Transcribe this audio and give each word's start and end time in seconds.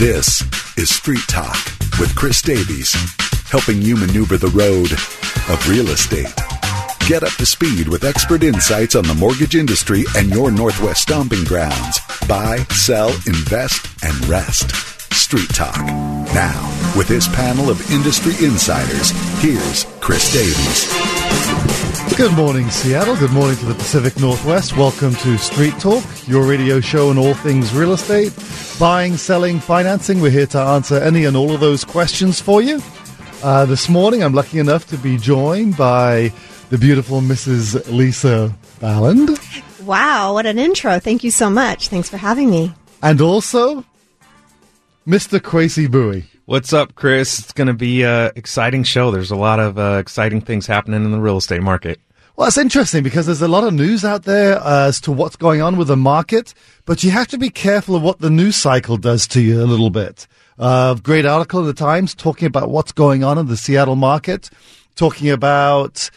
This 0.00 0.40
is 0.78 0.88
Street 0.88 1.20
Talk 1.28 1.62
with 2.00 2.16
Chris 2.16 2.40
Davies, 2.40 2.94
helping 3.50 3.82
you 3.82 3.96
maneuver 3.96 4.38
the 4.38 4.48
road 4.48 4.90
of 5.52 5.68
real 5.68 5.90
estate. 5.90 6.34
Get 7.06 7.22
up 7.22 7.34
to 7.34 7.44
speed 7.44 7.86
with 7.86 8.04
expert 8.04 8.42
insights 8.42 8.94
on 8.94 9.04
the 9.04 9.12
mortgage 9.12 9.56
industry 9.56 10.04
and 10.16 10.30
your 10.30 10.50
Northwest 10.50 11.02
stomping 11.02 11.44
grounds. 11.44 12.00
Buy, 12.26 12.64
sell, 12.70 13.10
invest, 13.26 13.88
and 14.02 14.26
rest. 14.26 14.70
Street 15.14 15.50
Talk. 15.50 15.76
Now, 16.32 16.94
with 16.96 17.06
his 17.06 17.28
panel 17.28 17.68
of 17.68 17.90
industry 17.90 18.32
insiders, 18.42 19.10
here's 19.42 19.84
Chris 20.00 20.32
Davies. 20.32 21.69
Good 22.16 22.32
morning, 22.34 22.68
Seattle. 22.70 23.16
Good 23.16 23.30
morning 23.32 23.56
to 23.58 23.64
the 23.64 23.74
Pacific 23.74 24.18
Northwest. 24.20 24.76
Welcome 24.76 25.14
to 25.14 25.38
Street 25.38 25.72
Talk, 25.78 26.04
your 26.26 26.44
radio 26.44 26.78
show 26.80 27.08
on 27.08 27.16
all 27.16 27.32
things 27.32 27.72
real 27.72 27.92
estate, 27.92 28.32
buying, 28.78 29.16
selling, 29.16 29.58
financing. 29.58 30.20
We're 30.20 30.30
here 30.30 30.46
to 30.48 30.58
answer 30.58 30.96
any 30.96 31.24
and 31.24 31.36
all 31.36 31.52
of 31.54 31.60
those 31.60 31.82
questions 31.82 32.38
for 32.38 32.60
you. 32.60 32.82
Uh, 33.42 33.64
this 33.64 33.88
morning, 33.88 34.22
I'm 34.22 34.34
lucky 34.34 34.58
enough 34.58 34.86
to 34.88 34.98
be 34.98 35.16
joined 35.16 35.78
by 35.78 36.32
the 36.68 36.76
beautiful 36.76 37.20
Mrs. 37.22 37.90
Lisa 37.90 38.54
Balland. 38.80 39.38
Wow, 39.86 40.34
what 40.34 40.44
an 40.44 40.58
intro. 40.58 40.98
Thank 40.98 41.24
you 41.24 41.30
so 41.30 41.48
much. 41.48 41.88
Thanks 41.88 42.10
for 42.10 42.18
having 42.18 42.50
me. 42.50 42.74
And 43.02 43.20
also, 43.22 43.84
Mr. 45.06 45.40
Kwesi 45.40 45.90
Bowie. 45.90 46.26
What's 46.50 46.72
up, 46.72 46.96
Chris? 46.96 47.38
It's 47.38 47.52
going 47.52 47.68
to 47.68 47.74
be 47.74 48.02
an 48.02 48.32
exciting 48.34 48.82
show. 48.82 49.12
There's 49.12 49.30
a 49.30 49.36
lot 49.36 49.60
of 49.60 49.78
uh, 49.78 49.98
exciting 50.00 50.40
things 50.40 50.66
happening 50.66 51.04
in 51.04 51.12
the 51.12 51.20
real 51.20 51.36
estate 51.36 51.62
market. 51.62 52.00
Well, 52.34 52.48
it's 52.48 52.58
interesting 52.58 53.04
because 53.04 53.26
there's 53.26 53.40
a 53.40 53.46
lot 53.46 53.62
of 53.62 53.72
news 53.72 54.04
out 54.04 54.24
there 54.24 54.58
uh, 54.58 54.88
as 54.88 55.00
to 55.02 55.12
what's 55.12 55.36
going 55.36 55.62
on 55.62 55.76
with 55.76 55.86
the 55.86 55.96
market, 55.96 56.52
but 56.86 57.04
you 57.04 57.12
have 57.12 57.28
to 57.28 57.38
be 57.38 57.50
careful 57.50 57.94
of 57.94 58.02
what 58.02 58.18
the 58.18 58.30
news 58.30 58.56
cycle 58.56 58.96
does 58.96 59.28
to 59.28 59.40
you 59.40 59.62
a 59.62 59.64
little 59.64 59.90
bit. 59.90 60.26
Uh, 60.58 60.94
great 60.94 61.24
article 61.24 61.60
in 61.60 61.66
the 61.66 61.72
Times 61.72 62.16
talking 62.16 62.46
about 62.46 62.68
what's 62.68 62.90
going 62.90 63.22
on 63.22 63.38
in 63.38 63.46
the 63.46 63.56
Seattle 63.56 63.94
market, 63.94 64.50
talking 64.96 65.30
about 65.30 66.10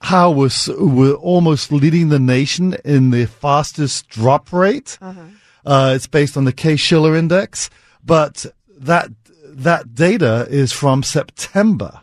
how 0.00 0.30
we're, 0.30 0.48
we're 0.78 1.12
almost 1.12 1.72
leading 1.72 2.08
the 2.08 2.18
nation 2.18 2.74
in 2.86 3.10
the 3.10 3.26
fastest 3.26 4.08
drop 4.08 4.50
rate. 4.50 4.96
Uh-huh. 5.02 5.20
Uh, 5.66 5.92
it's 5.94 6.06
based 6.06 6.38
on 6.38 6.46
the 6.46 6.54
Case-Shiller 6.54 7.14
index, 7.14 7.68
but 8.02 8.46
that 8.78 9.10
that 9.58 9.94
data 9.94 10.46
is 10.50 10.72
from 10.72 11.02
September, 11.02 12.00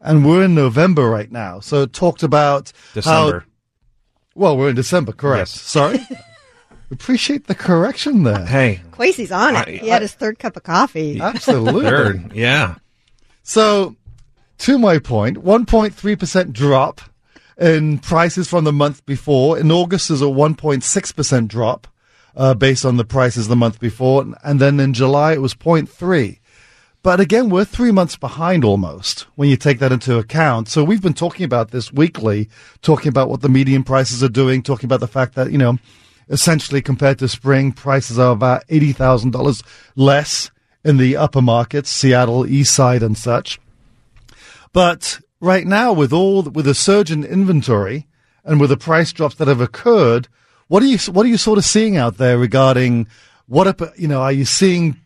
and 0.00 0.24
we're 0.24 0.44
in 0.44 0.54
November 0.54 1.08
right 1.08 1.30
now. 1.30 1.60
So 1.60 1.82
it 1.82 1.92
talked 1.92 2.22
about 2.22 2.72
December. 2.94 3.40
How, 3.40 3.46
well, 4.34 4.56
we're 4.56 4.70
in 4.70 4.76
December, 4.76 5.12
correct? 5.12 5.50
Yes. 5.52 5.60
Sorry. 5.60 6.00
Appreciate 6.90 7.46
the 7.48 7.54
correction 7.54 8.22
there. 8.22 8.46
Hey, 8.46 8.80
Kwesi's 8.92 9.30
on 9.32 9.56
it. 9.56 9.68
I- 9.68 9.70
he 9.72 9.88
had 9.88 10.00
his 10.02 10.14
third 10.14 10.38
cup 10.38 10.56
of 10.56 10.62
coffee. 10.62 11.20
Absolutely. 11.20 11.84
third. 11.84 12.32
Yeah. 12.32 12.76
So, 13.42 13.96
to 14.58 14.78
my 14.78 14.98
point, 14.98 15.38
1.3% 15.38 16.52
drop 16.52 17.00
in 17.58 17.98
prices 17.98 18.48
from 18.48 18.64
the 18.64 18.72
month 18.72 19.04
before. 19.04 19.58
In 19.58 19.70
August 19.70 20.10
is 20.10 20.22
a 20.22 20.26
1.6% 20.26 21.48
drop 21.48 21.86
uh, 22.38 22.54
based 22.54 22.86
on 22.86 22.96
the 22.96 23.04
prices 23.04 23.48
the 23.48 23.56
month 23.56 23.80
before. 23.80 24.24
And 24.42 24.60
then 24.60 24.80
in 24.80 24.94
July 24.94 25.32
it 25.34 25.42
was 25.42 25.54
0.3. 25.54 26.38
But 27.02 27.20
again, 27.20 27.48
we're 27.50 27.64
three 27.64 27.92
months 27.92 28.16
behind 28.16 28.64
almost 28.64 29.22
when 29.34 29.48
you 29.48 29.56
take 29.56 29.80
that 29.80 29.92
into 29.92 30.18
account. 30.18 30.68
So 30.68 30.82
we've 30.84 31.02
been 31.02 31.14
talking 31.14 31.44
about 31.44 31.70
this 31.70 31.92
weekly, 31.92 32.48
talking 32.80 33.08
about 33.08 33.28
what 33.28 33.40
the 33.40 33.48
median 33.48 33.84
prices 33.84 34.22
are 34.22 34.28
doing, 34.28 34.62
talking 34.62 34.86
about 34.86 35.00
the 35.00 35.06
fact 35.06 35.34
that, 35.34 35.52
you 35.52 35.58
know, 35.58 35.78
essentially 36.28 36.82
compared 36.82 37.18
to 37.18 37.28
spring, 37.28 37.72
prices 37.72 38.18
are 38.18 38.32
about 38.32 38.66
$80,000 38.68 39.62
less 39.96 40.50
in 40.84 40.96
the 40.96 41.16
upper 41.16 41.42
markets, 41.42 41.90
Seattle, 41.90 42.46
East 42.46 42.74
Side 42.74 43.02
and 43.02 43.16
such. 43.16 43.58
But 44.72 45.20
right 45.40 45.66
now, 45.66 45.92
with 45.92 46.12
all 46.12 46.42
with 46.42 46.66
a 46.68 46.74
surge 46.74 47.10
in 47.10 47.24
inventory 47.24 48.06
and 48.44 48.60
with 48.60 48.70
the 48.70 48.76
price 48.76 49.12
drops 49.12 49.36
that 49.36 49.48
have 49.48 49.60
occurred, 49.60 50.28
what 50.68 50.82
are 50.82 50.86
you 50.86 50.98
what 51.12 51.26
are 51.26 51.28
you 51.28 51.38
sort 51.38 51.58
of 51.58 51.64
seeing 51.64 51.96
out 51.96 52.18
there 52.18 52.38
regarding 52.38 53.08
what 53.46 53.66
up, 53.66 53.80
you 53.96 54.06
know? 54.06 54.20
Are 54.20 54.32
you 54.32 54.44
seeing 54.44 55.00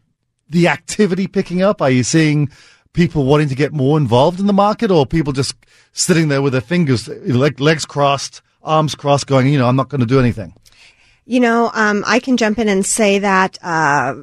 the 0.51 0.69
activity 0.69 1.29
picking 1.29 1.63
up? 1.63 1.81
Are 1.81 1.91
you 1.91 2.03
seeing 2.03 2.51
people 2.93 3.25
wanting 3.25 3.49
to 3.49 3.55
get 3.55 3.73
more 3.73 3.97
involved 3.97 4.41
in 4.41 4.47
the 4.47 4.53
market, 4.53 4.91
or 4.91 5.07
people 5.07 5.33
just 5.33 5.55
sitting 5.93 6.29
there 6.29 6.43
with 6.43 6.53
their 6.53 6.61
fingers, 6.61 7.09
leg, 7.09 7.61
legs 7.61 7.87
crossed, 7.87 8.43
arms 8.63 8.95
crossed, 8.95 9.27
going, 9.27 9.47
you 9.47 9.59
know, 9.59 9.69
I'm 9.69 9.77
not 9.77 9.89
going 9.89 10.01
to 10.01 10.07
do 10.07 10.21
anything? 10.21 10.55
You 11.25 11.39
know, 11.39 11.71
um, 11.73 12.03
I 12.05 12.19
can 12.19 12.37
jump 12.37 12.59
in 12.59 12.69
and 12.69 12.85
say 12.85 13.21
that 13.21 13.57
uh, 13.63 14.17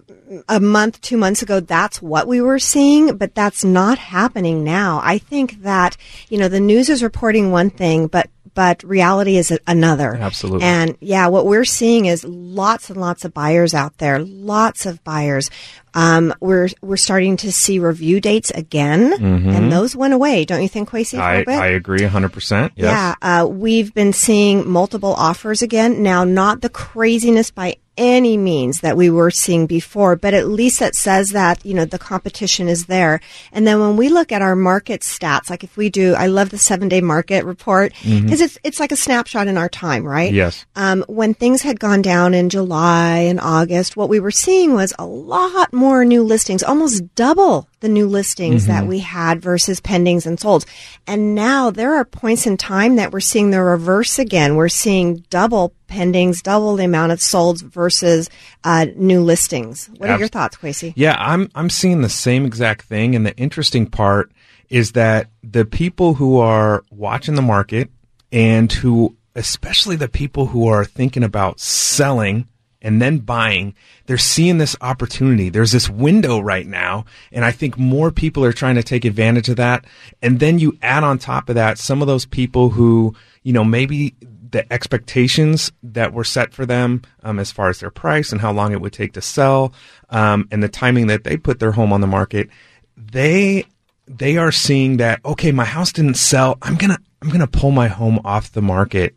a 0.50 0.60
month, 0.60 1.00
two 1.00 1.16
months 1.16 1.42
ago, 1.42 1.62
that's 1.62 2.02
what 2.02 2.28
we 2.28 2.42
were 2.42 2.60
seeing, 2.60 3.16
but 3.16 3.34
that's 3.34 3.64
not 3.64 3.98
happening 3.98 4.66
now. 4.66 5.00
I 5.02 5.18
think 5.18 5.62
that 5.62 5.96
you 6.28 6.38
know 6.38 6.50
the 6.50 6.60
news 6.60 6.90
is 6.90 7.02
reporting 7.02 7.52
one 7.52 7.70
thing, 7.70 8.08
but 8.08 8.30
but 8.54 8.84
reality 8.84 9.38
is 9.38 9.58
another. 9.68 10.16
Absolutely. 10.16 10.66
And 10.66 10.98
yeah, 11.00 11.28
what 11.28 11.46
we're 11.46 11.66
seeing 11.66 12.06
is 12.06 12.24
lots 12.24 12.90
and 12.90 13.00
lots 13.00 13.26
of 13.26 13.34
buyers 13.34 13.74
out 13.74 13.98
there, 13.98 14.20
lots 14.20 14.86
of 14.86 15.04
buyers. 15.04 15.50
Um, 15.94 16.34
we're 16.40 16.70
we're 16.82 16.98
starting 16.98 17.38
to 17.38 17.52
see 17.52 17.80
review 17.80 18.22
dates 18.22 18.52
again, 18.52 19.14
and 19.56 19.72
those 19.72 19.96
went 19.96 20.14
away. 20.14 20.46
Don't 20.46 20.62
you 20.62 20.68
think, 20.68 20.90
a 20.90 20.94
I? 21.20 21.44
I 21.64 21.68
agree 21.68 22.02
100%. 22.02 22.72
Yes. 22.76 22.76
Yeah, 22.76 23.16
uh, 23.22 23.48
we've 23.48 23.94
been 23.94 24.14
seeing 24.14 24.70
multiple 24.70 25.14
offers 25.14 25.62
again. 25.62 26.04
Now, 26.04 26.24
not 26.24 26.62
the 26.62 26.70
craziness 26.70 27.50
by 27.50 27.78
any 28.00 28.38
means 28.38 28.80
that 28.80 28.98
we 28.98 29.10
were 29.10 29.30
seeing 29.30 29.68
before, 29.68 30.16
but 30.16 30.34
at 30.34 30.48
least 30.48 30.82
it 30.82 30.96
says 30.96 31.30
that, 31.30 31.64
you 31.66 31.74
know, 31.76 31.86
the 31.86 32.00
competition 32.00 32.68
is 32.68 32.88
there. 32.88 33.20
And 33.52 33.68
then 33.68 33.80
when 33.80 33.98
we 33.98 34.10
look 34.10 34.32
at 34.32 34.42
our 34.42 34.56
market 34.56 35.02
stats, 35.02 35.50
like 35.50 35.64
if 35.64 35.78
we 35.78 35.90
do, 35.90 36.16
I 36.16 36.28
love 36.28 36.50
the 36.50 36.58
seven 36.58 36.88
day 36.88 37.02
market 37.02 37.46
report 37.46 37.94
because 38.04 38.42
it's, 38.42 38.58
it's 38.64 38.80
like 38.80 38.92
a 38.92 38.96
snapshot 38.96 39.48
in 39.48 39.58
our 39.58 39.70
time, 39.70 40.04
right? 40.06 40.34
Yes. 40.34 40.66
Um, 40.76 41.04
when 41.08 41.34
things 41.34 41.62
had 41.62 41.80
gone 41.80 42.02
down 42.02 42.34
in 42.34 42.50
July 42.50 43.18
and 43.20 43.40
August, 43.40 43.96
what 43.96 44.10
we 44.10 44.20
were 44.20 44.32
seeing 44.32 44.74
was 44.74 44.94
a 44.98 45.06
lot 45.06 45.72
more 45.74 46.06
new 46.06 46.24
listings, 46.24 46.64
almost 46.64 47.14
double 47.16 47.69
the 47.80 47.90
new 47.90 48.08
listings 48.08 48.68
that 48.68 48.86
we 48.86 49.00
had 49.00 49.42
versus 49.42 49.80
pendings 49.80 50.26
and 50.26 50.38
solds. 50.38 50.66
And 51.08 51.34
now 51.34 51.72
there 51.72 51.96
are 51.96 52.06
points 52.06 52.46
in 52.46 52.58
time 52.58 52.98
that 52.98 53.12
we're 53.12 53.20
seeing 53.20 53.52
the 53.52 53.62
reverse 53.62 54.20
again. 54.20 54.56
We're 54.56 54.70
seeing 54.70 55.24
double 55.30 55.74
pendings, 55.88 56.42
double 56.42 56.76
the 56.76 56.86
amount 56.86 57.12
of 57.12 57.20
solds 57.20 57.62
versus 57.62 58.30
uh, 58.64 58.88
new 58.96 59.22
listings. 59.22 59.90
What 59.98 60.10
are 60.10 60.20
your 60.20 60.28
thoughts, 60.28 60.58
Kwesi? 60.58 60.94
Yeah, 60.96 61.16
I'm 61.18 61.50
I'm 61.56 61.70
seeing 61.70 62.02
the 62.02 62.10
same 62.10 62.46
exact 62.46 62.84
thing 62.84 63.16
and 63.16 63.26
the 63.26 63.36
interesting 63.38 63.88
part 63.88 64.32
is 64.70 64.92
that 64.94 65.30
the 65.44 65.66
people 65.66 66.14
who 66.14 66.38
are 66.38 66.84
watching 66.92 67.36
the 67.36 67.42
market 67.42 67.90
and 68.32 68.72
who 68.72 69.16
especially 69.36 69.96
the 69.96 70.10
people 70.10 70.48
who 70.48 70.68
are 70.68 70.86
thinking 70.86 71.24
about 71.24 71.60
selling 71.60 72.48
and 72.82 73.02
then 73.02 73.20
buying, 73.20 73.76
they're 74.06 74.18
seeing 74.18 74.58
this 74.58 74.76
opportunity. 74.82 75.50
There's 75.50 75.72
this 75.72 75.90
window 75.90 76.40
right 76.40 76.66
now, 76.66 77.06
and 77.32 77.44
I 77.44 77.52
think 77.52 77.78
more 77.78 78.12
people 78.12 78.46
are 78.46 78.54
trying 78.54 78.76
to 78.76 78.84
take 78.84 79.06
advantage 79.06 79.50
of 79.50 79.58
that. 79.58 79.86
And 80.22 80.40
then 80.40 80.60
you 80.60 80.78
add 80.82 81.04
on 81.04 81.18
top 81.18 81.50
of 81.50 81.56
that 81.56 81.78
some 81.78 82.02
of 82.02 82.08
those 82.08 82.26
people 82.26 82.70
who, 82.70 83.16
you 83.44 83.54
know, 83.54 83.64
maybe 83.64 84.16
the 84.52 84.72
expectations 84.72 85.72
that 85.84 86.14
were 86.14 86.24
set 86.24 86.54
for 86.54 86.66
them 86.66 87.02
um, 87.24 87.40
as 87.40 87.52
far 87.52 87.70
as 87.70 87.80
their 87.80 87.92
price 87.92 88.32
and 88.32 88.42
how 88.42 88.52
long 88.52 88.72
it 88.72 88.82
would 88.82 88.94
take 88.94 89.14
to 89.14 89.22
sell 89.22 89.74
um, 90.10 90.48
and 90.52 90.64
the 90.64 90.70
timing 90.70 91.08
that 91.08 91.24
they 91.24 91.38
put 91.38 91.60
their 91.60 91.72
home 91.72 91.94
on 91.94 92.02
the 92.02 92.08
market 92.08 92.50
they 92.98 93.64
they 94.08 94.38
are 94.38 94.52
seeing 94.52 94.98
that 94.98 95.24
okay 95.24 95.52
my 95.52 95.66
house 95.66 95.92
didn't 95.92 96.16
sell 96.16 96.58
i'm 96.62 96.76
gonna 96.76 96.98
i'm 97.22 97.30
gonna 97.30 97.48
pull 97.48 97.72
my 97.72 97.88
home 97.88 98.20
off 98.26 98.52
the 98.52 98.62
market 98.62 99.16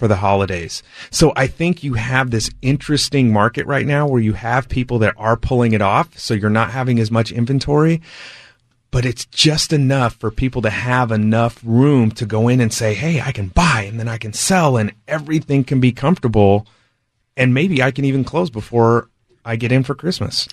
for 0.00 0.08
the 0.08 0.16
holidays 0.16 0.82
so 1.10 1.32
i 1.36 1.46
think 1.46 1.84
you 1.84 1.94
have 1.94 2.30
this 2.30 2.50
interesting 2.62 3.32
market 3.32 3.64
right 3.66 3.86
now 3.86 4.08
where 4.08 4.20
you 4.20 4.32
have 4.32 4.68
people 4.68 4.98
that 4.98 5.14
are 5.18 5.36
pulling 5.36 5.72
it 5.72 5.82
off 5.82 6.18
so 6.18 6.34
you're 6.34 6.50
not 6.50 6.70
having 6.70 6.98
as 6.98 7.10
much 7.10 7.30
inventory 7.30 8.00
but 8.90 9.04
it's 9.04 9.24
just 9.26 9.72
enough 9.72 10.14
for 10.14 10.30
people 10.30 10.62
to 10.62 10.70
have 10.70 11.12
enough 11.12 11.60
room 11.62 12.10
to 12.10 12.26
go 12.26 12.48
in 12.48 12.60
and 12.60 12.72
say, 12.72 12.92
"Hey, 12.94 13.20
I 13.20 13.30
can 13.30 13.46
buy 13.46 13.82
and 13.82 14.00
then 14.00 14.08
I 14.08 14.18
can 14.18 14.32
sell 14.32 14.76
and 14.76 14.90
everything 15.06 15.62
can 15.62 15.78
be 15.78 15.92
comfortable 15.92 16.66
and 17.36 17.54
maybe 17.54 17.80
I 17.80 17.92
can 17.92 18.04
even 18.04 18.24
close 18.24 18.50
before 18.50 19.08
I 19.44 19.54
get 19.54 19.70
in 19.70 19.84
for 19.84 19.94
Christmas." 19.94 20.48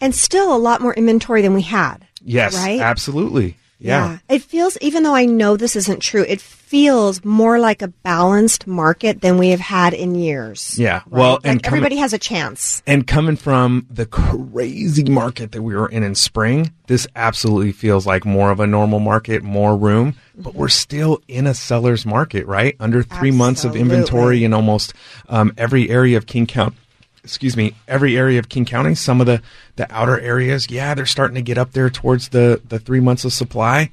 And 0.00 0.14
still 0.14 0.54
a 0.54 0.56
lot 0.56 0.80
more 0.80 0.94
inventory 0.94 1.42
than 1.42 1.52
we 1.52 1.62
had. 1.62 2.06
Yes, 2.22 2.54
Right? 2.54 2.80
absolutely. 2.80 3.56
Yeah. 3.80 4.18
It 4.28 4.42
feels, 4.42 4.76
even 4.80 5.02
though 5.02 5.14
I 5.14 5.24
know 5.24 5.56
this 5.56 5.74
isn't 5.74 6.00
true, 6.00 6.24
it 6.28 6.40
feels 6.40 7.24
more 7.24 7.58
like 7.58 7.82
a 7.82 7.88
balanced 7.88 8.66
market 8.66 9.22
than 9.22 9.38
we 9.38 9.48
have 9.48 9.60
had 9.60 9.94
in 9.94 10.14
years. 10.14 10.78
Yeah. 10.78 10.96
Right? 11.06 11.06
Well, 11.08 11.32
Like 11.32 11.46
and 11.46 11.66
everybody 11.66 11.96
has 11.96 12.12
a 12.12 12.18
chance. 12.18 12.82
And 12.86 13.06
coming 13.06 13.36
from 13.36 13.86
the 13.90 14.06
crazy 14.06 15.04
market 15.04 15.52
that 15.52 15.62
we 15.62 15.74
were 15.74 15.88
in 15.88 16.02
in 16.02 16.14
spring, 16.14 16.72
this 16.86 17.06
absolutely 17.16 17.72
feels 17.72 18.06
like 18.06 18.24
more 18.24 18.50
of 18.50 18.60
a 18.60 18.66
normal 18.66 19.00
market, 19.00 19.42
more 19.42 19.76
room, 19.76 20.14
but 20.36 20.54
we're 20.54 20.68
still 20.68 21.20
in 21.26 21.46
a 21.46 21.54
seller's 21.54 22.04
market, 22.04 22.46
right? 22.46 22.76
Under 22.78 23.02
three 23.02 23.30
months 23.30 23.64
of 23.64 23.74
inventory 23.74 24.44
in 24.44 24.52
almost 24.52 24.92
um, 25.28 25.52
every 25.56 25.90
area 25.90 26.16
of 26.16 26.26
King 26.26 26.46
County. 26.46 26.76
Excuse 27.24 27.56
me, 27.56 27.74
every 27.88 28.16
area 28.16 28.38
of 28.38 28.48
King 28.48 28.64
County. 28.64 28.94
Some 28.94 29.20
of 29.20 29.26
the 29.26 29.42
the 29.76 29.86
outer 29.94 30.18
areas, 30.20 30.66
yeah, 30.70 30.94
they're 30.94 31.06
starting 31.06 31.34
to 31.36 31.42
get 31.42 31.58
up 31.58 31.72
there 31.72 31.90
towards 31.90 32.28
the 32.30 32.60
the 32.68 32.78
three 32.78 33.00
months 33.00 33.24
of 33.24 33.32
supply, 33.32 33.90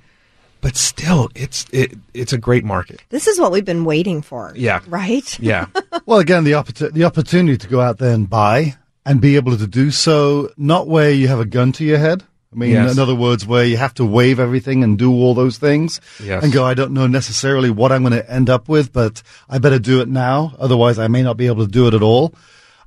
but 0.61 0.75
still, 0.75 1.29
it's 1.35 1.65
it 1.71 1.93
it's 2.13 2.33
a 2.33 2.37
great 2.37 2.63
market. 2.63 3.01
This 3.09 3.27
is 3.27 3.39
what 3.39 3.51
we've 3.51 3.65
been 3.65 3.85
waiting 3.85 4.21
for. 4.21 4.51
Yeah. 4.55 4.81
Right? 4.87 5.39
Yeah, 5.39 5.67
Well, 6.05 6.19
again, 6.19 6.43
the, 6.43 6.51
opportu- 6.53 6.91
the 6.93 7.03
opportunity 7.03 7.57
to 7.57 7.67
go 7.67 7.79
out 7.81 7.97
there 7.99 8.13
and 8.13 8.29
buy 8.29 8.75
and 9.05 9.21
be 9.21 9.35
able 9.37 9.57
to 9.57 9.67
do 9.67 9.91
so, 9.91 10.51
not 10.57 10.87
where 10.87 11.11
you 11.11 11.27
have 11.27 11.39
a 11.39 11.45
gun 11.45 11.71
to 11.73 11.83
your 11.85 11.97
head. 11.97 12.23
I 12.51 12.55
mean, 12.55 12.71
Yes. 12.71 12.93
in 12.93 12.99
other 12.99 13.13
words, 13.13 13.45
where 13.45 13.65
you 13.65 13.75
have 13.77 13.93
to 13.95 14.05
waive 14.05 14.39
everything 14.39 14.81
and 14.83 14.97
do 14.97 15.11
all 15.13 15.33
those 15.33 15.57
things 15.57 15.99
Yes. 16.23 16.43
and 16.43 16.51
go, 16.53 16.63
I 16.65 16.73
don't 16.73 16.91
know 16.93 17.05
necessarily 17.07 17.69
what 17.69 17.91
I'm 17.91 18.03
going 18.03 18.13
to 18.13 18.31
end 18.31 18.49
up 18.49 18.67
with, 18.69 18.91
but 18.93 19.21
I 19.49 19.57
better 19.59 19.79
do 19.79 19.99
it 20.01 20.07
now. 20.07 20.53
Otherwise, 20.57 20.97
I 20.97 21.07
may 21.07 21.21
not 21.23 21.35
be 21.37 21.47
able 21.47 21.65
to 21.65 21.71
do 21.71 21.87
it 21.87 21.93
at 21.93 22.01
all. 22.01 22.33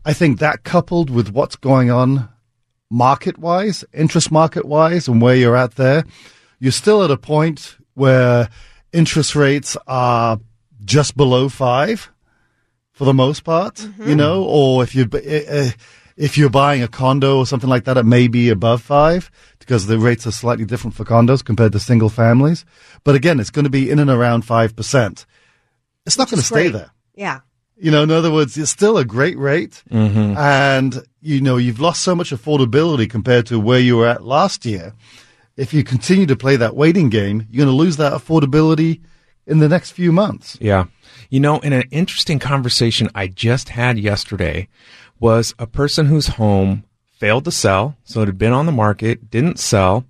I 0.05 0.13
think 0.13 0.39
that 0.39 0.65
coupled 0.65 1.11
with 1.11 1.31
what's 1.31 1.57
going 1.57 1.91
on 1.91 2.29
market 2.91 3.39
wise, 3.39 3.85
interest 3.93 4.31
market 4.31 4.65
wise, 4.65 5.09
and 5.09 5.21
where 5.21 5.37
you're 5.37 5.57
at 5.57 5.77
there, 5.77 6.05
you're 6.59 6.73
still 6.73 7.03
at 7.03 7.11
a 7.11 7.17
point 7.17 7.77
where 7.95 8.49
interest 8.93 9.37
rates 9.37 9.77
are 9.87 10.41
just 10.85 11.17
below 11.17 11.49
five 11.49 12.11
for 12.93 13.05
the 13.05 13.15
most 13.15 13.45
part, 13.45 13.87
you 14.05 14.15
know, 14.15 14.45
or 14.45 14.83
if 14.83 14.95
you 14.95 15.09
uh, 15.13 15.71
if 16.17 16.37
you're 16.37 16.51
buying 16.51 16.83
a 16.83 16.89
condo 16.89 17.39
or 17.39 17.47
something 17.47 17.71
like 17.71 17.85
that, 17.85 17.97
it 17.97 18.05
may 18.05 18.29
be 18.29 18.51
above 18.51 18.83
five 18.83 19.31
because 19.59 19.87
the 19.87 19.99
rates 19.99 20.27
are 20.27 20.33
slightly 20.33 20.67
different 20.67 20.95
for 20.95 21.05
condos 21.05 21.43
compared 21.43 21.73
to 21.73 21.81
single 21.81 22.11
families. 22.11 22.65
But 23.05 23.15
again, 23.15 23.41
it's 23.41 23.51
going 23.51 23.65
to 23.65 23.71
be 23.71 23.91
in 23.91 23.99
and 23.99 24.11
around 24.11 24.45
five 24.45 24.77
percent. 24.77 25.25
It's 26.05 26.19
not 26.19 26.29
going 26.29 26.41
to 26.41 26.47
stay 26.47 26.71
great. 26.71 26.73
there. 26.73 26.91
Yeah. 27.15 27.41
You 27.81 27.91
know, 27.91 28.03
in 28.03 28.11
other 28.11 28.31
words, 28.31 28.59
it's 28.59 28.71
still 28.71 28.99
a 28.99 29.05
great 29.05 29.39
rate. 29.39 29.83
Mm-hmm. 29.91 30.37
And, 30.37 31.03
you 31.21 31.41
know, 31.41 31.57
you've 31.57 31.81
lost 31.81 32.03
so 32.03 32.15
much 32.15 32.31
affordability 32.31 33.09
compared 33.09 33.47
to 33.47 33.59
where 33.59 33.81
you 33.81 33.97
were 33.97 34.07
at 34.07 34.23
last 34.23 34.67
year. 34.67 34.93
If 35.57 35.73
you 35.73 35.83
continue 35.83 36.27
to 36.27 36.37
play 36.37 36.57
that 36.57 36.77
waiting 36.77 37.09
game, 37.09 37.47
you're 37.51 37.65
going 37.65 37.75
to 37.75 37.83
lose 37.83 37.97
that 37.97 38.13
affordability 38.13 39.01
in 39.47 39.59
the 39.59 39.69
next 39.69 39.93
few 39.93 40.13
months. 40.13 40.59
yeah. 40.61 40.85
You 41.31 41.39
know, 41.39 41.61
in 41.61 41.73
an 41.73 41.85
interesting 41.91 42.39
conversation 42.41 43.09
I 43.15 43.29
just 43.29 43.69
had 43.69 43.99
yesterday 43.99 44.69
was 45.21 45.55
a 45.59 45.67
person 45.67 46.07
whose 46.07 46.27
home 46.27 46.85
failed 47.19 47.45
to 47.45 47.53
sell, 47.53 47.97
so 48.05 48.23
it 48.23 48.27
had 48.27 48.39
been 48.39 48.53
on 48.53 48.67
the 48.67 48.73
market, 48.73 49.31
didn't 49.31 49.59
sell. 49.59 50.05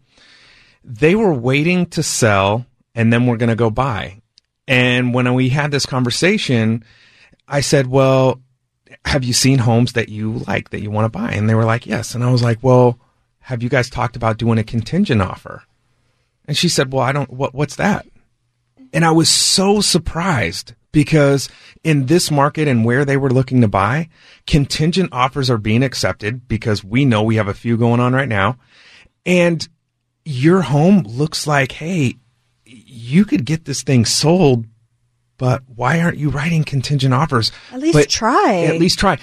They 0.82 1.14
were 1.14 1.34
waiting 1.34 1.86
to 1.86 2.02
sell, 2.02 2.64
and 2.94 3.12
then 3.12 3.26
we're 3.26 3.36
going 3.36 3.50
to 3.50 3.56
go 3.56 3.70
buy. 3.70 4.22
And 4.66 5.12
when 5.12 5.32
we 5.34 5.50
had 5.50 5.72
this 5.72 5.84
conversation, 5.84 6.84
I 7.50 7.60
said, 7.60 7.88
"Well, 7.88 8.40
have 9.04 9.24
you 9.24 9.32
seen 9.32 9.58
homes 9.58 9.92
that 9.92 10.08
you 10.08 10.42
like 10.46 10.70
that 10.70 10.80
you 10.80 10.90
want 10.90 11.04
to 11.04 11.18
buy?" 11.18 11.32
And 11.32 11.48
they 11.48 11.54
were 11.54 11.64
like, 11.64 11.86
"Yes." 11.86 12.14
And 12.14 12.24
I 12.24 12.30
was 12.30 12.42
like, 12.42 12.58
"Well, 12.62 12.98
have 13.40 13.62
you 13.62 13.68
guys 13.68 13.90
talked 13.90 14.16
about 14.16 14.38
doing 14.38 14.58
a 14.58 14.64
contingent 14.64 15.20
offer?" 15.20 15.64
And 16.46 16.56
she 16.56 16.68
said, 16.68 16.92
"Well, 16.92 17.02
I 17.02 17.12
don't. 17.12 17.30
What, 17.30 17.54
what's 17.54 17.76
that?" 17.76 18.06
And 18.92 19.04
I 19.04 19.10
was 19.10 19.28
so 19.28 19.80
surprised 19.80 20.74
because 20.92 21.48
in 21.84 22.06
this 22.06 22.30
market 22.30 22.68
and 22.68 22.84
where 22.84 23.04
they 23.04 23.16
were 23.16 23.30
looking 23.30 23.60
to 23.60 23.68
buy, 23.68 24.08
contingent 24.46 25.10
offers 25.12 25.50
are 25.50 25.58
being 25.58 25.82
accepted 25.82 26.48
because 26.48 26.82
we 26.82 27.04
know 27.04 27.22
we 27.22 27.36
have 27.36 27.48
a 27.48 27.54
few 27.54 27.76
going 27.76 28.00
on 28.00 28.12
right 28.12 28.28
now. 28.28 28.56
And 29.24 29.66
your 30.24 30.62
home 30.62 31.02
looks 31.02 31.46
like, 31.46 31.72
hey, 31.72 32.16
you 32.64 33.24
could 33.24 33.44
get 33.44 33.64
this 33.64 33.82
thing 33.82 34.04
sold, 34.04 34.66
but 35.40 35.62
why 35.74 36.00
aren't 36.00 36.18
you 36.18 36.28
writing 36.28 36.64
contingent 36.64 37.14
offers? 37.14 37.50
At 37.72 37.80
least 37.80 37.94
But 37.94 38.10
try. 38.10 38.64
At 38.64 38.78
least 38.78 38.98
try. 38.98 39.16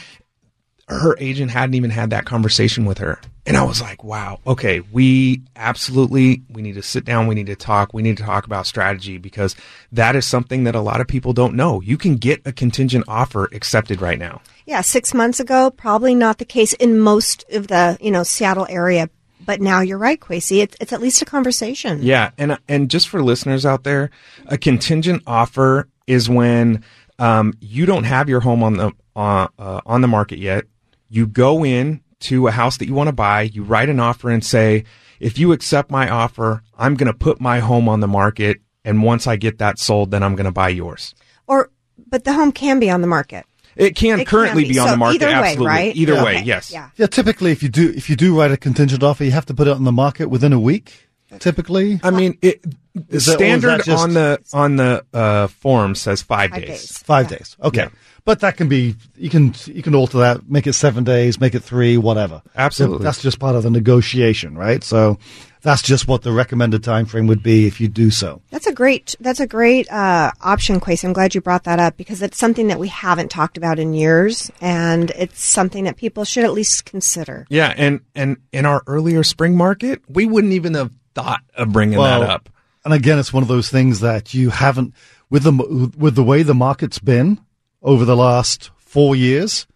Her 0.87 1.15
agent 1.19 1.51
hadn't 1.51 1.75
even 1.75 1.91
had 1.91 2.09
that 2.09 2.25
conversation 2.25 2.85
with 2.85 2.97
her. 2.97 3.21
And 3.45 3.55
I 3.55 3.63
was 3.63 3.81
like, 3.81 4.03
wow, 4.03 4.39
okay, 4.47 4.79
we 4.79 5.43
absolutely, 5.55 6.41
we 6.49 6.63
need 6.63 6.73
to 6.73 6.81
sit 6.81 7.05
down. 7.05 7.27
We 7.27 7.35
need 7.35 7.45
to 7.45 7.55
talk. 7.55 7.93
We 7.93 8.01
need 8.01 8.17
to 8.17 8.23
talk 8.23 8.47
about 8.47 8.65
strategy 8.65 9.19
because 9.19 9.55
that 9.91 10.15
is 10.15 10.25
something 10.25 10.63
that 10.63 10.73
a 10.73 10.81
lot 10.81 11.01
of 11.01 11.07
people 11.07 11.33
don't 11.33 11.53
know. 11.53 11.81
You 11.81 11.97
can 11.97 12.15
get 12.15 12.41
a 12.45 12.51
contingent 12.51 13.05
offer 13.07 13.47
accepted 13.53 14.01
right 14.01 14.17
now. 14.17 14.41
Yeah, 14.65 14.81
six 14.81 15.13
months 15.13 15.39
ago, 15.39 15.69
probably 15.69 16.15
not 16.15 16.39
the 16.39 16.45
case 16.45 16.73
in 16.73 16.99
most 16.99 17.45
of 17.51 17.67
the 17.67 17.95
you 18.01 18.09
know 18.09 18.23
Seattle 18.23 18.65
area. 18.67 19.09
But 19.45 19.61
now 19.61 19.81
you're 19.81 19.99
right, 19.99 20.19
Kwesi. 20.19 20.63
It's, 20.63 20.75
it's 20.81 20.91
at 20.91 20.99
least 20.99 21.21
a 21.21 21.25
conversation. 21.25 21.99
Yeah, 22.01 22.31
and 22.39 22.57
and 22.67 22.89
just 22.89 23.07
for 23.07 23.21
listeners 23.21 23.67
out 23.67 23.83
there, 23.83 24.09
a 24.47 24.57
contingent 24.57 25.23
offer 25.27 25.87
is 26.07 26.29
when 26.29 26.83
um, 27.19 27.53
you 27.59 27.85
don't 27.85 28.05
have 28.05 28.29
your 28.29 28.39
home 28.39 28.63
on 28.63 28.77
the 28.77 28.91
uh, 29.15 29.47
uh, 29.59 29.81
on 29.85 30.01
the 30.01 30.07
market 30.07 30.39
yet. 30.39 30.63
You 31.09 31.27
go 31.27 31.63
in 31.65 32.01
to 32.21 32.47
a 32.47 32.51
house 32.51 32.77
that 32.77 32.87
you 32.87 32.93
want 32.93 33.07
to 33.07 33.13
buy. 33.13 33.43
You 33.43 33.63
write 33.63 33.89
an 33.89 33.99
offer 33.99 34.29
and 34.29 34.43
say, 34.43 34.83
"If 35.19 35.37
you 35.37 35.51
accept 35.51 35.91
my 35.91 36.09
offer, 36.09 36.63
I'm 36.77 36.95
going 36.95 37.11
to 37.11 37.17
put 37.17 37.39
my 37.41 37.59
home 37.59 37.87
on 37.89 37.99
the 37.99 38.07
market, 38.07 38.57
and 38.85 39.03
once 39.03 39.27
I 39.27 39.35
get 39.35 39.57
that 39.59 39.79
sold, 39.79 40.11
then 40.11 40.23
I'm 40.23 40.35
going 40.35 40.45
to 40.45 40.51
buy 40.51 40.69
yours." 40.69 41.13
Or, 41.47 41.69
but 42.09 42.23
the 42.23 42.33
home 42.33 42.51
can 42.51 42.79
be 42.79 42.89
on 42.89 43.01
the 43.01 43.07
market. 43.07 43.45
It 43.75 43.95
can 43.95 44.15
It 44.19 44.23
can 44.23 44.25
currently 44.25 44.63
be. 44.63 44.69
be. 44.71 44.79
on 44.79 44.87
So 44.87 44.91
the 44.91 44.97
market. 44.97 45.15
either 45.21 45.27
way, 45.27 45.33
absolutely, 45.33 45.67
right? 45.67 45.95
either 45.95 46.13
Yeah. 46.13 46.23
way, 46.23 46.35
Okay. 46.37 46.45
yes. 46.45 46.71
Yeah. 46.71 46.89
Yeah, 46.97 47.05
typically, 47.07 47.51
if 47.51 47.61
you 47.61 47.69
do 47.69 47.89
if 47.95 48.09
you 48.09 48.15
do 48.15 48.37
write 48.37 48.51
a 48.51 48.57
contingent 48.57 49.03
offer, 49.03 49.23
you 49.23 49.31
have 49.31 49.45
to 49.45 49.53
put 49.53 49.67
it 49.67 49.71
on 49.75 49.83
the 49.83 49.91
market 49.91 50.29
within 50.29 50.51
a 50.51 50.59
week. 50.59 51.06
Typically, 51.39 51.99
I 52.03 52.09
mean, 52.11 52.37
it, 52.41 52.63
the 52.93 53.15
Is 53.17 53.25
that- 53.25 53.39
or 53.41 53.43
is 53.43 53.61
that 53.61 53.61
standard 53.71 53.83
just- 53.85 54.03
on 54.03 54.13
the 54.13 54.39
on 54.53 54.75
the 54.77 55.05
uh, 55.13 55.47
form 55.47 55.93
says 55.95 56.21
five, 56.21 56.51
Five 56.51 56.61
days. 56.61 56.69
days. 56.69 56.97
five 56.99 57.29
Yeah. 57.31 57.37
days. 57.37 57.57
Okay, 57.63 57.81
Yeah. 57.81 57.89
but 58.25 58.39
that 58.39 58.57
can 58.57 58.67
be 58.69 58.95
you 59.17 59.29
can 59.29 59.53
you 59.65 59.83
can 59.83 59.93
alter 59.93 60.19
that, 60.19 60.49
make 60.49 60.67
it 60.67 60.73
seven 60.73 61.03
days, 61.03 61.39
make 61.39 61.53
it 61.53 61.63
three, 61.63 61.97
whatever. 61.97 62.41
Absolutely. 62.55 63.03
that's 63.03 63.21
just 63.21 63.39
part 63.39 63.55
of 63.55 63.63
the 63.63 63.69
negotiation, 63.69 64.55
right? 64.57 64.83
So 64.83 65.19
that's 65.63 65.81
just 65.81 66.07
what 66.07 66.21
the 66.21 66.31
recommended 66.31 66.81
time 66.83 67.05
frame 67.05 67.27
would 67.27 67.43
be 67.43 67.67
if 67.67 67.81
you 67.81 67.89
do 67.89 68.09
so. 68.09 68.41
That's 68.51 68.67
a 68.67 68.71
great. 68.73 69.15
That's 69.19 69.41
a 69.41 69.47
great 69.47 69.91
uh, 69.91 70.31
option, 70.41 70.79
Kwesi. 70.79 71.03
I'm 71.03 71.13
glad 71.13 71.35
you 71.35 71.41
brought 71.41 71.65
that 71.65 71.79
up 71.79 71.97
because 71.97 72.21
it's 72.21 72.37
something 72.37 72.67
that 72.67 72.79
we 72.79 72.87
haven't 72.87 73.29
talked 73.29 73.57
about 73.57 73.77
in 73.79 73.93
years, 73.93 74.49
and 74.61 75.11
it's 75.11 75.43
something 75.43 75.83
that 75.83 75.97
people 75.97 76.23
should 76.23 76.45
at 76.45 76.53
least 76.53 76.85
consider. 76.85 77.45
Yeah, 77.49 77.73
and 77.75 77.99
and 78.15 78.37
in 78.53 78.65
our 78.65 78.81
earlier 78.87 79.23
spring 79.23 79.57
market, 79.57 80.01
we 80.07 80.25
wouldn't 80.25 80.53
even 80.53 80.73
have 80.75 80.91
thought 81.17 81.41
of 81.55 81.71
bringing 81.71 81.97
Well, 81.97 82.21
that 82.21 82.29
up. 82.29 82.49
And 82.85 82.93
again, 82.93 83.19
it's 83.19 83.33
one 83.33 83.43
of 83.43 83.49
those 83.49 83.69
things 83.69 83.99
that 84.01 84.33
you 84.33 84.49
haven't 84.51 84.93
with 85.29 85.43
the 85.43 85.91
with 85.97 86.15
the 86.15 86.23
way 86.23 86.43
the 86.43 86.53
market's 86.53 86.99
been 86.99 87.39
over 87.81 88.05
the 88.05 88.15
last 88.15 88.69
four 88.77 89.15
years, 89.15 89.67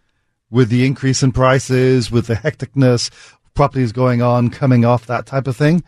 with 0.50 0.68
the 0.70 0.86
increase 0.86 1.22
in 1.22 1.32
prices, 1.32 2.10
with 2.10 2.26
the 2.26 2.34
hecticness, 2.34 3.10
properties 3.54 3.92
going 3.92 4.22
on, 4.22 4.50
coming 4.50 4.84
off, 4.84 5.06
that 5.06 5.26
type 5.26 5.46
of 5.46 5.56
thing. 5.56 5.82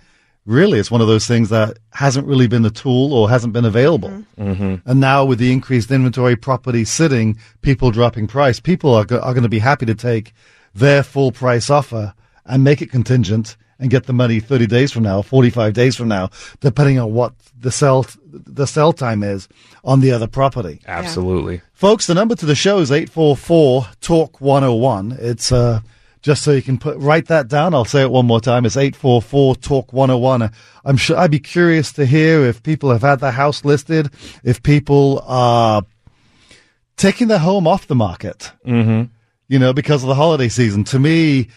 Really, 0.45 0.79
it's 0.79 0.91
one 0.91 1.01
of 1.01 1.07
those 1.07 1.27
things 1.27 1.49
that 1.49 1.79
hasn't 1.93 2.27
really 2.27 2.47
been 2.47 2.67
a 2.67 2.71
tool 2.71 3.15
or 3.15 3.31
hasn't 3.31 3.55
been 3.55 3.65
available. 3.65 4.11
Mm-hmm. 4.37 4.87
And 4.87 5.01
now, 5.01 5.25
with 5.25 5.39
the 5.39 5.53
increased 5.53 5.91
inventory, 5.91 6.37
property 6.37 6.85
sitting, 6.85 7.39
people 7.63 7.91
dropping 7.91 8.27
price, 8.27 8.61
people 8.61 8.95
are, 8.95 9.07
go- 9.07 9.21
are 9.21 9.33
going 9.33 9.45
to 9.45 9.49
be 9.49 9.61
happy 9.61 9.87
to 9.87 9.95
take 9.95 10.35
their 10.75 11.03
full 11.03 11.33
price 11.33 11.71
offer 11.71 12.13
and 12.45 12.63
make 12.63 12.83
it 12.83 12.91
contingent 12.91 13.57
and 13.79 13.91
get 13.91 14.05
the 14.05 14.13
money 14.13 14.41
30 14.41 14.67
days 14.67 14.93
from 14.93 15.03
now, 15.03 15.23
45 15.23 15.73
days 15.73 15.97
from 15.97 16.09
now, 16.09 16.31
depending 16.61 16.99
on 16.99 17.13
what 17.13 17.35
the 17.59 17.71
sell 17.71 18.07
the 18.33 18.67
sell 18.67 18.93
time 18.93 19.23
is 19.23 19.49
on 19.85 20.01
the 20.01 20.11
other 20.13 20.27
property. 20.27 20.81
Absolutely. 20.87 21.63
Folks, 21.73 22.07
the 22.07 22.15
number 22.15 22.35
to 22.35 22.47
the 22.47 22.55
show 22.55 22.79
is 22.79 22.91
844 22.91 23.87
Talk 24.01 24.41
101. 24.41 25.17
It's 25.21 25.53
uh, 25.53 25.81
just 26.23 26.43
so 26.43 26.53
you 26.53 26.63
can 26.63 26.79
put 26.79 26.97
write 26.99 27.27
that 27.27 27.49
down. 27.49 27.75
I'll 27.75 27.85
say 27.85 28.03
it 28.03 28.11
one 28.11 28.27
more 28.27 28.41
time. 28.41 28.65
It's 28.65 28.77
844 28.77 29.57
Talk 29.57 29.93
101. 29.93 30.51
I'm 30.85 30.97
sure 30.97 31.17
I'd 31.17 31.31
be 31.31 31.39
curious 31.39 31.93
to 31.93 32.07
hear 32.07 32.45
if 32.45 32.63
people 32.63 32.91
have 32.91 33.03
had 33.03 33.21
their 33.21 33.31
house 33.31 33.65
listed, 33.65 34.11
if 34.43 34.63
people 34.63 35.23
are 35.27 35.85
taking 36.97 37.29
their 37.29 37.39
home 37.39 37.67
off 37.67 37.87
the 37.87 37.95
market. 37.95 38.53
Mm-hmm. 38.67 39.13
You 39.49 39.59
know, 39.59 39.75
because 39.75 40.03
of 40.03 40.09
the 40.09 40.15
holiday 40.15 40.49
season. 40.49 40.85
To 40.85 40.99
me, 40.99 41.49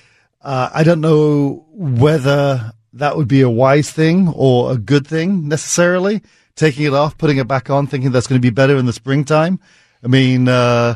uh, 0.48 0.70
I 0.74 0.84
don't 0.84 1.02
know 1.02 1.66
whether 1.72 2.72
that 2.94 3.18
would 3.18 3.28
be 3.28 3.42
a 3.42 3.50
wise 3.50 3.92
thing 3.92 4.30
or 4.34 4.72
a 4.72 4.78
good 4.78 5.06
thing 5.06 5.48
necessarily. 5.50 6.22
Taking 6.56 6.86
it 6.86 6.94
off, 6.94 7.18
putting 7.18 7.38
it 7.38 7.48
back 7.48 7.70
on, 7.70 7.86
thinking 7.86 8.12
that's 8.12 8.26
going 8.26 8.42
to 8.42 8.46
be 8.46 8.50
better 8.62 8.78
in 8.78 8.86
the 8.88 8.94
springtime. 8.94 9.60
I 10.04 10.08
mean, 10.08 10.48
uh, 10.48 10.96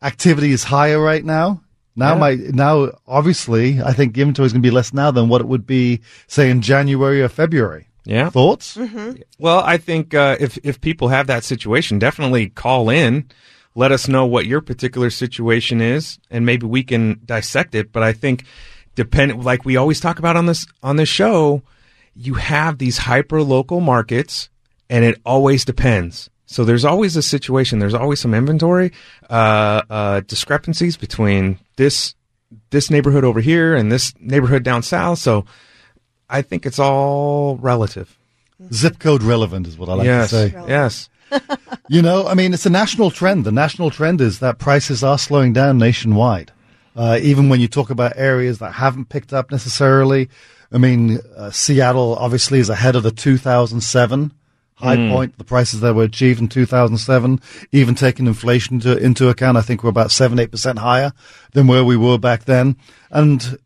activity 0.00 0.52
is 0.52 0.64
higher 0.64 1.00
right 1.00 1.24
now. 1.24 1.60
Now, 1.96 2.14
Yeah. 2.14 2.18
my 2.20 2.34
now 2.34 2.90
obviously, 3.06 3.82
I 3.82 3.92
think 3.92 4.16
inventory 4.16 4.46
is 4.46 4.52
going 4.52 4.62
to 4.62 4.66
be 4.66 4.74
less 4.74 4.92
now 4.94 5.10
than 5.10 5.28
what 5.28 5.40
it 5.40 5.46
would 5.48 5.66
be, 5.66 6.00
say, 6.26 6.48
in 6.50 6.62
January 6.62 7.20
or 7.22 7.28
February. 7.28 7.88
Yeah. 8.06 8.30
Thoughts? 8.30 8.78
Well, 9.38 9.60
I 9.60 9.76
think 9.78 10.14
uh, 10.14 10.36
if 10.40 10.58
if 10.62 10.80
people 10.80 11.08
have 11.08 11.26
that 11.26 11.44
situation, 11.44 11.98
definitely 11.98 12.48
call 12.48 12.88
in. 12.90 13.26
Let 13.74 13.90
us 13.92 14.06
know 14.08 14.24
what 14.24 14.46
your 14.46 14.60
particular 14.60 15.10
situation 15.10 15.80
is, 15.80 16.18
and 16.30 16.46
maybe 16.46 16.64
we 16.66 16.82
can 16.84 17.20
dissect 17.24 17.74
it. 17.74 17.92
But 17.92 18.02
I 18.04 18.12
think, 18.12 18.44
depend 18.94 19.44
like 19.44 19.64
we 19.64 19.76
always 19.76 20.00
talk 20.00 20.18
about 20.18 20.36
on 20.36 20.46
this 20.46 20.66
on 20.82 20.96
this 20.96 21.08
show, 21.08 21.62
you 22.14 22.34
have 22.34 22.78
these 22.78 22.98
hyper 22.98 23.42
local 23.42 23.80
markets, 23.80 24.48
and 24.88 25.04
it 25.04 25.20
always 25.24 25.64
depends. 25.64 26.30
So 26.46 26.64
there's 26.64 26.84
always 26.84 27.16
a 27.16 27.22
situation. 27.22 27.78
There's 27.78 27.94
always 27.94 28.20
some 28.20 28.34
inventory 28.34 28.92
uh, 29.28 29.82
uh, 29.90 30.20
discrepancies 30.20 30.96
between 30.96 31.58
this 31.76 32.14
this 32.70 32.90
neighborhood 32.90 33.24
over 33.24 33.40
here 33.40 33.74
and 33.74 33.90
this 33.90 34.12
neighborhood 34.20 34.62
down 34.62 34.82
south. 34.82 35.18
So 35.18 35.46
I 36.28 36.42
think 36.42 36.66
it's 36.66 36.78
all 36.78 37.56
relative. 37.56 38.16
Zip 38.72 38.98
code 38.98 39.22
relevant 39.22 39.66
is 39.66 39.76
what 39.76 39.88
I 39.88 39.94
like 39.94 40.06
yes. 40.06 40.30
to 40.30 40.50
say. 40.50 40.64
Yes. 40.68 41.08
You 41.88 42.00
know, 42.00 42.26
I 42.26 42.32
mean, 42.32 42.54
it's 42.54 42.64
a 42.64 42.70
national 42.70 43.10
trend. 43.10 43.44
The 43.44 43.52
national 43.52 43.90
trend 43.90 44.22
is 44.22 44.38
that 44.38 44.58
prices 44.58 45.04
are 45.04 45.18
slowing 45.18 45.52
down 45.52 45.76
nationwide. 45.76 46.50
Uh, 46.96 47.18
even 47.22 47.48
when 47.48 47.60
you 47.60 47.68
talk 47.68 47.90
about 47.90 48.12
areas 48.16 48.58
that 48.58 48.72
haven't 48.72 49.08
picked 49.08 49.32
up 49.32 49.50
necessarily. 49.50 50.28
I 50.72 50.78
mean, 50.78 51.18
uh, 51.36 51.50
Seattle 51.50 52.16
obviously 52.16 52.58
is 52.58 52.68
ahead 52.68 52.96
of 52.96 53.02
the 53.02 53.10
2007 53.10 54.32
high 54.76 54.96
point, 54.96 55.38
the 55.38 55.44
prices 55.44 55.80
that 55.80 55.94
were 55.94 56.04
achieved 56.04 56.40
in 56.40 56.48
2007, 56.48 57.40
even 57.72 57.94
taking 57.94 58.26
inflation 58.26 58.80
to, 58.80 58.96
into 58.96 59.28
account, 59.28 59.56
I 59.56 59.62
think 59.62 59.82
we're 59.82 59.90
about 59.90 60.10
7 60.10 60.36
8% 60.36 60.78
higher 60.78 61.12
than 61.52 61.66
where 61.66 61.84
we 61.84 61.96
were 61.96 62.18
back 62.18 62.44
then. 62.44 62.76
And 63.10 63.58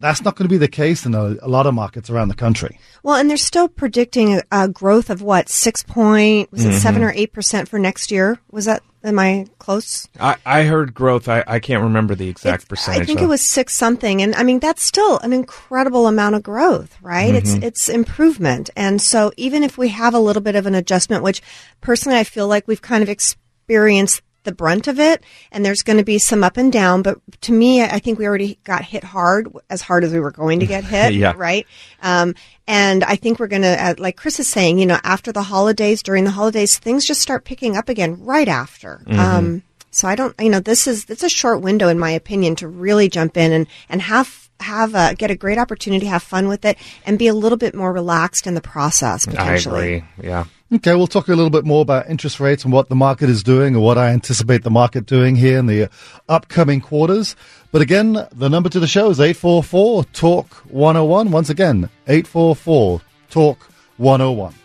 that's 0.00 0.22
not 0.22 0.36
going 0.36 0.48
to 0.48 0.52
be 0.52 0.58
the 0.58 0.68
case 0.68 1.06
in 1.06 1.14
a, 1.14 1.36
a 1.42 1.48
lot 1.48 1.66
of 1.66 1.74
markets 1.74 2.10
around 2.10 2.28
the 2.28 2.34
country. 2.34 2.78
Well, 3.02 3.16
and 3.16 3.28
they're 3.28 3.36
still 3.36 3.68
predicting 3.68 4.34
a, 4.34 4.42
a 4.50 4.68
growth 4.68 5.10
of 5.10 5.22
what 5.22 5.48
six 5.48 5.82
point 5.82 6.50
was 6.52 6.64
it 6.64 6.78
seven 6.80 7.02
or 7.02 7.12
eight 7.14 7.32
percent 7.32 7.68
for 7.68 7.78
next 7.78 8.10
year? 8.10 8.40
Was 8.50 8.64
that 8.64 8.82
am 9.04 9.18
I 9.18 9.46
close? 9.58 10.08
I, 10.20 10.36
I 10.44 10.62
heard 10.64 10.94
growth. 10.94 11.28
I, 11.28 11.44
I 11.46 11.58
can't 11.58 11.82
remember 11.82 12.14
the 12.14 12.28
exact 12.28 12.64
It's- 12.64 12.68
percentage. 12.68 13.02
I 13.02 13.04
think 13.04 13.18
though. 13.18 13.26
it 13.26 13.28
was 13.28 13.42
six 13.42 13.74
something, 13.74 14.22
and 14.22 14.34
I 14.34 14.42
mean 14.42 14.58
that's 14.58 14.84
still 14.84 15.18
an 15.18 15.32
incredible 15.32 16.06
amount 16.06 16.34
of 16.34 16.42
growth, 16.42 16.96
right? 17.02 17.34
It's 17.34 17.52
mm-hmm. 17.52 17.62
it's 17.62 17.88
improvement, 17.88 18.70
and 18.76 19.00
so 19.00 19.32
even 19.36 19.62
if 19.62 19.78
we 19.78 19.88
have 19.88 20.14
a 20.14 20.20
little 20.20 20.42
bit 20.42 20.56
of 20.56 20.66
an 20.66 20.74
adjustment, 20.74 21.22
which 21.22 21.42
personally 21.80 22.18
I 22.18 22.24
feel 22.24 22.48
like 22.48 22.68
we've 22.68 22.82
kind 22.82 23.02
of 23.02 23.08
experienced 23.08 24.22
the 24.44 24.52
brunt 24.52 24.88
of 24.88 24.98
it, 24.98 25.22
and 25.52 25.64
there's 25.64 25.82
going 25.82 25.98
to 25.98 26.04
be 26.04 26.18
some 26.18 26.42
up 26.42 26.56
and 26.56 26.72
down, 26.72 27.02
but 27.02 27.18
to 27.42 27.52
me, 27.52 27.80
I 27.82 27.96
I 27.96 27.98
think 27.98 28.18
we 28.18 28.26
already 28.26 28.58
got 28.64 28.84
hit 28.84 29.04
hard, 29.04 29.48
as 29.70 29.82
hard 29.82 30.02
as 30.04 30.12
we 30.12 30.20
were 30.20 30.30
going 30.32 30.60
to 30.60 30.66
get 30.66 30.84
hit, 30.96 31.14
Yeah. 31.14 31.32
right? 31.36 31.66
Um, 32.02 32.34
and 32.66 33.04
I 33.04 33.16
think 33.16 33.38
we're 33.38 33.48
going 33.48 33.62
to, 33.62 33.82
uh, 33.84 33.94
like 33.98 34.16
Chris 34.16 34.38
is 34.40 34.48
saying, 34.48 34.78
you 34.78 34.86
know, 34.86 34.98
after 35.04 35.32
the 35.32 35.42
holidays, 35.42 36.02
during 36.02 36.24
the 36.24 36.30
holidays, 36.30 36.78
things 36.78 37.04
just 37.06 37.20
start 37.20 37.44
picking 37.44 37.76
up 37.76 37.88
again 37.88 38.22
right 38.24 38.48
after. 38.48 39.02
Um, 39.08 39.62
so 39.90 40.08
I 40.08 40.14
don't, 40.14 40.34
you 40.40 40.48
know, 40.48 40.60
this 40.60 40.86
is 40.86 41.04
it's 41.10 41.22
a 41.22 41.28
short 41.28 41.60
window, 41.60 41.88
in 41.88 41.98
my 41.98 42.10
opinion, 42.12 42.56
to 42.56 42.68
really 42.68 43.08
jump 43.08 43.36
in 43.36 43.52
and 43.52 43.66
and 43.88 44.00
have 44.02 44.48
have 44.60 44.94
a, 44.94 45.12
get 45.16 45.30
a 45.30 45.34
great 45.34 45.58
opportunity, 45.58 46.06
have 46.06 46.22
fun 46.22 46.46
with 46.46 46.64
it, 46.64 46.78
and 47.04 47.18
be 47.18 47.26
a 47.26 47.34
little 47.34 47.58
bit 47.58 47.74
more 47.74 47.92
relaxed 47.92 48.46
in 48.46 48.54
the 48.54 48.60
process. 48.60 49.26
I 49.26 49.32
Potentially. 49.32 49.94
agree. 49.96 50.08
Yeah. 50.28 50.44
Okay, 50.74 50.94
we'll 50.94 51.06
talk 51.06 51.28
a 51.28 51.34
little 51.34 51.50
bit 51.50 51.66
more 51.66 51.82
about 51.82 52.08
interest 52.08 52.40
rates 52.40 52.64
and 52.64 52.72
what 52.72 52.88
the 52.88 52.94
market 52.94 53.28
is 53.28 53.42
doing 53.42 53.74
and 53.74 53.84
what 53.84 53.98
I 53.98 54.08
anticipate 54.08 54.62
the 54.62 54.70
market 54.70 55.04
doing 55.04 55.36
here 55.36 55.58
in 55.58 55.66
the 55.66 55.90
upcoming 56.30 56.80
quarters. 56.80 57.36
But 57.72 57.82
again, 57.82 58.26
the 58.32 58.48
number 58.48 58.70
to 58.70 58.80
the 58.80 58.86
show 58.86 59.10
is 59.10 59.20
844 59.20 60.04
Talk 60.14 60.48
101. 60.70 61.30
Once 61.30 61.50
again, 61.50 61.90
844 62.08 63.02
Talk 63.28 63.58
101. 63.98 64.61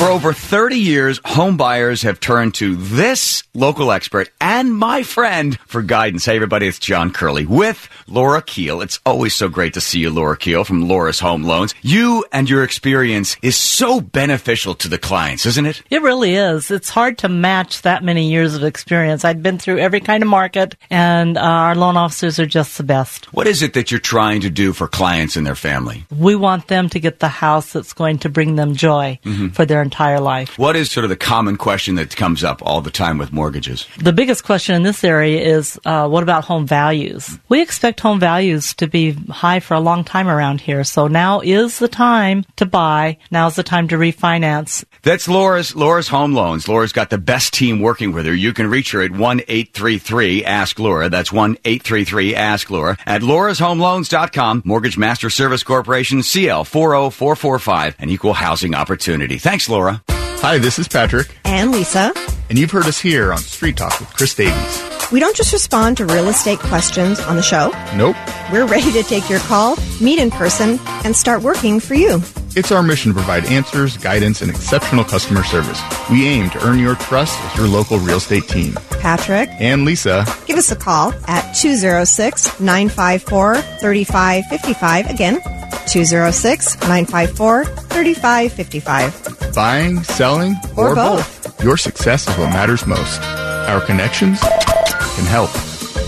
For 0.00 0.08
over 0.08 0.32
30 0.32 0.76
years, 0.76 1.20
home 1.26 1.58
buyers 1.58 2.00
have 2.00 2.20
turned 2.20 2.54
to 2.54 2.74
this 2.74 3.42
local 3.52 3.92
expert 3.92 4.30
and 4.40 4.74
my 4.74 5.02
friend 5.02 5.58
for 5.66 5.82
guidance. 5.82 6.24
Hey, 6.24 6.36
everybody, 6.36 6.66
it's 6.66 6.78
John 6.78 7.12
Curley 7.12 7.44
with 7.44 7.86
Laura 8.06 8.40
Keel. 8.40 8.80
It's 8.80 8.98
always 9.04 9.34
so 9.34 9.50
great 9.50 9.74
to 9.74 9.80
see 9.82 10.00
you, 10.00 10.08
Laura 10.08 10.38
Keel 10.38 10.64
from 10.64 10.88
Laura's 10.88 11.20
Home 11.20 11.42
Loans. 11.42 11.74
You 11.82 12.24
and 12.32 12.48
your 12.48 12.64
experience 12.64 13.36
is 13.42 13.58
so 13.58 14.00
beneficial 14.00 14.74
to 14.76 14.88
the 14.88 14.96
clients, 14.96 15.44
isn't 15.44 15.66
it? 15.66 15.82
It 15.90 16.00
really 16.00 16.34
is. 16.34 16.70
It's 16.70 16.88
hard 16.88 17.18
to 17.18 17.28
match 17.28 17.82
that 17.82 18.02
many 18.02 18.30
years 18.30 18.54
of 18.54 18.64
experience. 18.64 19.26
I've 19.26 19.42
been 19.42 19.58
through 19.58 19.80
every 19.80 20.00
kind 20.00 20.22
of 20.22 20.30
market, 20.30 20.76
and 20.88 21.36
uh, 21.36 21.42
our 21.42 21.74
loan 21.74 21.98
officers 21.98 22.40
are 22.40 22.46
just 22.46 22.78
the 22.78 22.84
best. 22.84 23.30
What 23.34 23.46
is 23.46 23.62
it 23.62 23.74
that 23.74 23.90
you're 23.90 24.00
trying 24.00 24.40
to 24.40 24.50
do 24.50 24.72
for 24.72 24.88
clients 24.88 25.36
and 25.36 25.46
their 25.46 25.54
family? 25.54 26.06
We 26.10 26.36
want 26.36 26.68
them 26.68 26.88
to 26.88 27.00
get 27.00 27.18
the 27.18 27.28
house 27.28 27.74
that's 27.74 27.92
going 27.92 28.20
to 28.20 28.30
bring 28.30 28.54
them 28.56 28.74
joy 28.74 29.18
for 29.52 29.66
their 29.66 29.89
entire 29.90 30.20
life. 30.20 30.56
What 30.56 30.76
is 30.76 30.90
sort 30.90 31.04
of 31.04 31.10
the 31.10 31.16
common 31.16 31.56
question 31.56 31.96
that 31.96 32.14
comes 32.14 32.44
up 32.44 32.62
all 32.62 32.80
the 32.80 32.92
time 32.92 33.18
with 33.18 33.32
mortgages? 33.32 33.86
The 33.98 34.12
biggest 34.12 34.44
question 34.44 34.76
in 34.76 34.84
this 34.84 35.02
area 35.02 35.40
is 35.40 35.80
uh, 35.84 36.08
what 36.08 36.22
about 36.22 36.44
home 36.44 36.64
values? 36.64 37.38
We 37.48 37.60
expect 37.60 37.98
home 37.98 38.20
values 38.20 38.74
to 38.74 38.86
be 38.86 39.12
high 39.28 39.58
for 39.58 39.74
a 39.74 39.80
long 39.80 40.04
time 40.04 40.28
around 40.28 40.60
here, 40.60 40.84
so 40.84 41.08
now 41.08 41.40
is 41.40 41.80
the 41.80 41.88
time 41.88 42.44
to 42.56 42.66
buy. 42.66 43.18
Now's 43.32 43.56
the 43.56 43.64
time 43.64 43.88
to 43.88 43.96
refinance. 43.96 44.84
That's 45.02 45.26
Laura's 45.28 45.74
Laura's 45.74 46.08
Home 46.08 46.34
Loans. 46.34 46.68
Laura's 46.68 46.92
got 46.92 47.10
the 47.10 47.18
best 47.18 47.52
team 47.54 47.80
working 47.80 48.12
with 48.12 48.26
her. 48.26 48.34
You 48.34 48.52
can 48.52 48.70
reach 48.70 48.92
her 48.92 49.02
at 49.02 49.10
one 49.10 49.40
eight 49.48 49.74
three 49.74 49.98
three 49.98 50.44
Ask 50.44 50.78
Laura. 50.78 51.08
That's 51.08 51.32
one 51.32 51.56
eight 51.64 51.82
three 51.82 52.04
three 52.04 52.34
Ask 52.34 52.70
Laura 52.70 52.96
at 53.06 53.22
laurashomeloans.com. 53.22 54.62
Mortgage 54.64 54.98
Master 54.98 55.30
Service 55.30 55.62
Corporation, 55.62 56.22
CL 56.22 56.64
four 56.64 56.90
zero 56.90 57.10
four 57.10 57.34
four 57.34 57.58
five, 57.58 57.96
an 57.98 58.10
equal 58.10 58.34
housing 58.34 58.74
opportunity. 58.74 59.38
Thanks, 59.38 59.68
Laura. 59.68 59.79
Hi, 59.88 60.58
this 60.58 60.78
is 60.78 60.88
Patrick, 60.88 61.28
And 61.44 61.70
Lisa, 61.72 62.12
and 62.48 62.58
you've 62.58 62.70
heard 62.70 62.86
us 62.86 62.98
here 63.00 63.32
on 63.32 63.38
Street 63.38 63.76
Talk 63.76 63.98
with 64.00 64.12
Chris 64.14 64.34
Davies. 64.34 65.10
we 65.12 65.20
don't 65.20 65.36
just 65.36 65.52
respond 65.52 65.96
to 65.98 66.06
real 66.06 66.28
estate 66.28 66.58
questions 66.58 67.20
on 67.20 67.36
the 67.36 67.42
show. 67.42 67.70
Nope, 67.94 68.16
We're 68.52 68.66
ready 68.66 68.90
to 68.92 69.02
take 69.02 69.28
your 69.30 69.40
call, 69.40 69.76
meet 70.00 70.18
in 70.18 70.30
person, 70.30 70.78
and 71.04 71.14
start 71.16 71.42
working 71.42 71.80
for 71.80 71.94
you. 71.94 72.22
It's 72.56 72.72
our 72.72 72.82
mission 72.82 73.10
to 73.12 73.14
provide 73.14 73.44
answers, 73.46 73.96
guidance, 73.96 74.42
and 74.42 74.50
exceptional 74.50 75.04
customer 75.04 75.42
service. 75.44 75.80
We 76.10 76.26
aim 76.26 76.50
to 76.50 76.66
earn 76.66 76.78
your 76.78 76.94
trust 76.96 77.38
as 77.40 77.56
your 77.58 77.68
local 77.68 77.98
real 77.98 78.16
estate 78.18 78.48
team. 78.48 78.74
Patrick, 79.00 79.48
And 79.58 79.84
Lisa, 79.84 80.24
give 80.46 80.58
us 80.58 80.70
a 80.70 80.76
call 80.76 81.12
at 81.26 81.52
206 81.52 82.60
954 82.60 83.56
3555. 83.56 85.10
Again, 85.10 85.40
206 85.86 86.80
954 86.82 87.64
3555. 87.64 89.54
buying, 89.54 90.02
selling, 90.04 90.54
Or 90.76 90.90
or, 90.90 90.94
both. 90.94 91.62
Your 91.64 91.76
success 91.76 92.28
is 92.28 92.36
what 92.38 92.48
matters 92.50 92.86
most. 92.86 93.20
Our 93.22 93.80
connections 93.84 94.40
can 94.40 95.24
help. 95.26 95.50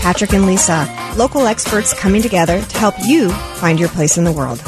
Patrick 0.01 0.33
and 0.33 0.45
Lisa, 0.45 0.85
local 1.17 1.47
experts 1.47 1.93
coming 1.93 2.21
together 2.21 2.61
to 2.61 2.77
help 2.77 2.95
you 3.05 3.29
find 3.55 3.79
your 3.79 3.89
place 3.89 4.17
in 4.17 4.23
the 4.25 4.31
world. 4.31 4.59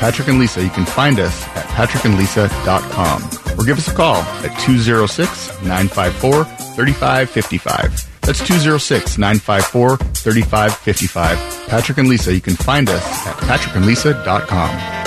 Patrick 0.00 0.28
and 0.28 0.38
Lisa, 0.38 0.62
you 0.62 0.70
can 0.70 0.86
find 0.86 1.18
us 1.18 1.44
at 1.56 1.64
patrickandlisa.com 1.66 3.58
or 3.58 3.64
give 3.64 3.78
us 3.78 3.88
a 3.88 3.94
call 3.94 4.16
at 4.16 4.56
206 4.60 5.62
954 5.62 6.44
3555. 6.44 8.20
That's 8.20 8.38
206 8.46 9.18
954 9.18 9.96
3555. 9.96 11.68
Patrick 11.68 11.98
and 11.98 12.08
Lisa, 12.08 12.32
you 12.32 12.40
can 12.40 12.54
find 12.54 12.88
us 12.88 13.26
at 13.26 13.34
patrickandlisa.com. 13.38 14.98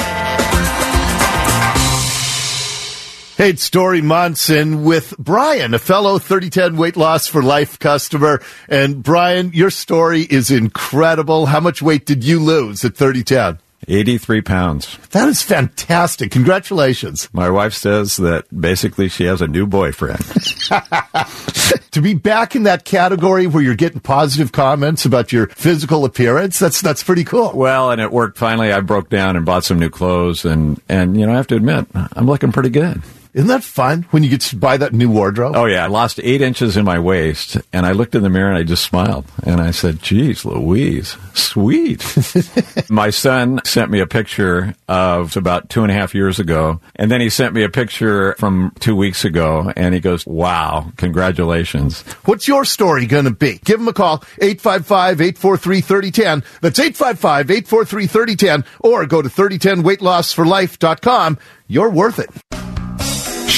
Hey, 3.38 3.52
it's 3.52 3.70
Dori 3.70 4.02
Monson 4.02 4.84
with 4.84 5.16
Brian, 5.18 5.74
a 5.74 5.80
fellow 5.80 6.20
3010 6.20 6.76
weight 6.78 6.98
loss 6.98 7.28
for 7.28 7.42
life 7.42 7.80
customer. 7.80 8.42
And 8.68 9.02
Brian, 9.02 9.52
your 9.54 9.72
story 9.72 10.22
is 10.22 10.52
incredible. 10.52 11.46
How 11.46 11.60
much 11.62 11.82
weight 11.82 12.06
did 12.06 12.24
you 12.24 12.40
lose 12.40 12.84
at 12.84 12.98
3010? 12.98 13.60
83 13.88 14.42
pounds. 14.42 14.98
That 15.10 15.28
is 15.28 15.42
fantastic. 15.42 16.32
Congratulations. 16.32 17.30
My 17.34 17.50
wife 17.50 17.74
says 17.74 18.18
that 18.18 18.46
basically 18.58 19.10
she 19.10 19.26
has 19.26 19.42
a 19.42 19.48
new 19.48 19.66
boyfriend. 19.68 20.24
To 21.92 22.02
be 22.02 22.14
back 22.14 22.56
in 22.56 22.64
that 22.64 22.86
category 22.86 23.48
where 23.48 23.62
you're 23.62 23.76
getting 23.76 24.00
positive 24.00 24.54
comments 24.54 25.04
about 25.04 25.34
your 25.34 25.48
physical 25.48 26.06
appearance, 26.06 26.58
that's, 26.58 26.80
that's 26.80 27.04
pretty 27.04 27.26
cool. 27.26 27.52
well, 27.54 27.92
and 27.92 28.00
it 28.00 28.14
worked 28.14 28.38
finally. 28.38 28.72
I 28.72 28.80
broke 28.80 29.10
down 29.10 29.36
and 29.36 29.46
bought 29.46 29.66
some 29.66 29.78
new 29.78 29.90
clothes 29.90 30.46
and, 30.46 30.82
and, 30.88 31.20
you 31.20 31.26
know, 31.26 31.34
I 31.34 31.36
have 31.36 31.48
to 31.48 31.58
admit, 31.58 31.88
I'm 31.94 32.28
looking 32.28 32.54
pretty 32.54 32.70
good. 32.70 33.02
Isn't 33.34 33.48
that 33.48 33.64
fun 33.64 34.04
when 34.12 34.24
you 34.24 34.30
get 34.30 34.42
to 34.42 34.58
buy 34.58 34.76
that 34.78 34.94
new 34.94 35.10
wardrobe? 35.10 35.56
Oh 35.56 35.66
yeah, 35.66 35.86
I 35.86 35.88
lost 35.88 36.20
eight 36.22 36.42
inches 36.42 36.76
in 36.76 36.84
my 36.84 37.00
waist 37.00 37.58
and 37.72 37.86
I 37.86 37.94
looked 37.94 38.14
in 38.14 38.24
the 38.24 38.30
mirror 38.30 38.50
and 38.50 38.58
I 38.58 38.64
just 38.64 38.84
smiled 38.84 39.24
and 39.44 39.62
I 39.62 39.72
said, 39.72 40.02
geez, 40.02 40.44
Louise, 40.44 41.16
sweet. 41.34 42.04
my 42.90 43.10
son 43.10 43.62
sent 43.64 43.90
me 43.90 44.02
a 44.02 44.08
picture 44.08 44.76
of 44.90 45.38
about 45.38 45.70
two 45.70 45.84
and 45.84 45.92
a 45.92 45.94
half 45.94 46.14
years 46.14 46.42
ago. 46.42 46.82
And 46.98 47.10
then 47.10 47.22
he 47.22 47.30
sent 47.30 47.54
me 47.54 47.64
a 47.64 47.70
picture 47.70 48.36
from 48.38 48.74
two 48.80 48.98
weeks 48.98 49.24
ago 49.24 49.72
and 49.78 49.94
he 49.94 50.02
goes, 50.02 50.28
wow, 50.28 50.92
congratulations. 50.98 52.02
What's 52.26 52.50
your 52.50 52.66
story 52.66 53.06
going 53.06 53.24
to 53.26 53.32
be? 53.32 53.62
Give 53.64 53.80
him 53.80 53.88
a 53.88 53.94
call, 53.94 54.18
855-843-3010. 54.42 56.44
That's 56.60 56.80
855-843-3010. 56.80 58.66
Or 58.82 59.06
go 59.06 59.22
to 59.22 59.30
3010weightlossforlife.com. 59.30 61.40
You're 61.68 61.90
worth 61.90 62.20
it. 62.20 62.30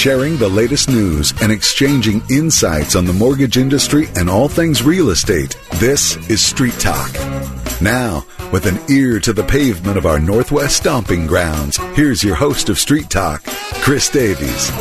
Sharing 0.04 0.36
the 0.36 0.50
latest 0.50 0.90
news 0.90 1.34
and 1.42 1.50
exchanging 1.50 2.22
insights 2.30 2.94
on 2.94 3.06
the 3.06 3.14
mortgage 3.14 3.58
industry 3.58 4.10
and 4.18 4.30
all 4.30 4.50
things 4.50 4.84
real 4.84 5.12
estate. 5.12 5.56
This 5.76 6.18
is 6.30 6.46
Street 6.46 6.74
Talk. 6.74 7.10
Now, 7.80 8.26
with 8.52 8.66
an 8.66 8.80
ear 8.90 9.22
to 9.22 9.32
the 9.32 9.46
pavement 9.46 9.98
of 9.98 10.06
our 10.06 10.20
Northwest 10.20 10.76
stomping 10.76 11.26
grounds, 11.26 11.78
here's 11.96 12.22
your 12.22 12.36
host 12.36 12.68
of 12.68 12.78
Street 12.80 13.10
Talk, 13.10 13.46
Chris 13.46 14.10
Davies. 14.10 14.72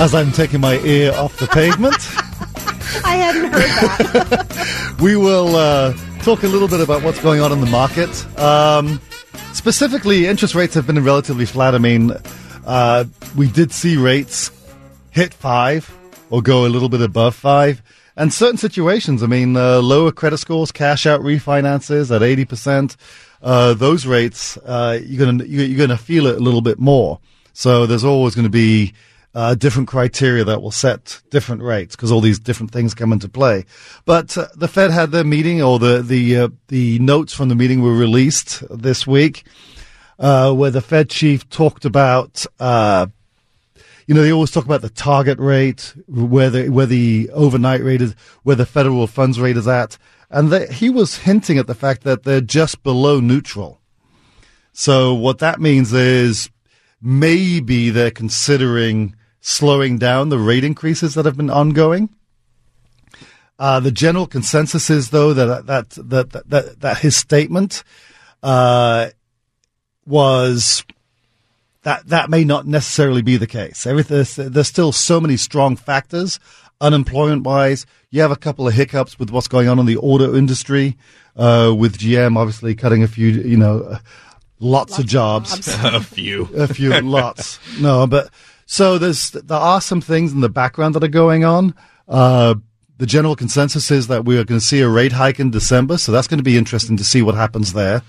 as 0.00 0.12
I'm 0.12 0.32
taking 0.32 0.60
my 0.60 0.78
ear 0.78 1.12
off 1.12 1.36
the 1.36 1.46
pavement. 1.46 1.94
I 3.04 3.14
hadn't 3.14 3.52
heard 3.52 3.62
that. 3.62 4.96
we 5.00 5.14
will 5.14 5.54
uh, 5.54 5.92
talk 6.22 6.42
a 6.42 6.48
little 6.48 6.66
bit 6.66 6.80
about 6.80 7.04
what's 7.04 7.20
going 7.20 7.40
on 7.40 7.52
in 7.52 7.60
the 7.60 7.70
market. 7.70 8.10
Um, 8.36 9.00
specifically, 9.52 10.26
interest 10.26 10.56
rates 10.56 10.74
have 10.74 10.84
been 10.88 11.04
relatively 11.04 11.46
flat. 11.46 11.76
I 11.76 11.78
mean, 11.78 12.10
uh, 12.66 13.04
we 13.36 13.48
did 13.48 13.72
see 13.72 13.96
rates 13.96 14.50
hit 15.10 15.32
five 15.32 15.90
or 16.30 16.42
go 16.42 16.66
a 16.66 16.68
little 16.68 16.88
bit 16.88 17.00
above 17.00 17.34
five. 17.34 17.82
And 18.16 18.32
certain 18.32 18.56
situations, 18.56 19.22
I 19.22 19.26
mean, 19.26 19.56
uh, 19.56 19.80
lower 19.80 20.10
credit 20.10 20.38
scores, 20.38 20.72
cash 20.72 21.06
out 21.06 21.20
refinances 21.20 22.14
at 22.14 22.22
80%, 22.22 22.96
uh, 23.42 23.74
those 23.74 24.06
rates, 24.06 24.56
uh, 24.58 24.98
you're 25.04 25.24
going 25.24 25.38
to, 25.38 25.46
you're 25.46 25.76
going 25.76 25.90
to 25.90 25.98
feel 25.98 26.26
it 26.26 26.36
a 26.36 26.40
little 26.40 26.62
bit 26.62 26.78
more. 26.78 27.20
So 27.52 27.86
there's 27.86 28.04
always 28.04 28.34
going 28.34 28.46
to 28.46 28.50
be, 28.50 28.94
uh, 29.34 29.54
different 29.54 29.86
criteria 29.86 30.44
that 30.44 30.62
will 30.62 30.70
set 30.70 31.20
different 31.28 31.62
rates 31.62 31.94
because 31.94 32.10
all 32.10 32.22
these 32.22 32.38
different 32.38 32.72
things 32.72 32.94
come 32.94 33.12
into 33.12 33.28
play. 33.28 33.66
But 34.06 34.36
uh, 34.38 34.48
the 34.56 34.66
Fed 34.66 34.90
had 34.90 35.10
their 35.10 35.24
meeting, 35.24 35.62
or 35.62 35.78
the 35.78 36.00
the 36.00 36.36
uh, 36.38 36.48
the 36.68 36.98
notes 37.00 37.34
from 37.34 37.50
the 37.50 37.54
meeting 37.54 37.82
were 37.82 37.94
released 37.94 38.64
this 38.70 39.06
week, 39.06 39.44
uh, 40.18 40.52
where 40.52 40.70
the 40.70 40.80
Fed 40.80 41.10
chief 41.10 41.48
talked 41.48 41.84
about. 41.84 42.46
Uh, 42.58 43.06
you 44.06 44.14
know, 44.14 44.22
they 44.22 44.32
always 44.32 44.52
talk 44.52 44.64
about 44.64 44.82
the 44.82 44.88
target 44.88 45.38
rate, 45.38 45.94
where 46.06 46.48
the 46.48 46.68
where 46.68 46.86
the 46.86 47.28
overnight 47.32 47.82
rate 47.82 48.02
is, 48.02 48.14
where 48.44 48.56
the 48.56 48.66
federal 48.66 49.06
funds 49.06 49.40
rate 49.40 49.56
is 49.56 49.66
at, 49.66 49.98
and 50.30 50.50
the, 50.50 50.72
he 50.72 50.88
was 50.88 51.18
hinting 51.18 51.58
at 51.58 51.66
the 51.66 51.74
fact 51.74 52.02
that 52.02 52.22
they're 52.22 52.40
just 52.40 52.82
below 52.82 53.18
neutral. 53.20 53.80
So 54.72 55.12
what 55.14 55.38
that 55.38 55.60
means 55.60 55.92
is 55.92 56.50
maybe 57.00 57.90
they're 57.90 58.10
considering 58.10 59.16
slowing 59.40 59.98
down 59.98 60.28
the 60.28 60.38
rate 60.38 60.64
increases 60.64 61.14
that 61.14 61.24
have 61.24 61.36
been 61.36 61.50
ongoing. 61.50 62.10
Uh, 63.58 63.80
the 63.80 63.90
general 63.90 64.26
consensus 64.26 64.90
is, 64.90 65.10
though, 65.10 65.32
that 65.32 65.66
that 65.66 65.90
that 65.90 66.30
that, 66.48 66.80
that 66.80 66.98
his 66.98 67.16
statement 67.16 67.82
uh, 68.42 69.08
was 70.06 70.84
that 71.82 72.06
that 72.08 72.28
may 72.28 72.44
not 72.44 72.66
necessarily 72.66 73.22
be 73.22 73.36
the 73.36 73.46
case. 73.46 73.86
Everything, 73.86 74.50
there's 74.50 74.66
still 74.66 74.90
so 74.90 75.20
many 75.20 75.36
strong 75.36 75.76
factors, 75.76 76.40
unemployment 76.80 77.44
wise. 77.44 77.86
You 78.10 78.22
have 78.22 78.32
a 78.32 78.36
couple 78.36 78.66
of 78.66 78.74
hiccups 78.74 79.18
with 79.18 79.30
what's 79.30 79.46
going 79.48 79.68
on 79.68 79.78
in 79.78 79.86
the 79.86 79.96
auto 79.96 80.34
industry, 80.34 80.96
uh, 81.36 81.72
with 81.76 81.98
GM 81.98 82.36
obviously 82.36 82.74
cutting 82.74 83.02
a 83.02 83.08
few, 83.08 83.28
you 83.28 83.56
know, 83.56 83.98
lots, 84.58 84.92
lots 84.92 84.98
of 84.98 85.06
jobs, 85.06 85.52
of 85.52 85.64
jobs. 85.64 85.84
a 85.84 86.00
few, 86.00 86.48
a 86.56 86.66
few, 86.66 87.00
lots. 87.00 87.60
No, 87.78 88.06
but 88.06 88.30
so 88.66 88.98
there's 88.98 89.30
there 89.30 89.56
are 89.56 89.80
some 89.80 90.00
things 90.00 90.32
in 90.32 90.40
the 90.40 90.48
background 90.48 90.96
that 90.96 91.04
are 91.04 91.08
going 91.08 91.44
on. 91.44 91.74
Uh, 92.08 92.56
the 92.98 93.06
general 93.06 93.36
consensus 93.36 93.90
is 93.90 94.08
that 94.08 94.24
we 94.24 94.38
are 94.38 94.44
going 94.44 94.58
to 94.58 94.66
see 94.66 94.80
a 94.80 94.88
rate 94.88 95.12
hike 95.12 95.38
in 95.38 95.50
December, 95.50 95.98
so 95.98 96.10
that's 96.10 96.26
going 96.26 96.38
to 96.38 96.44
be 96.44 96.56
interesting 96.56 96.96
to 96.96 97.04
see 97.04 97.22
what 97.22 97.34
happens 97.34 97.74
there. 97.74 98.02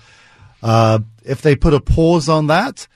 If 1.28 1.42
they 1.42 1.54
put 1.54 1.74
a 1.74 1.80
pause 1.80 2.28
on 2.28 2.46
that, 2.48 2.86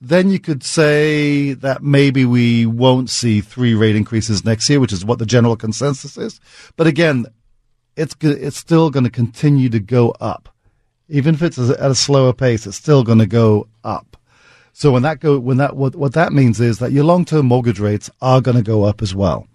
then 0.00 0.30
you 0.30 0.38
could 0.38 0.62
say 0.62 1.52
that 1.54 1.82
maybe 1.82 2.24
we 2.24 2.64
won't 2.64 3.10
see 3.10 3.40
three 3.40 3.74
rate 3.74 3.96
increases 3.96 4.44
next 4.44 4.68
year, 4.70 4.80
which 4.80 4.92
is 4.92 5.04
what 5.04 5.18
the 5.18 5.26
general 5.26 5.56
consensus 5.56 6.16
is. 6.16 6.40
But 6.76 6.86
again, 6.86 7.26
it's 7.96 8.16
it's 8.22 8.56
still 8.56 8.90
going 8.90 9.04
to 9.04 9.10
continue 9.10 9.68
to 9.68 9.80
go 9.80 10.10
up, 10.20 10.48
even 11.08 11.34
if 11.34 11.42
it's 11.42 11.58
at 11.58 11.90
a 11.90 11.94
slower 11.94 12.32
pace. 12.32 12.66
It's 12.66 12.76
still 12.76 13.04
going 13.04 13.18
to 13.18 13.26
go 13.26 13.68
up. 13.84 14.16
So 14.72 14.92
when 14.92 15.02
that 15.02 15.20
go 15.20 15.38
when 15.38 15.58
that 15.58 15.76
what 15.76 15.94
what 15.96 16.14
that 16.14 16.32
means 16.32 16.60
is 16.60 16.78
that 16.78 16.92
your 16.92 17.04
long 17.04 17.26
term 17.26 17.46
mortgage 17.46 17.80
rates 17.80 18.08
are 18.22 18.40
going 18.40 18.56
to 18.56 18.62
go 18.62 18.84
up 18.84 19.02
as 19.02 19.14
well. 19.14 19.46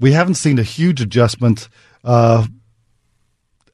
We 0.00 0.12
haven't 0.12 0.36
seen 0.36 0.58
a 0.58 0.62
huge 0.62 1.00
adjustment 1.00 1.68
uh, 2.02 2.46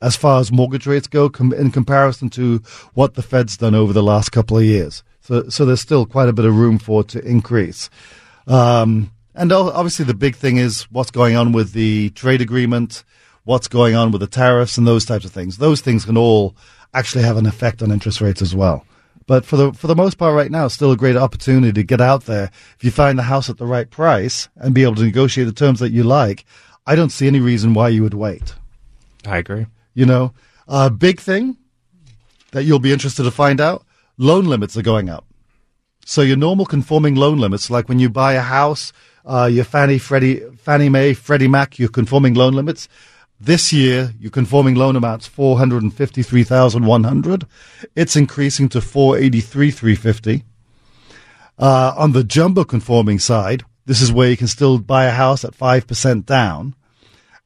as 0.01 0.17
far 0.17 0.41
as 0.41 0.51
mortgage 0.51 0.87
rates 0.87 1.07
go 1.07 1.29
com- 1.29 1.53
in 1.53 1.71
comparison 1.71 2.31
to 2.31 2.63
what 2.95 3.15
the 3.15 3.23
Fed's 3.23 3.57
done 3.57 3.75
over 3.75 3.93
the 3.93 4.03
last 4.03 4.31
couple 4.31 4.59
of 4.59 4.65
years. 4.65 5.03
So 5.21 5.49
so 5.49 5.65
there's 5.65 5.81
still 5.81 6.07
quite 6.07 6.29
a 6.29 6.33
bit 6.33 6.45
of 6.45 6.57
room 6.57 6.79
for 6.79 7.03
it 7.03 7.09
to 7.09 7.25
increase. 7.25 7.91
Um, 8.47 9.13
and 9.35 9.53
obviously 9.53 10.05
the 10.05 10.15
big 10.15 10.37
thing 10.37 10.57
is 10.57 10.83
what's 10.91 11.11
going 11.11 11.37
on 11.37 11.53
with 11.53 11.73
the 11.73 12.11
trade 12.11 12.41
agreement, 12.41 13.05
what's 13.45 13.69
going 13.69 13.95
on 13.95 14.11
with 14.11 14.21
the 14.21 14.27
tariffs 14.27 14.77
and 14.77 14.87
those 14.87 15.05
types 15.05 15.25
of 15.25 15.31
things. 15.31 15.59
Those 15.59 15.81
things 15.81 16.05
can 16.05 16.17
all 16.17 16.57
actually 16.93 17.25
have 17.25 17.37
an 17.37 17.47
effect 17.47 17.83
on 17.83 17.93
interest 17.93 18.21
rates 18.21 18.43
as 18.43 18.55
well. 18.55 18.85
But 19.27 19.45
for 19.45 19.57
the 19.57 19.73
for 19.73 19.87
the 19.87 19.95
most 19.95 20.19
part, 20.19 20.35
right 20.35 20.51
now, 20.51 20.67
it's 20.67 20.75
still 20.75 20.91
a 20.91 20.97
great 20.97 21.17
opportunity 21.17 21.73
to 21.73 21.83
get 21.85 22.01
out 22.01 22.25
there. 22.25 22.51
If 22.77 22.83
you 22.83 22.91
find 22.91 23.17
the 23.17 23.25
house 23.25 23.49
at 23.49 23.59
the 23.59 23.67
right 23.67 23.89
price 23.89 24.49
and 24.57 24.75
be 24.75 24.83
able 24.83 24.97
to 24.97 25.05
negotiate 25.05 25.47
the 25.47 25.53
terms 25.53 25.79
that 25.79 25.93
you 25.93 26.03
like, 26.03 26.45
I 26.85 26.97
don't 26.97 27.11
see 27.11 27.29
any 27.29 27.39
reason 27.39 27.73
why 27.73 27.91
you 27.91 28.03
would 28.03 28.15
wait. 28.15 28.55
I 29.25 29.37
agree. 29.39 29.67
You 29.95 30.07
know, 30.07 30.33
a 30.69 30.91
big 30.91 31.21
thing 31.21 31.57
that 32.53 32.65
you'll 32.65 32.79
be 32.79 32.93
interested 32.93 33.25
to 33.25 33.31
find 33.31 33.61
out: 33.61 33.85
loan 34.19 34.45
limits 34.45 34.77
are 34.77 34.83
going 34.83 35.09
up. 35.09 35.25
So 36.05 36.23
your 36.23 36.37
normal 36.37 36.67
conforming 36.67 37.15
loan 37.15 37.39
limits, 37.39 37.71
like 37.71 37.89
when 37.89 37.99
you 37.99 38.11
buy 38.11 38.33
a 38.33 38.41
house, 38.41 38.93
uh, 39.25 39.49
your 39.53 39.65
Fannie, 39.65 39.99
Freddie, 39.99 40.41
Fannie 40.57 40.89
Mae, 40.89 41.15
Freddie 41.15 41.49
Mac, 41.49 41.79
your 41.79 41.89
conforming 41.89 42.35
loan 42.35 42.55
limits, 42.55 42.89
this 43.41 43.73
year, 43.73 44.13
your 44.21 44.31
conforming 44.31 44.75
loan 44.75 44.97
amount's 44.97 45.27
453,100. 45.27 47.47
It's 47.97 48.17
increasing 48.17 48.69
to 48.71 48.81
483,350. 48.81 50.45
Uh, 51.59 51.93
on 51.97 52.13
the 52.13 52.25
jumbo 52.25 52.65
conforming 52.65 53.19
side, 53.19 53.65
this 53.87 54.03
is 54.03 54.13
where 54.13 54.31
you 54.31 54.37
can 54.37 54.47
still 54.47 54.79
buy 54.79 55.07
a 55.07 55.11
house 55.11 55.45
at 55.45 55.57
5% 55.57 56.27
down. 56.27 56.77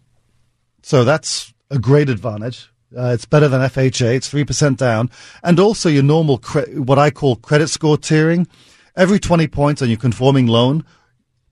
So 0.90 1.04
that's 1.04 1.54
a 1.70 1.78
great 1.78 2.08
advantage. 2.08 2.68
Uh, 2.96 3.12
it's 3.14 3.24
better 3.24 3.46
than 3.46 3.60
FHA. 3.60 4.16
It's 4.16 4.28
3% 4.28 4.76
down. 4.76 5.08
And 5.40 5.60
also 5.60 5.88
your 5.88 6.02
normal, 6.02 6.38
cre- 6.38 6.68
what 6.74 6.98
I 6.98 7.12
call 7.12 7.36
credit 7.36 7.68
score 7.68 7.96
tiering. 7.96 8.48
Every 8.96 9.20
20 9.20 9.46
points 9.46 9.82
on 9.82 9.88
your 9.88 9.98
conforming 9.98 10.48
loan 10.48 10.84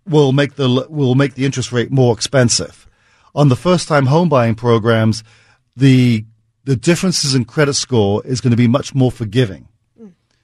will 0.09 0.33
make 0.33 0.57
the, 0.57 0.89
will 0.91 1.15
make 1.15 1.35
the 1.35 1.45
interest 1.45 1.71
rate 1.71 1.93
more 1.93 2.13
expensive. 2.13 2.89
On 3.33 3.49
the 3.49 3.55
first 3.55 3.87
time 3.87 4.07
home 4.07 4.29
buying 4.29 4.57
programs, 4.57 5.23
the, 5.77 6.25
the 6.65 6.75
differences 6.75 7.37
in 7.37 7.45
credit 7.45 7.75
score 7.75 8.27
is 8.27 8.41
going 8.41 8.51
to 8.51 8.57
be 8.57 8.67
much 8.67 8.93
more 8.93 9.13
forgiving. 9.13 9.69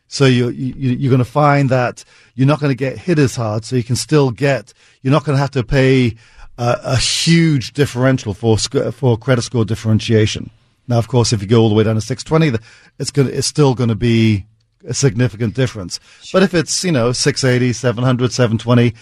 So 0.06 0.26
you, 0.26 0.50
you, 0.50 0.90
you're 0.92 1.10
going 1.10 1.18
to 1.18 1.24
find 1.24 1.68
that 1.70 2.04
you're 2.36 2.46
not 2.46 2.60
going 2.60 2.70
to 2.70 2.76
get 2.76 2.96
hit 2.96 3.18
as 3.18 3.34
hard. 3.34 3.64
So 3.64 3.74
you 3.74 3.82
can 3.82 3.96
still 3.96 4.30
get, 4.30 4.72
you're 5.02 5.10
not 5.10 5.24
going 5.24 5.34
to 5.34 5.40
have 5.40 5.50
to 5.50 5.64
pay 5.64 6.14
uh, 6.58 6.76
a 6.82 6.96
huge 6.96 7.72
differential 7.72 8.34
for 8.34 8.56
for 8.58 9.16
credit 9.18 9.42
score 9.42 9.64
differentiation. 9.64 10.50
Now, 10.86 10.98
of 10.98 11.08
course, 11.08 11.32
if 11.32 11.40
you 11.40 11.48
go 11.48 11.62
all 11.62 11.68
the 11.68 11.74
way 11.74 11.84
down 11.84 11.94
to 11.94 12.00
620, 12.00 12.62
it's 12.98 13.10
going 13.10 13.28
it's 13.28 13.46
still 13.46 13.74
going 13.74 13.88
to 13.88 13.94
be 13.94 14.46
a 14.86 14.94
significant 14.94 15.54
difference. 15.54 15.98
But 16.32 16.42
if 16.42 16.54
it's 16.54 16.84
you 16.84 16.92
know 16.92 17.12
680, 17.12 17.72
700, 17.72 18.32
720, 18.32 18.94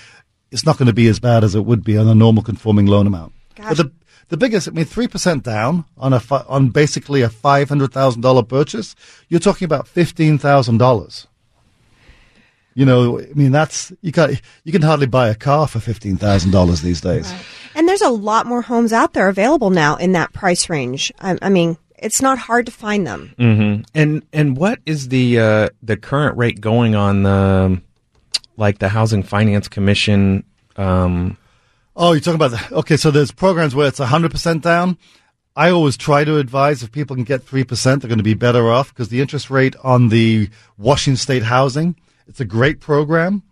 it's 0.50 0.64
not 0.64 0.78
going 0.78 0.86
to 0.86 0.92
be 0.92 1.08
as 1.08 1.18
bad 1.18 1.44
as 1.44 1.54
it 1.54 1.64
would 1.64 1.82
be 1.82 1.98
on 1.98 2.08
a 2.08 2.14
normal 2.14 2.42
conforming 2.42 2.86
loan 2.86 3.06
amount. 3.06 3.32
Gosh. 3.56 3.68
But 3.68 3.76
the 3.76 3.92
the 4.28 4.36
biggest, 4.38 4.68
I 4.68 4.70
mean, 4.70 4.86
three 4.86 5.08
percent 5.08 5.42
down 5.42 5.84
on 5.98 6.12
a 6.12 6.20
fi- 6.20 6.44
on 6.48 6.70
basically 6.70 7.22
a 7.22 7.28
five 7.28 7.68
hundred 7.68 7.92
thousand 7.92 8.22
dollar 8.22 8.42
purchase, 8.42 8.94
you're 9.28 9.40
talking 9.40 9.66
about 9.66 9.88
fifteen 9.88 10.38
thousand 10.38 10.78
dollars. 10.78 11.26
You 12.74 12.84
know, 12.86 13.20
I 13.20 13.32
mean, 13.34 13.52
that's 13.52 13.92
you 14.00 14.12
can 14.12 14.38
you 14.64 14.72
can 14.72 14.82
hardly 14.82 15.06
buy 15.06 15.28
a 15.28 15.34
car 15.34 15.66
for 15.68 15.80
fifteen 15.80 16.16
thousand 16.16 16.50
dollars 16.50 16.82
these 16.82 17.00
days. 17.00 17.32
And 17.74 17.88
there's 17.88 18.02
a 18.02 18.10
lot 18.10 18.46
more 18.46 18.62
homes 18.62 18.92
out 18.92 19.12
there 19.12 19.28
available 19.28 19.70
now 19.70 19.96
in 19.96 20.12
that 20.12 20.32
price 20.32 20.68
range. 20.68 21.12
I, 21.20 21.38
I 21.42 21.48
mean, 21.48 21.76
it's 21.98 22.20
not 22.20 22.38
hard 22.38 22.66
to 22.66 22.72
find 22.72 23.06
them. 23.06 23.34
Mm-hmm. 23.38 23.82
And 23.94 24.22
and 24.32 24.56
what 24.56 24.80
is 24.86 25.08
the 25.08 25.38
uh, 25.38 25.68
the 25.82 25.96
current 25.96 26.36
rate 26.36 26.60
going 26.60 26.94
on 26.94 27.22
the 27.22 27.80
like 28.56 28.78
the 28.78 28.88
Housing 28.88 29.22
Finance 29.22 29.68
Commission? 29.68 30.44
Um, 30.76 31.36
Oh, 31.94 32.12
you're 32.12 32.20
talking 32.20 32.40
about 32.40 32.52
the, 32.52 32.74
okay. 32.76 32.96
So 32.96 33.10
there's 33.10 33.30
programs 33.30 33.74
where 33.74 33.86
it's 33.86 34.00
100% 34.00 34.62
down. 34.62 34.96
I 35.54 35.70
always 35.70 35.98
try 35.98 36.24
to 36.24 36.38
advise 36.38 36.82
if 36.82 36.90
people 36.90 37.14
can 37.14 37.24
get 37.24 37.44
3%, 37.44 37.84
they're 37.84 38.08
going 38.08 38.16
to 38.16 38.22
be 38.24 38.34
better 38.34 38.70
off 38.70 38.88
because 38.88 39.10
the 39.10 39.20
interest 39.20 39.50
rate 39.50 39.76
on 39.84 40.08
the 40.08 40.48
Washington 40.78 41.18
State 41.18 41.42
housing, 41.42 41.96
it's 42.32 42.40
a 42.40 42.44
great 42.46 42.80
program. 42.80 43.42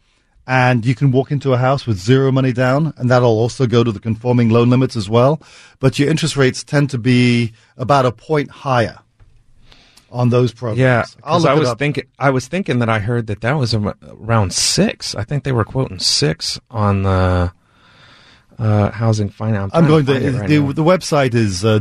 And 0.47 0.85
you 0.87 0.95
can 0.97 1.13
walk 1.13 1.31
into 1.31 1.53
a 1.53 1.59
house 1.59 1.87
with 1.87 1.99
zero 1.99 2.33
money 2.33 2.53
down, 2.53 2.93
and 2.97 3.09
that'll 3.11 3.29
also 3.29 3.67
go 3.67 3.85
to 3.85 3.93
the 3.93 4.01
conforming 4.01 4.49
loan 4.49 4.69
limits 4.71 4.97
as 4.97 5.09
well. 5.09 5.41
But 5.79 5.99
your 5.99 6.09
interest 6.11 6.35
rates 6.37 6.65
tend 6.65 6.91
to 6.91 6.99
be 6.99 7.53
about 7.77 8.05
a 8.07 8.11
point 8.11 8.51
higher 8.51 8.99
on 10.11 10.31
those 10.31 10.53
programs. 10.53 10.81
yeah, 10.81 11.05
I'll 11.23 11.35
'cause 11.35 11.43
look 11.45 11.51
I 11.53 11.55
was 11.55 11.73
thinking 11.75 12.05
I 12.19 12.31
was 12.31 12.49
thinking 12.49 12.81
that 12.81 12.89
I 12.89 12.99
heard 12.99 13.29
that 13.29 13.43
that 13.43 13.53
was 13.53 13.75
around 13.75 14.53
six. 14.53 15.15
I 15.15 15.23
think 15.23 15.45
they 15.45 15.53
were 15.53 15.65
quoting 15.65 16.01
six 16.01 16.59
on 16.69 17.03
the 17.05 17.53
uh, 18.59 18.91
Housing 18.91 19.29
Finance. 19.29 19.71
I'm 19.73 19.87
going 19.87 20.05
trying 20.05 20.21
to, 20.23 20.33
right 20.41 20.49
the, 20.49 20.59
the 20.73 20.83
website 20.85 21.35
is 21.35 21.65
uh, 21.65 21.79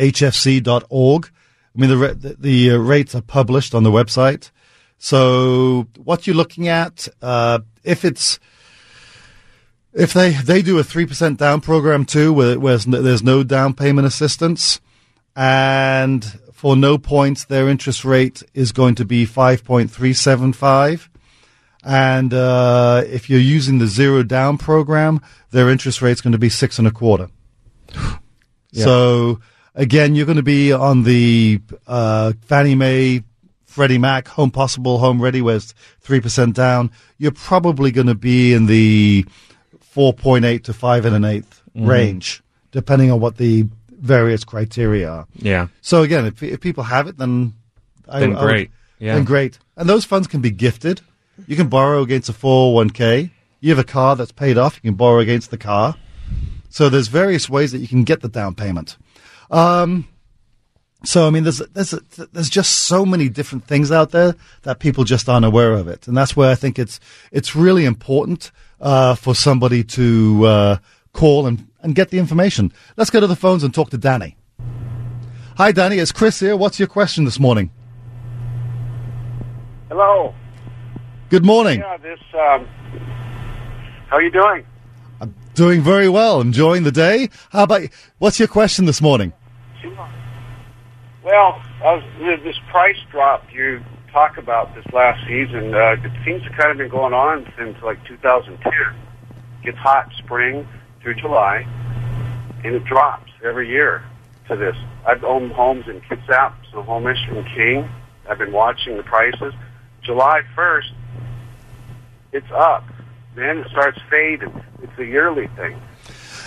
wshfc.org. 0.00 1.30
I 1.76 1.78
mean, 1.80 1.90
the, 1.90 2.14
the, 2.14 2.36
the 2.38 2.70
uh, 2.72 2.76
rates 2.78 3.14
are 3.14 3.20
published 3.22 3.74
on 3.74 3.82
the 3.82 3.90
website. 3.92 4.50
So 5.02 5.88
what 5.96 6.26
you're 6.26 6.36
looking 6.36 6.68
at, 6.68 7.08
uh, 7.22 7.60
if 7.82 8.04
it's, 8.04 8.38
if 9.94 10.12
they, 10.12 10.32
they 10.32 10.60
do 10.60 10.78
a 10.78 10.82
3% 10.82 11.38
down 11.38 11.62
program 11.62 12.04
too, 12.04 12.34
where, 12.34 12.60
where 12.60 12.76
there's 12.76 13.22
no- 13.22 13.42
down 13.42 13.72
payment 13.72 14.06
assistance, 14.06 14.78
and 15.34 16.22
for 16.52 16.76
no 16.76 16.98
points, 16.98 17.46
their 17.46 17.66
interest 17.66 18.04
rate 18.04 18.42
is 18.52 18.72
going 18.72 18.94
to 18.96 19.06
be 19.06 19.26
5.375. 19.26 21.08
And 21.82 22.34
uh, 22.34 23.02
if 23.06 23.30
you're 23.30 23.40
using 23.40 23.78
the 23.78 23.86
zero 23.86 24.22
down 24.22 24.58
program, 24.58 25.22
their 25.50 25.70
interest 25.70 26.02
rate's 26.02 26.20
going 26.20 26.32
to 26.32 26.38
be 26.38 26.50
six 26.50 26.78
and 26.78 26.86
a 26.86 26.90
quarter. 26.90 27.30
So 28.84 29.40
again, 29.74 30.14
you're 30.14 30.26
going 30.26 30.36
to 30.36 30.42
be 30.42 30.74
on 30.74 31.04
the 31.04 31.62
uh, 31.86 32.34
Fannie 32.42 32.74
Mae, 32.74 33.24
Freddie 33.70 33.98
Mac, 33.98 34.26
Home 34.28 34.50
Possible, 34.50 34.98
Home 34.98 35.22
Ready, 35.22 35.40
where 35.40 35.56
it's 35.56 35.74
three 36.00 36.20
percent 36.20 36.56
down. 36.56 36.90
You're 37.18 37.30
probably 37.30 37.92
going 37.92 38.08
to 38.08 38.14
be 38.16 38.52
in 38.52 38.66
the 38.66 39.24
four 39.78 40.12
point 40.12 40.44
eight 40.44 40.64
to 40.64 40.72
five 40.72 41.04
and 41.04 41.14
an 41.14 41.22
8th 41.22 41.60
range, 41.74 42.42
depending 42.72 43.12
on 43.12 43.20
what 43.20 43.36
the 43.36 43.66
various 43.90 44.42
criteria 44.44 45.08
are. 45.08 45.26
yeah. 45.36 45.68
So 45.82 46.02
again, 46.02 46.26
if, 46.26 46.42
if 46.42 46.60
people 46.60 46.82
have 46.84 47.06
it, 47.06 47.16
then 47.18 47.54
I- 48.08 48.20
Then 48.20 48.34
I 48.36 48.40
would- 48.40 48.48
great. 48.48 48.70
Yeah. 48.98 49.14
then 49.14 49.24
great. 49.24 49.58
And 49.76 49.88
those 49.88 50.04
funds 50.04 50.26
can 50.26 50.40
be 50.40 50.50
gifted. 50.50 51.00
You 51.46 51.54
can 51.56 51.68
borrow 51.68 52.02
against 52.02 52.28
a 52.28 52.32
401k. 52.32 53.30
You 53.60 53.70
have 53.70 53.78
a 53.78 53.84
car 53.84 54.16
that's 54.16 54.32
paid 54.32 54.58
off. 54.58 54.76
You 54.82 54.90
can 54.90 54.96
borrow 54.96 55.20
against 55.20 55.50
the 55.50 55.56
car. 55.58 55.96
So 56.70 56.88
there's 56.88 57.08
various 57.08 57.48
ways 57.48 57.72
that 57.72 57.78
you 57.78 57.88
can 57.88 58.04
get 58.04 58.20
the 58.20 58.28
down 58.28 58.54
payment. 58.54 58.96
Um, 59.50 60.06
so 61.04 61.26
I 61.26 61.30
mean, 61.30 61.44
there's 61.44 61.58
there's 61.58 61.92
there's 62.32 62.50
just 62.50 62.80
so 62.80 63.06
many 63.06 63.28
different 63.28 63.64
things 63.64 63.90
out 63.90 64.10
there 64.10 64.34
that 64.62 64.80
people 64.80 65.04
just 65.04 65.28
aren't 65.28 65.46
aware 65.46 65.72
of 65.72 65.88
it, 65.88 66.06
and 66.06 66.16
that's 66.16 66.36
where 66.36 66.50
I 66.50 66.54
think 66.54 66.78
it's 66.78 67.00
it's 67.32 67.56
really 67.56 67.86
important 67.86 68.50
uh, 68.80 69.14
for 69.14 69.34
somebody 69.34 69.82
to 69.84 70.46
uh, 70.46 70.76
call 71.12 71.46
and 71.46 71.66
and 71.82 71.94
get 71.94 72.10
the 72.10 72.18
information. 72.18 72.72
Let's 72.98 73.08
go 73.08 73.18
to 73.18 73.26
the 73.26 73.36
phones 73.36 73.64
and 73.64 73.72
talk 73.72 73.90
to 73.90 73.98
Danny. 73.98 74.36
Hi, 75.56 75.72
Danny. 75.72 75.96
It's 75.96 76.12
Chris 76.12 76.38
here. 76.38 76.56
What's 76.56 76.78
your 76.78 76.88
question 76.88 77.24
this 77.24 77.40
morning? 77.40 77.70
Hello. 79.88 80.34
Good 81.30 81.44
morning. 81.46 81.80
Yeah, 81.80 81.96
this. 81.96 82.20
Um, 82.34 82.66
how 84.08 84.16
are 84.16 84.22
you 84.22 84.30
doing? 84.30 84.66
I'm 85.20 85.34
doing 85.54 85.80
very 85.80 86.10
well. 86.10 86.42
Enjoying 86.42 86.82
the 86.82 86.92
day. 86.92 87.30
How 87.52 87.62
about 87.62 87.82
what's 88.18 88.38
your 88.38 88.48
question 88.48 88.84
this 88.84 89.00
morning? 89.00 89.32
Well, 91.30 91.62
was, 91.80 92.02
th- 92.18 92.42
this 92.42 92.58
price 92.72 92.96
drop 93.12 93.44
you 93.52 93.80
talk 94.10 94.36
about 94.36 94.74
this 94.74 94.84
last 94.92 95.24
season, 95.28 95.72
uh, 95.72 95.94
it 96.02 96.10
seems 96.24 96.42
to 96.42 96.50
kind 96.50 96.72
of 96.72 96.76
been 96.76 96.88
going 96.88 97.14
on 97.14 97.46
since 97.56 97.80
like 97.84 98.04
2010. 98.04 98.72
Gets 99.62 99.78
hot 99.78 100.10
spring 100.18 100.66
through 101.00 101.14
July, 101.14 101.64
and 102.64 102.74
it 102.74 102.84
drops 102.84 103.30
every 103.44 103.68
year 103.68 104.02
to 104.48 104.56
this. 104.56 104.74
I've 105.06 105.22
owned 105.22 105.52
homes 105.52 105.86
in 105.86 106.00
Kitsap, 106.00 106.52
Snohomish, 106.72 107.24
and 107.28 107.46
King. 107.54 107.88
I've 108.28 108.38
been 108.38 108.50
watching 108.50 108.96
the 108.96 109.04
prices. 109.04 109.54
July 110.02 110.40
1st, 110.56 110.90
it's 112.32 112.50
up. 112.52 112.84
Then 113.36 113.58
it 113.58 113.68
starts 113.70 114.00
fading. 114.10 114.64
It's 114.82 114.98
a 114.98 115.04
yearly 115.06 115.46
thing. 115.54 115.80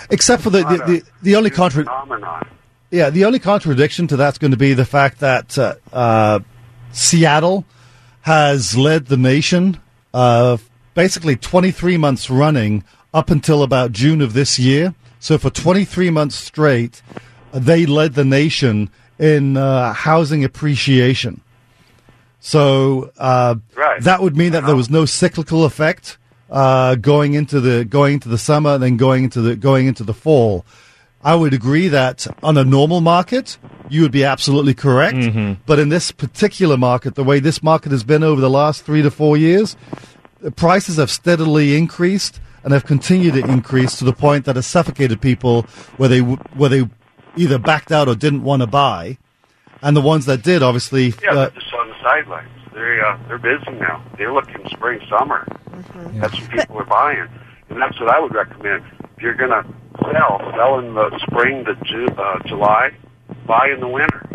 Except 0.10 0.44
for 0.44 0.50
the 0.50 0.64
the, 0.64 0.78
the, 0.86 1.04
the 1.22 1.36
only 1.38 1.52
new 1.52 1.56
contra- 1.56 1.86
phenomenon. 1.86 2.50
Yeah, 2.94 3.10
the 3.10 3.26
only 3.26 3.40
contradiction 3.40 4.06
to 4.10 4.16
that's 4.16 4.38
going 4.38 4.52
to 4.52 4.58
be 4.58 4.76
the 4.76 4.86
fact 4.86 5.20
that 5.22 5.58
uh, 5.58 5.74
uh, 5.92 6.42
Seattle 6.92 7.66
has 8.22 8.78
led 8.78 9.08
the 9.08 9.18
nation 9.18 9.82
uh, 10.14 10.58
basically 10.94 11.36
23 11.36 11.98
months 11.98 12.30
running 12.30 12.84
up 13.12 13.32
until 13.32 13.64
about 13.64 13.94
June 13.94 14.22
of 14.22 14.34
this 14.34 14.60
year. 14.60 14.94
So 15.20 15.40
for 15.40 15.50
23 15.50 16.12
months 16.12 16.36
straight, 16.36 17.02
they 17.52 17.88
led 17.88 18.14
the 18.14 18.24
nation 18.24 18.92
in 19.18 19.58
uh, 19.58 19.94
housing 19.94 20.44
appreciation. 20.44 21.42
So 22.42 23.10
uh, 23.18 23.56
Right. 23.76 24.04
that 24.04 24.22
would 24.22 24.38
mean 24.38 24.52
that 24.52 24.68
there 24.68 24.76
was 24.76 24.92
no 24.92 25.06
cyclical 25.06 25.66
effect 25.66 26.20
uh, 26.52 26.94
going 26.94 27.34
into 27.34 27.60
the 27.60 27.86
going 27.86 28.16
into 28.16 28.30
the 28.30 28.38
summer, 28.38 28.76
and 28.76 28.84
then 28.84 28.98
going 28.98 29.24
into 29.24 29.42
the 29.42 29.56
going 29.56 29.88
into 29.88 30.04
the 30.04 30.14
fall. 30.14 30.64
I 31.24 31.36
would 31.36 31.54
agree 31.54 31.88
that 31.90 32.28
on 32.44 32.58
a 32.58 32.64
normal 32.64 33.00
market, 33.02 33.58
you 33.90 34.02
would 34.02 34.12
be 34.12 34.24
absolutely 34.24 34.74
correct. 34.74 35.18
But 35.66 35.80
in 35.80 35.90
this 35.90 36.12
particular 36.12 36.78
market, 36.78 37.16
the 37.16 37.24
way 37.24 37.40
this 37.40 37.64
market 37.64 37.92
has 37.92 38.04
been 38.04 38.24
over 38.24 38.42
the 38.42 38.50
last 38.50 38.84
three 38.84 39.02
to 39.02 39.12
four 39.12 39.38
years, 39.38 39.76
the 40.42 40.52
prices 40.52 40.98
have 40.98 41.10
steadily 41.10 41.78
increased 41.78 42.42
and 42.64 42.74
have 42.74 42.86
continued 42.86 43.34
to 43.36 43.46
increase 43.50 43.98
to 44.00 44.06
the 44.06 44.14
point 44.14 44.46
that 44.46 44.56
has 44.56 44.66
suffocated 44.68 45.22
people 45.22 45.64
where 45.98 46.10
they 46.10 46.20
where 46.20 46.70
they 46.70 46.90
either 47.36 47.58
backed 47.58 47.92
out 47.92 48.08
or 48.08 48.16
didn't 48.16 48.44
want 48.44 48.62
to 48.62 48.68
buy, 48.68 49.18
and 49.82 49.96
the 49.98 50.02
ones 50.02 50.26
that 50.26 50.44
did, 50.44 50.62
obviously, 50.64 51.14
Yeah, 51.24 51.32
uh, 51.32 51.36
they're 51.36 51.50
just 51.52 51.74
on 51.74 51.90
the 51.90 51.96
sidelines. 52.02 52.50
They're 52.74 53.06
uh, 53.06 53.18
they're 53.28 53.38
busy 53.38 53.72
now. 53.72 54.04
They're 54.18 54.34
looking 54.34 54.68
spring 54.70 55.00
summer. 55.10 55.46
That's 56.16 56.40
what 56.40 56.50
people 56.52 56.78
are 56.80 56.86
buying, 56.86 57.28
and 57.70 57.82
that's 57.82 58.00
what 58.00 58.10
I 58.10 58.20
would 58.20 58.34
recommend. 58.34 58.84
If 59.16 59.22
you're 59.22 59.36
gonna 59.36 59.66
sell, 60.02 60.40
sell 60.56 60.80
in 60.80 60.94
the 60.94 61.20
spring 61.28 61.66
to 61.66 61.76
Ju- 61.86 62.08
uh, 62.18 62.40
July, 62.48 62.92
buy 63.46 63.70
in 63.74 63.80
the 63.80 63.88
winter. 63.88 64.28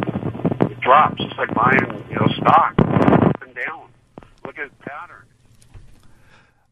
It 0.71 0.81
drops 0.81 1.21
It's 1.21 1.39
like 1.39 1.55
buying 1.55 2.05
you 2.11 2.17
know 2.17 2.29
stock 2.37 2.75
up 2.79 3.43
and 3.43 3.55
down. 3.55 3.89
Look 4.45 4.59
at 4.59 4.71
the 4.71 4.85
pattern. 4.85 5.25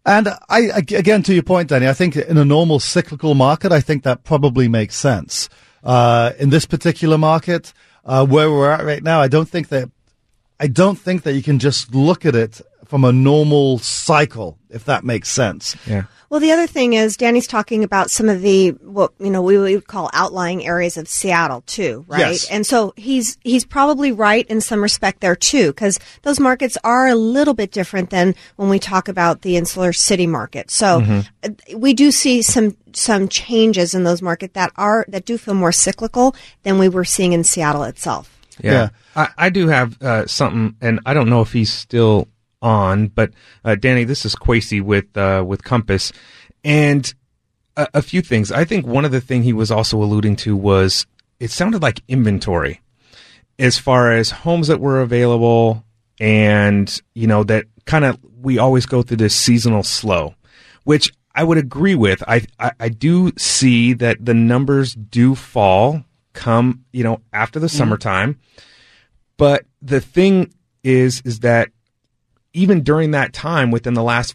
And 0.04 0.28
I, 0.48 0.60
again, 0.76 1.24
to 1.24 1.34
your 1.34 1.42
point, 1.42 1.68
Danny, 1.68 1.88
I 1.88 1.92
think 1.92 2.14
in 2.14 2.38
a 2.38 2.44
normal 2.44 2.78
cyclical 2.78 3.34
market, 3.34 3.72
I 3.72 3.80
think 3.80 4.04
that 4.04 4.22
probably 4.22 4.68
makes 4.68 4.94
sense. 4.94 5.48
Uh, 5.82 6.32
in 6.38 6.50
this 6.50 6.64
particular 6.64 7.18
market, 7.18 7.72
uh, 8.04 8.24
where 8.24 8.50
we're 8.50 8.70
at 8.70 8.84
right 8.84 9.02
now, 9.02 9.20
I 9.20 9.26
don't 9.26 9.48
think 9.48 9.68
that, 9.68 9.90
I 10.60 10.68
don't 10.68 10.96
think 10.96 11.24
that 11.24 11.32
you 11.34 11.42
can 11.42 11.58
just 11.58 11.92
look 11.92 12.24
at 12.24 12.36
it 12.36 12.60
from 12.86 13.04
a 13.04 13.12
normal 13.12 13.78
cycle, 13.78 14.58
if 14.70 14.84
that 14.84 15.04
makes 15.04 15.28
sense. 15.28 15.76
Yeah. 15.86 16.04
Well, 16.28 16.40
the 16.40 16.50
other 16.50 16.66
thing 16.66 16.94
is 16.94 17.16
Danny's 17.16 17.46
talking 17.46 17.84
about 17.84 18.10
some 18.10 18.28
of 18.28 18.42
the 18.42 18.70
what 18.82 19.12
you 19.20 19.30
know 19.30 19.42
we 19.42 19.58
would 19.58 19.86
call 19.86 20.10
outlying 20.12 20.66
areas 20.66 20.96
of 20.96 21.06
Seattle 21.06 21.60
too, 21.62 22.04
right? 22.08 22.32
Yes. 22.32 22.50
And 22.50 22.66
so 22.66 22.92
he's 22.96 23.38
he's 23.42 23.64
probably 23.64 24.10
right 24.10 24.44
in 24.48 24.60
some 24.60 24.82
respect 24.82 25.20
there 25.20 25.36
too, 25.36 25.68
because 25.68 26.00
those 26.22 26.40
markets 26.40 26.76
are 26.82 27.06
a 27.06 27.14
little 27.14 27.54
bit 27.54 27.70
different 27.70 28.10
than 28.10 28.34
when 28.56 28.68
we 28.68 28.80
talk 28.80 29.06
about 29.08 29.42
the 29.42 29.56
insular 29.56 29.92
city 29.92 30.26
market. 30.26 30.70
So 30.70 31.22
uh, 31.44 31.50
we 31.76 31.94
do 31.94 32.10
see 32.10 32.42
some 32.42 32.76
some 32.92 33.28
changes 33.28 33.94
in 33.94 34.02
those 34.02 34.20
markets 34.20 34.54
that 34.54 34.72
are 34.76 35.04
that 35.08 35.26
do 35.26 35.38
feel 35.38 35.54
more 35.54 35.72
cyclical 35.72 36.34
than 36.64 36.78
we 36.78 36.88
were 36.88 37.04
seeing 37.04 37.34
in 37.34 37.44
Seattle 37.44 37.84
itself. 37.84 38.36
Yeah. 38.60 38.72
Yeah. 38.72 38.88
I, 39.14 39.28
I 39.46 39.50
do 39.50 39.68
have 39.68 40.02
uh, 40.02 40.26
something, 40.26 40.76
and 40.80 41.00
I 41.06 41.14
don't 41.14 41.28
know 41.28 41.42
if 41.42 41.52
he's 41.52 41.72
still 41.72 42.26
on, 42.62 43.08
but 43.08 43.32
uh, 43.64 43.74
Danny, 43.74 44.04
this 44.04 44.24
is 44.24 44.34
Quasey 44.34 44.80
with 44.80 45.16
uh, 45.16 45.44
with 45.46 45.64
Compass, 45.64 46.12
and 46.64 47.12
a, 47.76 47.88
a 47.94 48.02
few 48.02 48.22
things. 48.22 48.50
I 48.50 48.64
think 48.64 48.86
one 48.86 49.04
of 49.04 49.12
the 49.12 49.20
thing 49.20 49.42
he 49.42 49.52
was 49.52 49.70
also 49.70 50.02
alluding 50.02 50.36
to 50.36 50.56
was 50.56 51.06
it 51.38 51.50
sounded 51.50 51.82
like 51.82 52.02
inventory, 52.08 52.80
as 53.58 53.78
far 53.78 54.12
as 54.12 54.30
homes 54.30 54.68
that 54.68 54.80
were 54.80 55.00
available, 55.00 55.84
and 56.18 57.00
you 57.14 57.26
know 57.26 57.44
that 57.44 57.66
kind 57.84 58.04
of 58.04 58.18
we 58.40 58.58
always 58.58 58.86
go 58.86 59.02
through 59.02 59.18
this 59.18 59.34
seasonal 59.34 59.82
slow, 59.82 60.34
which 60.84 61.12
I 61.34 61.44
would 61.44 61.58
agree 61.58 61.94
with. 61.94 62.22
I, 62.26 62.42
I 62.58 62.72
I 62.80 62.88
do 62.88 63.32
see 63.36 63.92
that 63.94 64.24
the 64.24 64.34
numbers 64.34 64.94
do 64.94 65.34
fall 65.34 66.04
come 66.32 66.84
you 66.92 67.04
know 67.04 67.20
after 67.32 67.58
the 67.58 67.68
summertime. 67.68 68.38
But 69.38 69.66
the 69.82 70.00
thing 70.00 70.54
is, 70.82 71.20
is 71.24 71.40
that 71.40 71.70
even 72.56 72.82
during 72.82 73.10
that 73.12 73.32
time, 73.32 73.70
within 73.70 73.94
the 73.94 74.02
last 74.02 74.34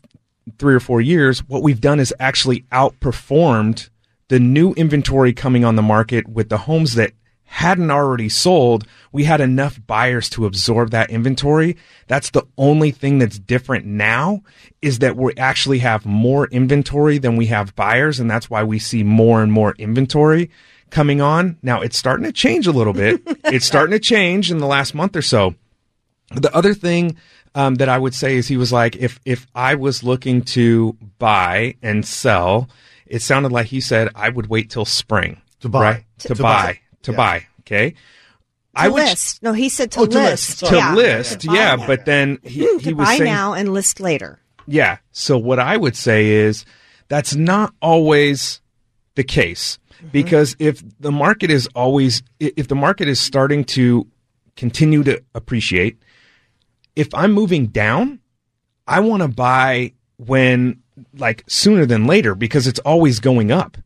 three 0.57 0.75
or 0.75 0.79
four 0.79 1.01
years, 1.01 1.39
what 1.47 1.63
we've 1.63 1.81
done 1.81 1.99
is 1.99 2.13
actually 2.19 2.61
outperformed 2.71 3.89
the 4.29 4.39
new 4.39 4.73
inventory 4.73 5.33
coming 5.33 5.65
on 5.65 5.75
the 5.75 5.81
market 5.81 6.27
with 6.27 6.49
the 6.49 6.59
homes 6.59 6.95
that 6.95 7.13
hadn't 7.43 7.91
already 7.91 8.29
sold. 8.29 8.87
We 9.11 9.25
had 9.25 9.41
enough 9.41 9.79
buyers 9.85 10.29
to 10.29 10.45
absorb 10.45 10.91
that 10.91 11.09
inventory. 11.09 11.75
That's 12.07 12.29
the 12.29 12.47
only 12.57 12.91
thing 12.91 13.17
that's 13.17 13.37
different 13.37 13.85
now 13.85 14.43
is 14.81 14.99
that 14.99 15.17
we 15.17 15.33
actually 15.35 15.79
have 15.79 16.05
more 16.05 16.47
inventory 16.47 17.17
than 17.17 17.35
we 17.35 17.47
have 17.47 17.75
buyers. 17.75 18.21
And 18.21 18.31
that's 18.31 18.49
why 18.49 18.63
we 18.63 18.79
see 18.79 19.03
more 19.03 19.43
and 19.43 19.51
more 19.51 19.75
inventory 19.77 20.49
coming 20.91 21.19
on. 21.19 21.57
Now 21.61 21.81
it's 21.81 21.97
starting 21.97 22.25
to 22.25 22.31
change 22.31 22.67
a 22.67 22.71
little 22.71 22.93
bit. 22.93 23.21
it's 23.45 23.65
starting 23.65 23.91
to 23.91 23.99
change 23.99 24.49
in 24.49 24.59
the 24.59 24.67
last 24.67 24.95
month 24.95 25.17
or 25.17 25.21
so. 25.21 25.55
The 26.35 26.53
other 26.55 26.73
thing 26.73 27.17
um, 27.55 27.75
that 27.75 27.89
I 27.89 27.97
would 27.97 28.13
say 28.13 28.37
is 28.37 28.47
he 28.47 28.57
was 28.57 28.71
like, 28.71 28.95
if 28.95 29.19
if 29.25 29.47
I 29.55 29.75
was 29.75 30.03
looking 30.03 30.41
to 30.55 30.95
buy 31.19 31.75
and 31.81 32.05
sell, 32.05 32.69
it 33.05 33.21
sounded 33.21 33.51
like 33.51 33.67
he 33.67 33.81
said 33.81 34.09
I 34.15 34.29
would 34.29 34.47
wait 34.47 34.69
till 34.69 34.85
spring 34.85 35.41
To 35.61 35.69
buy. 35.69 35.79
right? 35.81 36.03
to, 36.19 36.27
To 36.29 36.35
buy, 36.35 36.41
buy. 36.41 36.79
to 37.03 37.11
Yeah. 37.11 37.17
buy. 37.17 37.45
Okay, 37.61 37.89
To 37.91 37.97
I 38.75 38.87
would 38.89 39.03
list. 39.03 39.43
No, 39.43 39.53
he 39.53 39.67
said 39.69 39.91
to 39.91 40.01
Oh, 40.01 40.05
to 40.05 40.17
list. 40.17 40.31
list, 40.31 40.59
to 40.61 40.65
sorry. 40.67 40.77
Yeah. 40.77 40.95
list, 40.95 41.39
To 41.41 41.47
buy 41.47 41.53
yeah. 41.55 41.75
But 41.87 42.05
then 42.05 42.39
he 42.43 42.61
to 42.61 42.77
he 42.79 42.93
was 42.93 43.07
buy 43.07 43.17
saying 43.17 43.31
now 43.31 43.53
and 43.53 43.73
list 43.73 43.99
later. 43.99 44.39
yeah. 44.67 44.97
So 45.11 45.37
what 45.37 45.59
I 45.59 45.75
would 45.77 45.95
say 45.95 46.27
is 46.27 46.63
that's 47.09 47.35
not 47.35 47.73
always 47.81 48.61
the 49.15 49.23
case 49.25 49.77
because 50.13 50.55
if 50.57 50.81
the 51.01 51.11
market 51.11 51.51
is 51.51 51.67
always 51.75 52.23
if 52.39 52.69
the 52.69 52.75
market 52.75 53.07
is 53.09 53.19
starting 53.19 53.65
to 53.65 54.07
continue 54.55 55.03
to 55.03 55.21
appreciate, 55.35 55.97
if 56.95 57.13
I'm 57.13 57.31
moving 57.31 57.67
down, 57.67 58.19
I 58.87 58.99
want 58.99 59.21
to 59.21 59.27
buy 59.27 59.93
when 60.17 60.81
like 61.13 61.43
sooner 61.47 61.85
than 61.85 62.05
later 62.05 62.35
because 62.35 62.67
it's 62.67 62.79
always 62.79 63.19
going 63.19 63.51
up, 63.51 63.77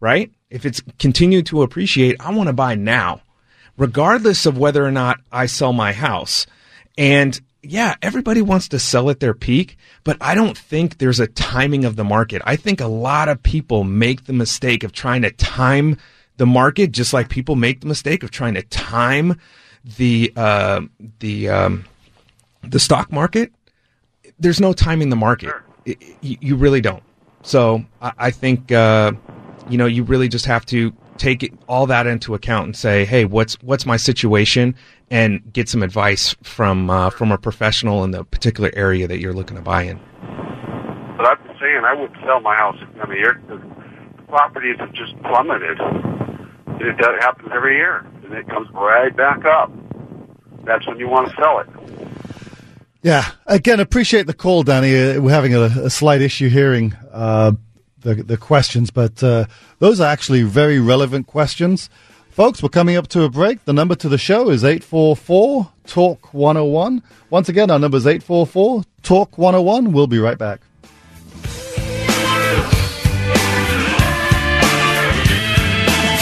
right? 0.00 0.30
If 0.50 0.66
it's 0.66 0.82
continued 0.98 1.46
to 1.46 1.62
appreciate, 1.62 2.16
I 2.20 2.34
want 2.34 2.48
to 2.48 2.52
buy 2.52 2.74
now, 2.74 3.22
regardless 3.78 4.44
of 4.44 4.58
whether 4.58 4.84
or 4.84 4.90
not 4.90 5.20
I 5.30 5.46
sell 5.46 5.72
my 5.72 5.92
house. 5.92 6.46
And 6.98 7.40
yeah, 7.62 7.94
everybody 8.02 8.42
wants 8.42 8.68
to 8.68 8.78
sell 8.78 9.08
at 9.08 9.20
their 9.20 9.34
peak, 9.34 9.78
but 10.04 10.16
I 10.20 10.34
don't 10.34 10.58
think 10.58 10.98
there's 10.98 11.20
a 11.20 11.28
timing 11.28 11.84
of 11.84 11.96
the 11.96 12.04
market. 12.04 12.42
I 12.44 12.56
think 12.56 12.80
a 12.80 12.86
lot 12.86 13.28
of 13.28 13.42
people 13.42 13.84
make 13.84 14.24
the 14.24 14.32
mistake 14.32 14.82
of 14.82 14.92
trying 14.92 15.22
to 15.22 15.30
time 15.30 15.96
the 16.36 16.46
market, 16.46 16.90
just 16.90 17.12
like 17.12 17.28
people 17.28 17.54
make 17.54 17.80
the 17.80 17.86
mistake 17.86 18.22
of 18.24 18.30
trying 18.30 18.54
to 18.54 18.62
time 18.62 19.38
the 19.84 20.32
uh, 20.36 20.80
the 21.20 21.48
um, 21.48 21.84
the 22.62 22.80
stock 22.80 23.10
market. 23.12 23.52
There's 24.38 24.60
no 24.60 24.72
timing 24.72 25.08
the 25.10 25.16
market. 25.16 25.50
I- 25.86 25.90
I- 25.90 25.96
you, 26.20 26.36
you 26.40 26.56
really 26.56 26.80
don't. 26.80 27.02
So 27.42 27.84
I, 28.00 28.12
I 28.18 28.30
think 28.30 28.70
uh, 28.70 29.12
you 29.68 29.76
know 29.78 29.86
you 29.86 30.04
really 30.04 30.28
just 30.28 30.46
have 30.46 30.64
to 30.66 30.92
take 31.18 31.42
it, 31.42 31.52
all 31.68 31.86
that 31.86 32.06
into 32.06 32.34
account 32.34 32.66
and 32.66 32.76
say, 32.76 33.04
hey, 33.04 33.24
what's 33.24 33.54
what's 33.62 33.84
my 33.84 33.96
situation, 33.96 34.74
and 35.10 35.40
get 35.52 35.68
some 35.68 35.82
advice 35.82 36.36
from 36.42 36.88
uh, 36.88 37.10
from 37.10 37.32
a 37.32 37.38
professional 37.38 38.04
in 38.04 38.12
the 38.12 38.24
particular 38.24 38.70
area 38.74 39.08
that 39.08 39.18
you're 39.18 39.32
looking 39.32 39.56
to 39.56 39.62
buy 39.62 39.82
in. 39.82 39.98
But 41.16 41.26
I've 41.26 41.42
been 41.44 41.56
saying 41.60 41.82
I 41.84 41.94
would 41.94 42.12
sell 42.24 42.40
my 42.40 42.54
house. 42.56 42.76
I 43.02 43.08
mean, 43.08 43.18
your- 43.18 43.40
the 43.48 43.60
properties 44.28 44.76
have 44.78 44.92
just 44.92 45.14
plummeted. 45.24 45.78
It 46.80 46.96
does, 46.96 47.20
happens 47.20 47.50
every 47.52 47.76
year, 47.76 48.04
and 48.24 48.32
it 48.32 48.48
comes 48.48 48.68
right 48.72 49.14
back 49.16 49.44
up. 49.44 49.70
That's 50.64 50.86
when 50.86 50.98
you 50.98 51.08
want 51.08 51.28
to 51.28 51.34
sell 51.36 51.58
it. 51.58 51.68
Yeah. 53.02 53.32
Again, 53.46 53.80
appreciate 53.80 54.28
the 54.28 54.34
call, 54.34 54.62
Danny. 54.62 54.96
Uh, 54.96 55.20
we're 55.20 55.32
having 55.32 55.54
a, 55.54 55.62
a 55.62 55.90
slight 55.90 56.22
issue 56.22 56.48
hearing 56.48 56.94
uh, 57.10 57.52
the 58.00 58.14
the 58.14 58.36
questions, 58.36 58.90
but 58.90 59.22
uh, 59.22 59.46
those 59.80 60.00
are 60.00 60.06
actually 60.06 60.42
very 60.44 60.78
relevant 60.78 61.26
questions. 61.26 61.90
Folks, 62.30 62.62
we're 62.62 62.68
coming 62.68 62.96
up 62.96 63.08
to 63.08 63.24
a 63.24 63.28
break. 63.28 63.64
The 63.66 63.72
number 63.72 63.94
to 63.96 64.08
the 64.08 64.18
show 64.18 64.50
is 64.50 64.64
844 64.64 65.70
Talk 65.86 66.32
101. 66.32 67.02
Once 67.28 67.48
again, 67.48 67.70
our 67.70 67.78
number 67.78 67.98
is 67.98 68.06
844 68.06 68.84
Talk 69.02 69.36
101. 69.36 69.92
We'll 69.92 70.06
be 70.06 70.18
right 70.18 70.38
back. 70.38 70.60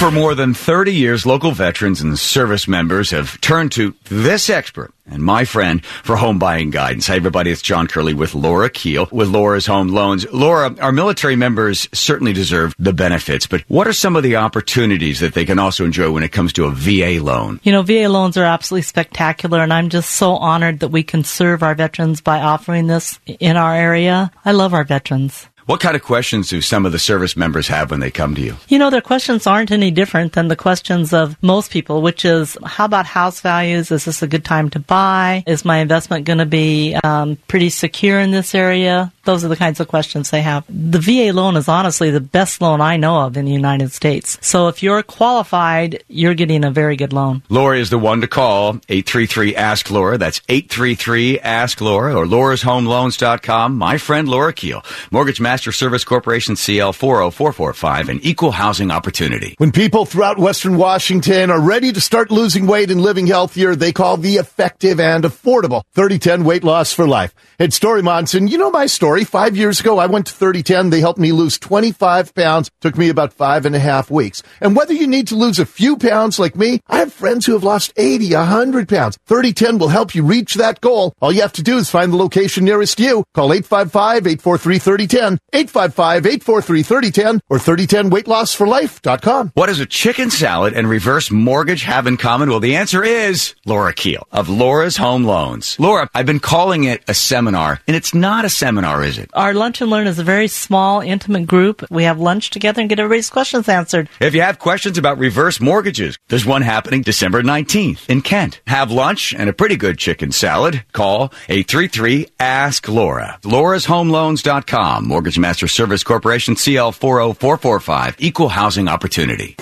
For 0.00 0.10
more 0.10 0.34
than 0.34 0.54
30 0.54 0.94
years, 0.94 1.26
local 1.26 1.50
veterans 1.50 2.00
and 2.00 2.18
service 2.18 2.66
members 2.66 3.10
have 3.10 3.38
turned 3.42 3.72
to 3.72 3.94
this 4.04 4.48
expert 4.48 4.94
and 5.10 5.22
my 5.22 5.44
friend 5.44 5.84
for 5.84 6.16
home 6.16 6.38
buying 6.38 6.70
guidance. 6.70 7.06
Hey, 7.06 7.16
everybody, 7.16 7.50
it's 7.50 7.60
John 7.60 7.86
Curley 7.86 8.14
with 8.14 8.34
Laura 8.34 8.70
Keel 8.70 9.08
with 9.12 9.28
Laura's 9.28 9.66
Home 9.66 9.88
Loans. 9.88 10.26
Laura, 10.32 10.74
our 10.80 10.90
military 10.90 11.36
members 11.36 11.86
certainly 11.92 12.32
deserve 12.32 12.74
the 12.78 12.94
benefits, 12.94 13.46
but 13.46 13.60
what 13.68 13.86
are 13.86 13.92
some 13.92 14.16
of 14.16 14.22
the 14.22 14.36
opportunities 14.36 15.20
that 15.20 15.34
they 15.34 15.44
can 15.44 15.58
also 15.58 15.84
enjoy 15.84 16.10
when 16.10 16.22
it 16.22 16.32
comes 16.32 16.54
to 16.54 16.64
a 16.64 16.70
VA 16.70 17.22
loan? 17.22 17.60
You 17.62 17.72
know, 17.72 17.82
VA 17.82 18.08
loans 18.08 18.38
are 18.38 18.44
absolutely 18.44 18.82
spectacular, 18.82 19.60
and 19.60 19.72
I'm 19.72 19.90
just 19.90 20.12
so 20.12 20.32
honored 20.36 20.80
that 20.80 20.88
we 20.88 21.02
can 21.02 21.24
serve 21.24 21.62
our 21.62 21.74
veterans 21.74 22.22
by 22.22 22.40
offering 22.40 22.86
this 22.86 23.18
in 23.26 23.58
our 23.58 23.74
area. 23.74 24.30
I 24.46 24.52
love 24.52 24.72
our 24.72 24.84
veterans. 24.84 25.46
What 25.66 25.80
kind 25.80 25.94
of 25.94 26.02
questions 26.02 26.48
do 26.48 26.60
some 26.60 26.86
of 26.86 26.92
the 26.92 26.98
service 26.98 27.36
members 27.36 27.68
have 27.68 27.90
when 27.90 28.00
they 28.00 28.10
come 28.10 28.34
to 28.34 28.40
you? 28.40 28.56
You 28.68 28.78
know, 28.78 28.90
their 28.90 29.00
questions 29.00 29.46
aren't 29.46 29.70
any 29.70 29.90
different 29.90 30.32
than 30.32 30.48
the 30.48 30.56
questions 30.56 31.12
of 31.12 31.40
most 31.42 31.70
people, 31.70 32.02
which 32.02 32.24
is, 32.24 32.56
how 32.64 32.86
about 32.86 33.06
house 33.06 33.40
values? 33.40 33.90
Is 33.90 34.04
this 34.04 34.22
a 34.22 34.26
good 34.26 34.44
time 34.44 34.70
to 34.70 34.78
buy? 34.80 35.44
Is 35.46 35.64
my 35.64 35.78
investment 35.78 36.24
going 36.24 36.38
to 36.38 36.46
be 36.46 36.96
um, 37.04 37.36
pretty 37.48 37.70
secure 37.70 38.18
in 38.18 38.30
this 38.30 38.54
area? 38.54 39.12
Those 39.24 39.44
are 39.44 39.48
the 39.48 39.56
kinds 39.56 39.80
of 39.80 39.88
questions 39.88 40.30
they 40.30 40.42
have. 40.42 40.64
The 40.68 40.98
VA 40.98 41.32
loan 41.32 41.56
is 41.56 41.68
honestly 41.68 42.10
the 42.10 42.20
best 42.20 42.60
loan 42.62 42.80
I 42.80 42.96
know 42.96 43.20
of 43.20 43.36
in 43.36 43.44
the 43.44 43.52
United 43.52 43.92
States. 43.92 44.38
So 44.40 44.68
if 44.68 44.82
you're 44.82 45.02
qualified, 45.02 46.02
you're 46.08 46.34
getting 46.34 46.64
a 46.64 46.70
very 46.70 46.96
good 46.96 47.12
loan. 47.12 47.42
Laura 47.48 47.78
is 47.78 47.90
the 47.90 47.98
one 47.98 48.20
to 48.22 48.28
call. 48.28 48.80
833 48.88 49.56
Ask 49.56 49.90
Laura. 49.90 50.16
That's 50.16 50.40
833 50.48 51.40
Ask 51.40 51.80
Laura 51.80 52.14
or 52.14 52.24
laurashomeloans.com. 52.24 53.76
My 53.76 53.98
friend 53.98 54.28
Laura 54.28 54.52
Keel. 54.52 54.82
Mortgage 55.10 55.40
Master 55.40 55.72
Service 55.72 56.04
Corporation 56.04 56.56
CL 56.56 56.92
40445 56.92 58.08
an 58.08 58.20
Equal 58.22 58.52
Housing 58.52 58.90
Opportunity. 58.90 59.54
When 59.58 59.72
people 59.72 60.06
throughout 60.06 60.38
Western 60.38 60.76
Washington 60.76 61.50
are 61.50 61.60
ready 61.60 61.92
to 61.92 62.00
start 62.00 62.30
losing 62.30 62.66
weight 62.66 62.90
and 62.90 63.00
living 63.00 63.26
healthier, 63.26 63.74
they 63.74 63.92
call 63.92 64.16
the 64.16 64.36
effective 64.36 64.98
and 64.98 65.24
affordable 65.24 65.82
3010 65.94 66.44
weight 66.44 66.64
loss 66.64 66.92
for 66.92 67.06
life. 67.06 67.34
It's 67.58 67.78
Dori 67.78 68.02
Monson. 68.02 68.48
You 68.48 68.58
know 68.58 68.70
my 68.70 68.86
story. 68.86 69.09
Story. 69.10 69.24
Five 69.24 69.56
years 69.56 69.80
ago, 69.80 69.98
I 69.98 70.06
went 70.06 70.26
to 70.26 70.32
3010. 70.32 70.90
They 70.90 71.00
helped 71.00 71.18
me 71.18 71.32
lose 71.32 71.58
25 71.58 72.32
pounds. 72.32 72.70
Took 72.80 72.96
me 72.96 73.08
about 73.08 73.32
five 73.32 73.66
and 73.66 73.74
a 73.74 73.80
half 73.80 74.08
weeks. 74.08 74.40
And 74.60 74.76
whether 74.76 74.94
you 74.94 75.08
need 75.08 75.26
to 75.28 75.34
lose 75.34 75.58
a 75.58 75.66
few 75.66 75.96
pounds 75.96 76.38
like 76.38 76.54
me, 76.54 76.80
I 76.86 76.98
have 76.98 77.12
friends 77.12 77.44
who 77.44 77.54
have 77.54 77.64
lost 77.64 77.92
80, 77.96 78.32
100 78.32 78.88
pounds. 78.88 79.18
3010 79.26 79.78
will 79.78 79.88
help 79.88 80.14
you 80.14 80.22
reach 80.22 80.54
that 80.54 80.80
goal. 80.80 81.12
All 81.20 81.32
you 81.32 81.40
have 81.40 81.54
to 81.54 81.62
do 81.62 81.76
is 81.78 81.90
find 81.90 82.12
the 82.12 82.16
location 82.16 82.64
nearest 82.64 83.00
you. 83.00 83.24
Call 83.34 83.48
855-843-3010, 83.48 85.38
855-843-3010, 85.54 87.40
or 87.48 87.58
3010weightlossforlife.com. 87.58 89.50
What 89.54 89.66
does 89.66 89.80
a 89.80 89.86
chicken 89.86 90.30
salad 90.30 90.74
and 90.74 90.88
reverse 90.88 91.32
mortgage 91.32 91.82
have 91.82 92.06
in 92.06 92.16
common? 92.16 92.48
Well, 92.48 92.60
the 92.60 92.76
answer 92.76 93.02
is 93.02 93.56
Laura 93.66 93.92
Keel 93.92 94.28
of 94.30 94.48
Laura's 94.48 94.96
Home 94.98 95.24
Loans. 95.24 95.76
Laura, 95.80 96.08
I've 96.14 96.26
been 96.26 96.38
calling 96.38 96.84
it 96.84 97.02
a 97.08 97.14
seminar, 97.14 97.80
and 97.88 97.96
it's 97.96 98.14
not 98.14 98.44
a 98.44 98.50
seminar, 98.50 98.99
is 99.02 99.18
it? 99.18 99.30
Our 99.34 99.54
lunch 99.54 99.80
and 99.80 99.90
learn 99.90 100.06
is 100.06 100.18
a 100.18 100.24
very 100.24 100.48
small, 100.48 101.00
intimate 101.00 101.46
group. 101.46 101.84
We 101.90 102.04
have 102.04 102.18
lunch 102.20 102.50
together 102.50 102.80
and 102.80 102.88
get 102.88 102.98
everybody's 102.98 103.30
questions 103.30 103.68
answered. 103.68 104.08
If 104.20 104.34
you 104.34 104.42
have 104.42 104.58
questions 104.58 104.98
about 104.98 105.18
reverse 105.18 105.60
mortgages, 105.60 106.18
there's 106.28 106.46
one 106.46 106.62
happening 106.62 107.02
December 107.02 107.42
19th 107.42 108.08
in 108.08 108.22
Kent. 108.22 108.60
Have 108.66 108.90
lunch 108.90 109.34
and 109.34 109.48
a 109.48 109.52
pretty 109.52 109.76
good 109.76 109.98
chicken 109.98 110.32
salad. 110.32 110.84
Call 110.92 111.28
833-ASK-LAURA. 111.48 113.40
Laura'sHomeLoans.com. 113.42 115.06
Mortgage 115.06 115.38
Master 115.38 115.68
Service 115.68 116.04
Corporation, 116.04 116.56
CL 116.56 116.92
40445. 116.92 118.16
Equal 118.18 118.48
housing 118.48 118.88
opportunity. 118.88 119.56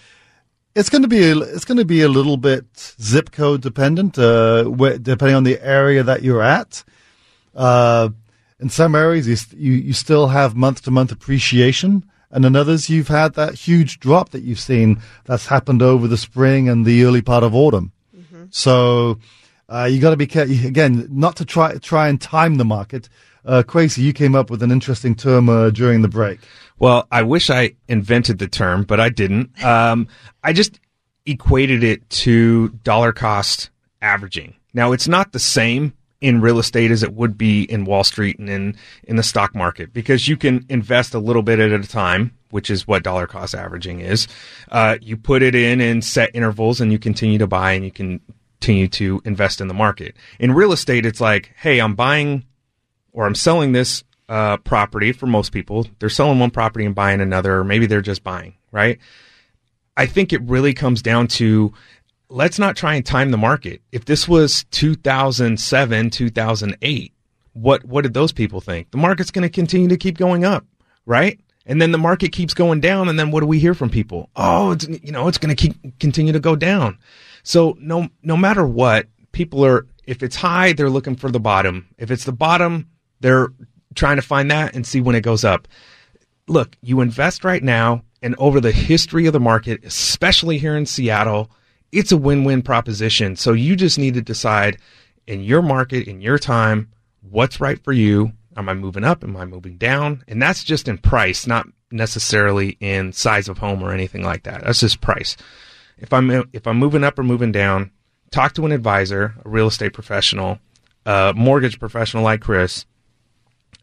it's 0.73 0.89
going 0.89 1.01
to 1.01 1.09
be 1.09 1.31
a, 1.31 1.37
it's 1.37 1.65
going 1.65 1.79
to 1.79 1.85
be 1.85 2.01
a 2.01 2.07
little 2.07 2.37
bit 2.37 2.63
zip 3.01 3.31
code 3.31 3.61
dependent, 3.61 4.17
uh, 4.17 4.63
depending 5.01 5.35
on 5.35 5.43
the 5.43 5.61
area 5.61 6.01
that 6.01 6.23
you're 6.23 6.41
at. 6.41 6.85
In 8.61 8.69
some 8.69 8.95
areas, 8.95 9.27
you, 9.27 9.35
you, 9.57 9.73
you 9.73 9.93
still 9.93 10.27
have 10.27 10.55
month 10.55 10.83
to 10.83 10.91
month 10.91 11.11
appreciation, 11.11 12.05
and 12.29 12.45
in 12.45 12.55
others, 12.55 12.89
you've 12.89 13.07
had 13.07 13.33
that 13.33 13.55
huge 13.55 13.99
drop 13.99 14.29
that 14.29 14.43
you've 14.43 14.59
seen 14.59 15.01
that's 15.25 15.47
happened 15.47 15.81
over 15.81 16.07
the 16.07 16.17
spring 16.17 16.69
and 16.69 16.85
the 16.85 17.03
early 17.03 17.21
part 17.21 17.43
of 17.43 17.55
autumn. 17.55 17.91
So 18.51 19.19
uh, 19.67 19.85
you 19.85 19.99
got 19.99 20.11
to 20.11 20.17
be 20.17 20.27
careful 20.27 20.53
again, 20.65 21.07
not 21.09 21.37
to 21.37 21.45
try 21.45 21.75
try 21.77 22.07
and 22.07 22.21
time 22.21 22.55
the 22.55 22.65
market. 22.65 23.09
Uh, 23.43 23.63
Kwesi, 23.65 23.99
you 23.99 24.13
came 24.13 24.35
up 24.35 24.51
with 24.51 24.61
an 24.61 24.71
interesting 24.71 25.15
term 25.15 25.49
uh, 25.49 25.71
during 25.71 26.03
the 26.03 26.07
break. 26.07 26.39
Well, 26.77 27.07
I 27.11 27.23
wish 27.23 27.49
I 27.49 27.75
invented 27.87 28.37
the 28.37 28.47
term, 28.47 28.83
but 28.83 28.99
I 28.99 29.09
didn't. 29.09 29.51
Um, 29.63 30.07
I 30.43 30.53
just 30.53 30.79
equated 31.25 31.83
it 31.83 32.07
to 32.09 32.69
dollar 32.83 33.13
cost 33.13 33.69
averaging. 34.01 34.55
Now, 34.73 34.91
it's 34.91 35.07
not 35.07 35.31
the 35.31 35.39
same 35.39 35.93
in 36.21 36.39
real 36.39 36.59
estate 36.59 36.91
as 36.91 37.03
it 37.03 37.13
would 37.13 37.37
be 37.37 37.63
in 37.63 37.83
Wall 37.83 38.03
Street 38.03 38.37
and 38.39 38.49
in, 38.49 38.75
in 39.03 39.15
the 39.15 39.23
stock 39.23 39.53
market 39.55 39.91
because 39.91 40.27
you 40.27 40.37
can 40.37 40.65
invest 40.69 41.13
a 41.13 41.19
little 41.19 41.41
bit 41.41 41.59
at 41.59 41.71
a 41.71 41.87
time, 41.87 42.37
which 42.51 42.69
is 42.69 42.87
what 42.87 43.03
dollar 43.03 43.27
cost 43.27 43.55
averaging 43.55 43.99
is. 43.99 44.27
Uh, 44.69 44.97
you 45.01 45.17
put 45.17 45.41
it 45.41 45.55
in 45.55 45.81
in 45.81 46.01
set 46.01 46.29
intervals 46.33 46.79
and 46.79 46.91
you 46.91 46.99
continue 46.99 47.39
to 47.39 47.47
buy 47.47 47.73
and 47.73 47.83
you 47.83 47.91
can 47.91 48.21
continue 48.61 48.87
to 48.87 49.21
invest 49.25 49.59
in 49.59 49.67
the 49.67 49.73
market. 49.73 50.15
In 50.39 50.53
real 50.53 50.71
estate, 50.71 51.05
it's 51.05 51.19
like, 51.19 51.51
hey, 51.57 51.79
I'm 51.79 51.95
buying 51.95 52.45
or 53.11 53.25
I'm 53.25 53.35
selling 53.35 53.71
this 53.71 54.03
uh, 54.29 54.57
property 54.57 55.11
for 55.11 55.25
most 55.25 55.51
people. 55.51 55.87
They're 55.99 56.09
selling 56.09 56.39
one 56.39 56.51
property 56.51 56.85
and 56.85 56.95
buying 56.95 57.19
another, 57.19 57.57
or 57.57 57.63
maybe 57.63 57.87
they're 57.87 58.01
just 58.01 58.23
buying, 58.23 58.53
right? 58.71 58.99
I 59.97 60.05
think 60.05 60.31
it 60.31 60.41
really 60.43 60.73
comes 60.73 61.01
down 61.01 61.27
to 61.29 61.73
let's 62.31 62.57
not 62.57 62.75
try 62.75 62.95
and 62.95 63.05
time 63.05 63.29
the 63.29 63.37
market. 63.37 63.81
If 63.91 64.05
this 64.05 64.27
was 64.27 64.63
2007, 64.71 66.09
2008, 66.09 67.13
what 67.53 67.83
what 67.83 68.01
did 68.03 68.13
those 68.13 68.31
people 68.31 68.61
think? 68.61 68.91
The 68.91 68.97
market's 68.97 69.31
going 69.31 69.43
to 69.43 69.49
continue 69.49 69.89
to 69.89 69.97
keep 69.97 70.17
going 70.17 70.45
up, 70.45 70.65
right? 71.05 71.39
And 71.65 71.81
then 71.81 71.91
the 71.91 71.97
market 71.97 72.31
keeps 72.31 72.53
going 72.53 72.79
down, 72.79 73.09
and 73.09 73.19
then 73.19 73.29
what 73.29 73.41
do 73.41 73.45
we 73.45 73.59
hear 73.59 73.73
from 73.73 73.89
people? 73.89 74.29
Oh, 74.35 74.71
it's 74.71 74.87
you 74.87 75.11
know 75.11 75.27
it's 75.27 75.37
going 75.37 75.55
to 75.55 75.61
keep 75.61 75.99
continue 75.99 76.33
to 76.33 76.39
go 76.39 76.55
down. 76.55 76.97
So 77.43 77.77
no 77.79 78.09
no 78.23 78.37
matter 78.37 78.65
what, 78.65 79.07
people 79.31 79.65
are 79.65 79.85
if 80.05 80.23
it's 80.23 80.37
high, 80.37 80.73
they're 80.73 80.89
looking 80.89 81.15
for 81.15 81.29
the 81.29 81.39
bottom. 81.39 81.87
If 81.97 82.09
it's 82.09 82.25
the 82.25 82.31
bottom, 82.31 82.89
they're 83.19 83.49
trying 83.93 84.15
to 84.15 84.21
find 84.21 84.49
that 84.49 84.73
and 84.73 84.87
see 84.87 85.01
when 85.01 85.15
it 85.15 85.21
goes 85.21 85.43
up. 85.43 85.67
Look, 86.47 86.75
you 86.81 87.01
invest 87.01 87.43
right 87.43 87.61
now, 87.61 88.03
and 88.21 88.35
over 88.37 88.59
the 88.59 88.71
history 88.71 89.25
of 89.25 89.33
the 89.33 89.39
market, 89.39 89.83
especially 89.83 90.57
here 90.57 90.75
in 90.75 90.85
Seattle, 90.85 91.51
it's 91.91 92.11
a 92.11 92.17
win-win 92.17 92.61
proposition. 92.61 93.35
So 93.35 93.53
you 93.53 93.75
just 93.75 93.97
need 93.97 94.13
to 94.15 94.21
decide 94.21 94.77
in 95.27 95.43
your 95.43 95.61
market, 95.61 96.07
in 96.07 96.21
your 96.21 96.39
time, 96.39 96.91
what's 97.21 97.59
right 97.59 97.81
for 97.83 97.93
you. 97.93 98.31
Am 98.57 98.67
I 98.67 98.73
moving 98.73 99.03
up? 99.03 99.23
Am 99.23 99.37
I 99.37 99.45
moving 99.45 99.77
down? 99.77 100.23
And 100.27 100.41
that's 100.41 100.63
just 100.63 100.87
in 100.87 100.97
price, 100.97 101.47
not 101.47 101.67
necessarily 101.91 102.77
in 102.79 103.13
size 103.13 103.47
of 103.47 103.57
home 103.57 103.83
or 103.83 103.93
anything 103.93 104.23
like 104.23 104.43
that. 104.43 104.63
That's 104.63 104.81
just 104.81 105.01
price. 105.01 105.37
If 105.97 106.11
I'm 106.11 106.29
if 106.51 106.65
I'm 106.67 106.77
moving 106.77 107.03
up 107.03 107.19
or 107.19 107.23
moving 107.23 107.51
down, 107.51 107.91
talk 108.31 108.53
to 108.53 108.65
an 108.65 108.71
advisor, 108.71 109.35
a 109.45 109.49
real 109.49 109.67
estate 109.67 109.93
professional, 109.93 110.59
a 111.05 111.33
mortgage 111.35 111.79
professional 111.79 112.23
like 112.23 112.41
Chris, 112.41 112.85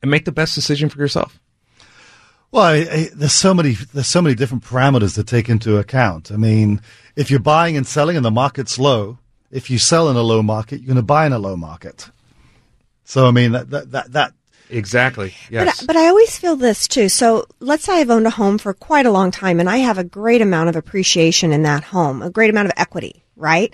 and 0.03 0.11
make 0.11 0.25
the 0.25 0.33
best 0.33 0.55
decision 0.55 0.89
for 0.89 0.99
yourself. 0.99 1.41
Well, 2.51 2.63
I, 2.63 2.77
I, 2.77 3.11
there's 3.15 3.35
so 3.35 3.53
many 3.53 3.73
there's 3.73 4.07
so 4.07 4.23
many 4.23 4.35
different 4.35 4.65
parameters 4.65 5.15
to 5.17 5.25
take 5.25 5.49
into 5.49 5.77
account. 5.77 6.33
I 6.33 6.37
mean, 6.37 6.81
if 7.15 7.31
you're 7.31 7.41
buying 7.41 7.77
and 7.77 7.87
selling 7.87 8.17
and 8.17 8.25
the 8.25 8.31
market's 8.31 8.79
low, 8.79 9.19
if 9.51 9.71
you 9.71 9.79
sell 9.79 10.09
in 10.09 10.17
a 10.17 10.23
low 10.23 10.43
market, 10.43 10.81
you're 10.81 10.87
going 10.87 10.97
to 10.97 11.03
buy 11.03 11.27
in 11.27 11.33
a 11.33 11.39
low 11.39 11.57
market. 11.57 12.11
So, 13.05 13.27
I 13.27 13.31
mean, 13.33 13.53
that 13.53 13.71
that 13.71 13.91
that, 13.93 14.13
that 14.13 14.33
Exactly. 14.71 15.35
Yes. 15.51 15.81
But, 15.81 15.87
but 15.89 15.97
I 15.97 16.09
always 16.09 16.39
feel 16.39 16.57
this 16.57 16.87
too. 16.89 17.09
So 17.09 17.47
let's 17.61 17.85
say 17.85 18.01
I've 18.01 18.11
owned 18.11 18.27
a 18.27 18.31
home 18.31 18.59
for 18.59 18.75
quite 18.75 19.07
a 19.07 19.11
long 19.11 19.31
time 19.31 19.61
and 19.61 19.69
I 19.69 19.79
have 19.79 19.99
a 19.99 20.05
great 20.05 20.43
amount 20.43 20.69
of 20.69 20.77
appreciation 20.77 21.53
in 21.53 21.63
that 21.63 21.85
home, 21.85 22.23
a 22.23 22.31
great 22.31 22.51
amount 22.51 22.67
of 22.67 22.75
equity, 22.77 23.25
right? 23.37 23.73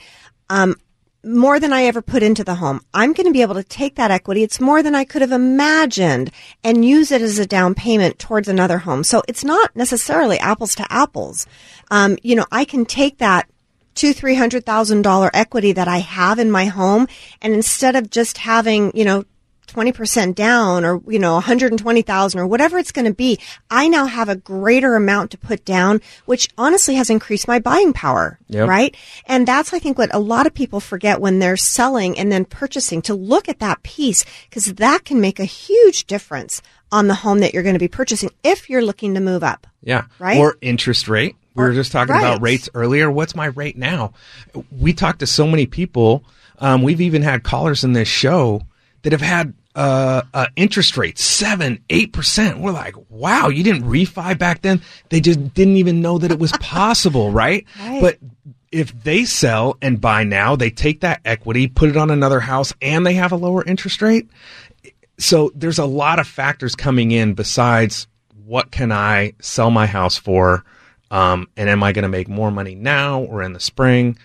Um, 0.50 0.76
more 1.24 1.58
than 1.58 1.72
I 1.72 1.84
ever 1.84 2.02
put 2.02 2.22
into 2.22 2.44
the 2.44 2.56
home. 2.56 2.80
I'm 2.92 3.12
going 3.12 3.26
to 3.26 3.32
be 3.32 3.42
able 3.42 3.54
to 3.54 3.64
take 3.64 3.96
that 3.96 4.10
equity. 4.10 4.42
It's 4.42 4.60
more 4.60 4.82
than 4.82 4.94
I 4.94 5.04
could 5.04 5.22
have 5.22 5.32
imagined 5.32 6.30
and 6.62 6.84
use 6.84 7.10
it 7.10 7.22
as 7.22 7.38
a 7.38 7.46
down 7.46 7.74
payment 7.74 8.18
towards 8.18 8.48
another 8.48 8.78
home. 8.78 9.04
So 9.04 9.22
it's 9.28 9.44
not 9.44 9.74
necessarily 9.74 10.38
apples 10.38 10.74
to 10.76 10.86
apples. 10.92 11.46
Um, 11.90 12.18
you 12.22 12.36
know, 12.36 12.46
I 12.52 12.64
can 12.64 12.84
take 12.84 13.18
that 13.18 13.48
two, 13.94 14.12
three 14.12 14.34
hundred 14.34 14.66
thousand 14.66 15.02
dollar 15.02 15.30
equity 15.32 15.72
that 15.72 15.88
I 15.88 15.98
have 15.98 16.38
in 16.38 16.50
my 16.50 16.66
home, 16.66 17.06
and 17.40 17.54
instead 17.54 17.96
of 17.96 18.10
just 18.10 18.38
having, 18.38 18.96
you 18.96 19.04
know, 19.04 19.24
20% 19.74 20.34
down 20.34 20.84
or, 20.84 21.00
you 21.08 21.18
know, 21.18 21.34
120,000 21.34 22.40
or 22.40 22.46
whatever 22.46 22.78
it's 22.78 22.92
going 22.92 23.06
to 23.06 23.14
be, 23.14 23.38
I 23.70 23.88
now 23.88 24.06
have 24.06 24.28
a 24.28 24.36
greater 24.36 24.94
amount 24.94 25.32
to 25.32 25.38
put 25.38 25.64
down, 25.64 26.00
which 26.26 26.48
honestly 26.56 26.94
has 26.94 27.10
increased 27.10 27.48
my 27.48 27.58
buying 27.58 27.92
power. 27.92 28.38
Yep. 28.48 28.68
Right. 28.68 28.96
And 29.26 29.48
that's, 29.48 29.72
I 29.72 29.78
think, 29.78 29.98
what 29.98 30.14
a 30.14 30.18
lot 30.18 30.46
of 30.46 30.54
people 30.54 30.80
forget 30.80 31.20
when 31.20 31.38
they're 31.38 31.56
selling 31.56 32.18
and 32.18 32.30
then 32.30 32.44
purchasing 32.44 33.02
to 33.02 33.14
look 33.14 33.48
at 33.48 33.58
that 33.58 33.82
piece 33.82 34.24
because 34.48 34.66
that 34.74 35.04
can 35.04 35.20
make 35.20 35.40
a 35.40 35.44
huge 35.44 36.06
difference 36.06 36.62
on 36.92 37.08
the 37.08 37.14
home 37.14 37.40
that 37.40 37.52
you're 37.52 37.62
going 37.62 37.74
to 37.74 37.80
be 37.80 37.88
purchasing 37.88 38.30
if 38.44 38.70
you're 38.70 38.84
looking 38.84 39.14
to 39.14 39.20
move 39.20 39.42
up. 39.42 39.66
Yeah. 39.82 40.04
Right? 40.18 40.38
Or 40.38 40.56
interest 40.60 41.08
rate. 41.08 41.36
We 41.54 41.62
were 41.62 41.72
just 41.72 41.92
talking 41.92 42.14
right. 42.14 42.20
about 42.20 42.42
rates 42.42 42.68
earlier. 42.74 43.10
What's 43.10 43.34
my 43.34 43.46
rate 43.46 43.76
now? 43.76 44.12
We 44.76 44.92
talked 44.92 45.20
to 45.20 45.26
so 45.26 45.46
many 45.46 45.66
people. 45.66 46.24
Um, 46.58 46.82
we've 46.82 47.00
even 47.00 47.22
had 47.22 47.44
callers 47.44 47.84
in 47.84 47.92
this 47.92 48.08
show 48.08 48.62
that 49.02 49.12
have 49.12 49.20
had 49.20 49.54
uh, 49.74 50.22
uh, 50.32 50.46
interest 50.56 50.96
rates 50.96 51.22
seven, 51.22 51.82
eight 51.90 52.12
percent. 52.12 52.58
We're 52.58 52.72
like, 52.72 52.94
wow, 53.08 53.48
you 53.48 53.64
didn't 53.64 53.84
refi 53.84 54.38
back 54.38 54.62
then. 54.62 54.82
They 55.08 55.20
just 55.20 55.54
didn't 55.54 55.76
even 55.76 56.00
know 56.00 56.18
that 56.18 56.30
it 56.30 56.38
was 56.38 56.52
possible, 56.52 57.30
right? 57.32 57.66
Right. 57.80 58.00
But 58.00 58.18
if 58.70 58.92
they 59.04 59.24
sell 59.24 59.76
and 59.80 60.00
buy 60.00 60.24
now, 60.24 60.56
they 60.56 60.70
take 60.70 61.00
that 61.00 61.20
equity, 61.24 61.68
put 61.68 61.90
it 61.90 61.96
on 61.96 62.10
another 62.10 62.40
house, 62.40 62.72
and 62.82 63.06
they 63.06 63.14
have 63.14 63.32
a 63.32 63.36
lower 63.36 63.64
interest 63.64 64.02
rate. 64.02 64.28
So 65.18 65.52
there's 65.54 65.78
a 65.78 65.84
lot 65.84 66.18
of 66.18 66.26
factors 66.26 66.74
coming 66.74 67.12
in 67.12 67.34
besides 67.34 68.08
what 68.44 68.70
can 68.72 68.90
I 68.92 69.34
sell 69.40 69.70
my 69.70 69.86
house 69.86 70.16
for, 70.16 70.64
um, 71.10 71.48
and 71.56 71.68
am 71.68 71.82
I 71.82 71.92
going 71.92 72.02
to 72.02 72.08
make 72.08 72.28
more 72.28 72.50
money 72.50 72.74
now 72.74 73.22
or 73.22 73.42
in 73.42 73.52
the 73.52 73.60
spring? 73.60 74.18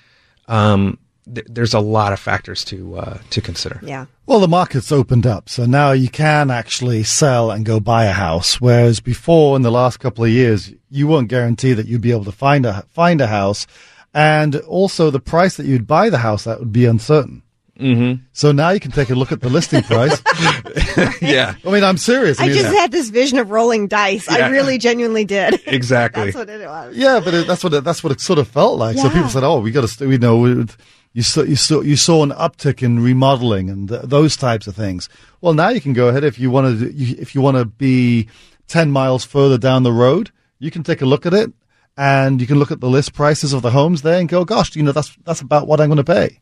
Um, 0.47 0.97
th- 1.33 1.47
there's 1.49 1.73
a 1.73 1.79
lot 1.79 2.13
of 2.13 2.19
factors 2.19 2.63
to 2.65 2.97
uh, 2.97 3.17
to 3.29 3.41
consider. 3.41 3.79
Yeah. 3.83 4.05
Well, 4.25 4.39
the 4.39 4.47
market's 4.47 4.91
opened 4.91 5.25
up, 5.25 5.49
so 5.49 5.65
now 5.65 5.91
you 5.91 6.09
can 6.09 6.51
actually 6.51 7.03
sell 7.03 7.51
and 7.51 7.65
go 7.65 7.79
buy 7.79 8.05
a 8.05 8.11
house. 8.11 8.61
Whereas 8.61 8.99
before, 8.99 9.55
in 9.55 9.63
the 9.63 9.71
last 9.71 9.99
couple 9.99 10.23
of 10.23 10.29
years, 10.29 10.71
you 10.89 11.07
weren't 11.07 11.29
guaranteed 11.29 11.77
that 11.77 11.87
you'd 11.87 12.01
be 12.01 12.11
able 12.11 12.25
to 12.25 12.31
find 12.31 12.65
a 12.65 12.83
find 12.89 13.21
a 13.21 13.27
house, 13.27 13.65
and 14.13 14.55
also 14.55 15.09
the 15.09 15.19
price 15.19 15.57
that 15.57 15.65
you'd 15.65 15.87
buy 15.87 16.09
the 16.09 16.19
house 16.19 16.43
that 16.43 16.59
would 16.59 16.71
be 16.71 16.85
uncertain. 16.85 17.43
Mm-hmm. 17.79 18.23
So 18.33 18.51
now 18.51 18.71
you 18.71 18.79
can 18.79 18.91
take 18.91 19.09
a 19.09 19.15
look 19.15 19.31
at 19.31 19.39
the 19.39 19.49
listing 19.49 19.81
price. 19.83 20.21
yeah, 21.21 21.55
I 21.65 21.71
mean, 21.71 21.83
I'm 21.83 21.97
serious. 21.97 22.39
I 22.39 22.47
mean, 22.47 22.55
just 22.55 22.75
had 22.75 22.91
this 22.91 23.09
vision 23.09 23.39
of 23.39 23.51
rolling 23.51 23.87
dice. 23.87 24.27
I 24.27 24.49
really 24.49 24.77
genuinely 24.77 25.23
did. 25.23 25.61
exactly. 25.65 26.25
That's 26.25 26.35
what 26.35 26.49
it 26.49 26.67
was. 26.67 26.95
Yeah, 26.95 27.21
but 27.23 27.33
it, 27.33 27.47
that's 27.47 27.63
what 27.63 27.73
it, 27.73 27.83
that's 27.85 28.03
what 28.03 28.11
it 28.11 28.19
sort 28.19 28.37
of 28.37 28.49
felt 28.49 28.77
like. 28.77 28.97
So 28.97 29.09
people 29.09 29.29
said, 29.29 29.43
"Oh, 29.43 29.61
we 29.61 29.71
got 29.71 29.81
to, 29.81 29.87
st- 29.87 30.09
we 30.09 30.17
know." 30.17 30.65
You 31.13 31.23
saw, 31.23 31.41
you 31.41 31.55
saw 31.55 31.81
you 31.81 31.95
saw 31.95 32.23
an 32.23 32.31
uptick 32.31 32.83
in 32.83 32.99
remodeling 32.99 33.69
and 33.69 33.89
th- 33.89 34.03
those 34.03 34.37
types 34.37 34.67
of 34.67 34.75
things. 34.75 35.09
Well, 35.41 35.53
now 35.53 35.69
you 35.69 35.81
can 35.81 35.93
go 35.93 36.09
ahead 36.09 36.23
if 36.23 36.37
you 36.37 36.51
want 36.51 36.79
to. 36.79 36.85
If 36.95 37.33
you 37.33 37.41
want 37.41 37.57
to 37.57 37.65
be 37.65 38.27
ten 38.67 38.91
miles 38.91 39.25
further 39.25 39.57
down 39.57 39.83
the 39.83 39.91
road, 39.91 40.31
you 40.59 40.69
can 40.69 40.83
take 40.83 41.01
a 41.01 41.07
look 41.07 41.25
at 41.25 41.33
it, 41.33 41.51
and 41.97 42.39
you 42.39 42.45
can 42.45 42.59
look 42.59 42.71
at 42.71 42.79
the 42.79 42.89
list 42.89 43.13
prices 43.13 43.53
of 43.53 43.63
the 43.63 43.71
homes 43.71 44.03
there 44.03 44.19
and 44.19 44.29
go, 44.29 44.45
"Gosh, 44.45 44.75
you 44.75 44.83
know, 44.83 44.91
that's 44.91 45.15
that's 45.23 45.41
about 45.41 45.67
what 45.67 45.81
I'm 45.81 45.89
going 45.89 45.97
to 45.97 46.03
pay." 46.03 46.39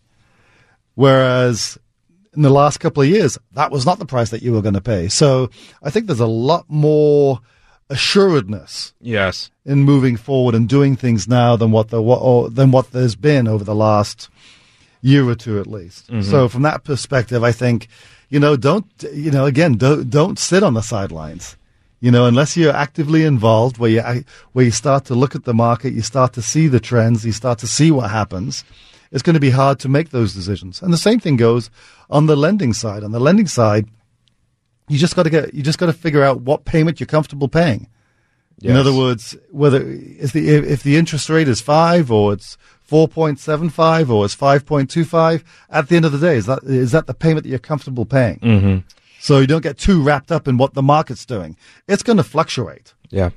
Whereas 0.96 1.78
in 2.36 2.42
the 2.42 2.50
last 2.50 2.80
couple 2.80 3.04
of 3.04 3.10
years, 3.10 3.38
that 3.54 3.72
was 3.72 3.86
not 3.86 4.00
the 4.00 4.06
price 4.06 4.32
that 4.32 4.42
you 4.42 4.52
were 4.52 4.62
going 4.62 4.74
to 4.74 4.82
pay. 4.82 5.08
So 5.08 5.50
I 5.82 5.90
think 5.90 6.08
there's 6.08 6.20
a 6.20 6.28
lot 6.28 6.66
more 6.68 7.40
assuredness 7.90 8.94
yes. 9.00 9.50
in 9.66 9.84
moving 9.84 10.18
forward 10.18 10.54
and 10.54 10.68
doing 10.68 10.96
things 10.96 11.28
now 11.28 11.56
than 11.56 11.72
what 11.72 11.90
the 11.90 12.02
what 12.02 12.20
or, 12.22 12.50
than 12.50 12.72
what 12.72 12.92
there's 12.92 13.16
been 13.16 13.48
over 13.48 13.64
the 13.64 13.76
last 13.76 14.30
year 15.02 15.28
or 15.28 15.36
two 15.36 15.60
at 15.60 15.68
least. 15.68 16.08
Mm-hmm. 16.08 16.30
So 16.30 16.50
from 16.50 16.64
that 16.64 16.84
perspective, 16.84 17.44
I 17.44 17.52
think 17.52 17.88
you 18.30 18.40
know 18.40 18.56
don't 18.56 18.86
you 19.14 19.32
know 19.32 19.46
again 19.46 19.74
don't 19.74 20.10
don't 20.10 20.40
sit 20.40 20.64
on 20.64 20.74
the 20.74 20.82
sidelines. 20.82 21.56
You 22.00 22.12
know, 22.12 22.28
unless 22.28 22.56
you're 22.56 22.76
actively 22.76 23.26
involved, 23.26 23.80
where 23.80 23.90
you 23.90 24.24
where 24.54 24.66
you 24.66 24.72
start 24.72 25.06
to 25.06 25.16
look 25.16 25.36
at 25.36 25.46
the 25.46 25.54
market, 25.54 25.94
you 25.94 26.02
start 26.02 26.34
to 26.34 26.42
see 26.42 26.68
the 26.68 26.80
trends, 26.80 27.26
you 27.26 27.32
start 27.32 27.58
to 27.60 27.68
see 27.68 27.90
what 27.90 28.12
happens. 28.12 28.64
It's 29.12 29.24
going 29.24 29.34
to 29.36 29.40
be 29.40 29.50
hard 29.50 29.80
to 29.80 29.90
make 29.90 30.10
those 30.10 30.34
decisions. 30.34 30.82
And 30.82 30.94
the 30.94 30.98
same 30.98 31.20
thing 31.20 31.38
goes 31.38 31.72
on 32.10 32.26
the 32.26 32.36
lending 32.36 32.74
side. 32.74 33.04
On 33.04 33.14
the 33.14 33.22
lending 33.22 33.48
side, 33.48 33.88
you 34.90 34.98
just 34.98 35.16
got 35.16 35.24
to 35.24 35.30
get 35.30 35.54
you 35.54 35.64
just 35.64 35.80
got 35.80 35.88
to 35.88 35.94
figure 35.94 36.24
out 36.24 36.42
what 36.42 36.66
payment 36.66 37.00
you're 37.00 37.08
comfortable 37.08 37.48
paying. 37.48 37.88
In 38.62 38.76
other 38.76 38.94
words, 38.94 39.36
whether 39.52 39.84
if 39.88 40.34
the 40.34 40.50
if, 40.50 40.66
if 40.66 40.84
the 40.84 40.98
interest 40.98 41.30
rate 41.30 41.48
is 41.48 41.62
five 41.62 42.12
or 42.12 42.34
it's 42.34 42.58
four 42.88 43.08
point 43.08 43.40
seven 43.40 43.70
five 43.70 44.10
or 44.10 44.26
is 44.26 44.34
five 44.34 44.66
point 44.66 44.90
two 44.90 45.06
five, 45.06 45.44
at 45.70 45.90
the 45.90 45.96
end 45.96 46.06
of 46.06 46.12
the 46.12 46.18
day, 46.18 46.38
is 46.38 46.48
that 46.48 46.64
is 46.64 46.92
that 46.94 47.06
the 47.06 47.14
payment 47.14 47.44
that 47.44 47.50
you're 47.50 47.60
comfortable 47.60 48.06
paying? 48.06 48.40
Mm-hmm. 48.40 48.78
So 49.20 49.40
you 49.40 49.48
don't 49.48 49.62
get 49.62 49.78
too 49.78 50.02
wrapped 50.02 50.32
up 50.32 50.48
in 50.48 50.58
what 50.58 50.74
the 50.74 50.82
market's 50.82 51.26
doing. 51.26 51.58
It's 51.88 52.04
going 52.04 52.18
to 52.18 52.24
fluctuate. 52.24 52.94
Yeah. 53.10 53.32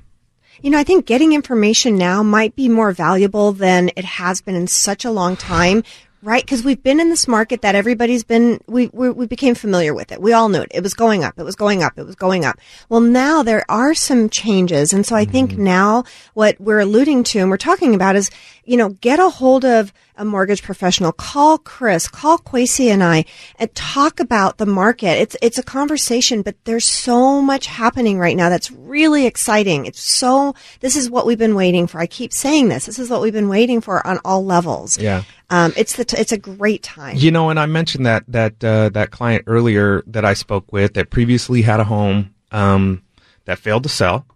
You 0.63 0.71
know, 0.71 0.79
I 0.79 0.85
think 0.85 1.07
getting 1.07 1.33
information 1.33 1.97
now 1.97 2.23
might 2.23 2.55
be 2.55 2.69
more 2.69 2.93
valuable 2.93 3.53
than 3.53 3.91
it 3.97 4.05
has 4.05 4.43
been 4.43 4.55
in 4.55 4.67
such 4.67 5.05
a 5.05 5.11
long 5.11 5.37
time, 5.37 5.83
right? 6.23 6.43
Because 6.43 6.63
we've 6.63 6.83
been 6.83 7.01
in 7.01 7.09
this 7.09 7.27
market 7.27 7.63
that 7.63 7.75
everybody's 7.75 8.25
been, 8.25 8.61
we, 8.67 8.89
we, 8.93 9.11
we 9.11 9.27
became 9.27 9.55
familiar 9.55 9.95
with 9.95 10.13
it. 10.13 10.21
We 10.21 10.33
all 10.33 10.49
knew 10.49 10.61
it. 10.61 10.71
It 10.73 10.83
was 10.83 10.95
going 10.95 11.25
up. 11.25 11.39
It 11.39 11.45
was 11.45 11.57
going 11.57 11.83
up. 11.83 11.99
It 11.99 12.05
was 12.05 12.15
going 12.15 12.45
up. 12.45 12.59
Well, 12.89 13.01
now 13.01 13.43
there 13.43 13.65
are 13.71 13.95
some 13.95 14.29
changes. 14.29 14.93
And 14.93 15.07
so 15.07 15.17
I 15.17 15.25
think 15.25 15.53
mm-hmm. 15.53 15.65
now 15.65 16.05
what 16.35 16.61
we're 16.61 16.81
alluding 16.81 17.25
to 17.25 17.39
and 17.39 17.51
we're 17.51 17.57
talking 17.57 17.95
about 17.95 18.17
is, 18.17 18.31
you 18.65 18.77
know, 18.77 18.91
get 18.91 19.19
a 19.19 19.31
hold 19.31 19.65
of 19.65 19.93
a 20.21 20.25
mortgage 20.25 20.63
professional. 20.63 21.13
Call 21.13 21.57
Chris, 21.57 22.07
call 22.07 22.39
Kwesi 22.39 22.89
and 22.89 23.03
I 23.03 23.25
and 23.59 23.75
talk 23.75 24.21
about 24.21 24.59
the 24.59 24.67
market. 24.67 25.19
It's, 25.19 25.37
it's 25.41 25.57
a 25.57 25.63
conversation, 25.63 26.43
but 26.43 26.57
there's 26.65 26.87
so 26.87 27.41
much 27.41 27.67
happening 27.67 28.19
right 28.19 28.37
now 28.37 28.51
that's 28.51 28.71
really 28.71 29.25
exciting. 29.25 29.87
It's 29.87 30.01
so, 30.01 30.55
this 30.81 30.95
is 30.95 31.09
what 31.09 31.25
we've 31.25 31.39
been 31.39 31.55
waiting 31.55 31.87
for. 31.87 31.99
I 31.99 32.07
keep 32.07 32.35
saying 32.35 32.69
this. 32.69 32.85
This 32.85 32.99
is 32.99 33.09
what 33.09 33.23
we've 33.23 33.33
been 33.33 33.49
waiting 33.49 33.81
for 33.81 34.07
on 34.07 34.19
all 34.23 34.45
levels. 34.45 34.99
Yeah. 34.99 35.23
Um, 35.49 35.73
it's 35.75 35.97
the, 35.97 36.05
t- 36.05 36.19
it's 36.19 36.33
a 36.33 36.39
great 36.39 36.83
time. 36.83 37.17
You 37.17 37.31
know, 37.31 37.49
and 37.49 37.59
I 37.59 37.65
mentioned 37.65 38.05
that 38.05 38.25
that 38.29 38.63
uh, 38.63 38.91
that 38.91 39.11
client 39.11 39.45
earlier 39.47 40.03
that 40.07 40.25
I 40.25 40.35
spoke 40.35 40.71
with 40.71 40.95
that 40.95 41.11
previously 41.11 41.63
had 41.63 41.81
a 41.81 41.85
home 41.85 42.35
um, 42.53 43.03
that 43.47 43.59
failed 43.59 43.83
to 43.85 43.89
sell. 43.89 44.27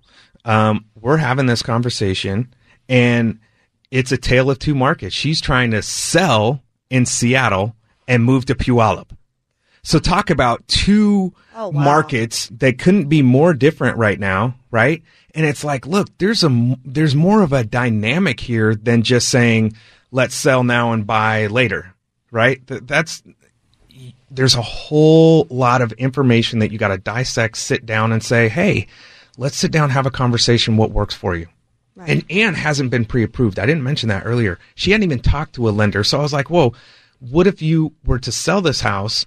Um, 0.44 0.86
we're 1.00 1.18
having 1.18 1.46
this 1.46 1.62
conversation, 1.62 2.52
and 2.88 3.38
it's 3.94 4.10
a 4.12 4.18
tale 4.18 4.50
of 4.50 4.58
two 4.58 4.74
markets. 4.74 5.14
She's 5.14 5.40
trying 5.40 5.70
to 5.70 5.80
sell 5.80 6.60
in 6.90 7.06
Seattle 7.06 7.76
and 8.08 8.24
move 8.24 8.44
to 8.46 8.54
Puyallup. 8.56 9.16
So 9.84 9.98
talk 10.00 10.30
about 10.30 10.66
two 10.66 11.32
Oh, 11.54 11.68
wow. 11.68 11.84
markets 11.84 12.48
that 12.58 12.78
couldn't 12.78 13.08
be 13.08 13.22
more 13.22 13.54
different 13.54 13.96
right 13.96 14.18
now, 14.18 14.56
right? 14.72 15.02
And 15.36 15.46
it's 15.46 15.62
like, 15.62 15.86
look, 15.86 16.08
there's 16.18 16.42
a 16.42 16.76
there's 16.84 17.14
more 17.14 17.42
of 17.42 17.52
a 17.52 17.62
dynamic 17.62 18.40
here 18.40 18.74
than 18.74 19.02
just 19.02 19.28
saying 19.28 19.74
let's 20.10 20.34
sell 20.34 20.64
now 20.64 20.90
and 20.92 21.06
buy 21.06 21.46
later, 21.46 21.94
right? 22.32 22.60
That's 22.66 23.22
there's 24.30 24.56
a 24.56 24.62
whole 24.62 25.46
lot 25.50 25.80
of 25.82 25.92
information 25.92 26.58
that 26.58 26.72
you 26.72 26.78
got 26.78 26.88
to 26.88 26.98
dissect, 26.98 27.56
sit 27.56 27.86
down 27.86 28.10
and 28.10 28.22
say, 28.24 28.48
"Hey, 28.48 28.88
let's 29.38 29.56
sit 29.56 29.70
down 29.70 29.90
have 29.90 30.06
a 30.06 30.10
conversation 30.10 30.76
what 30.76 30.90
works 30.90 31.14
for 31.14 31.36
you." 31.36 31.46
And 31.96 32.24
Anne 32.30 32.54
hasn't 32.54 32.90
been 32.90 33.04
pre-approved. 33.04 33.58
I 33.58 33.66
didn't 33.66 33.84
mention 33.84 34.08
that 34.08 34.24
earlier. 34.26 34.58
She 34.74 34.90
hadn't 34.90 35.04
even 35.04 35.20
talked 35.20 35.54
to 35.54 35.68
a 35.68 35.70
lender. 35.70 36.02
So 36.02 36.18
I 36.18 36.22
was 36.22 36.32
like, 36.32 36.50
"Whoa, 36.50 36.72
what 37.20 37.46
if 37.46 37.62
you 37.62 37.92
were 38.04 38.18
to 38.18 38.32
sell 38.32 38.60
this 38.60 38.80
house 38.80 39.24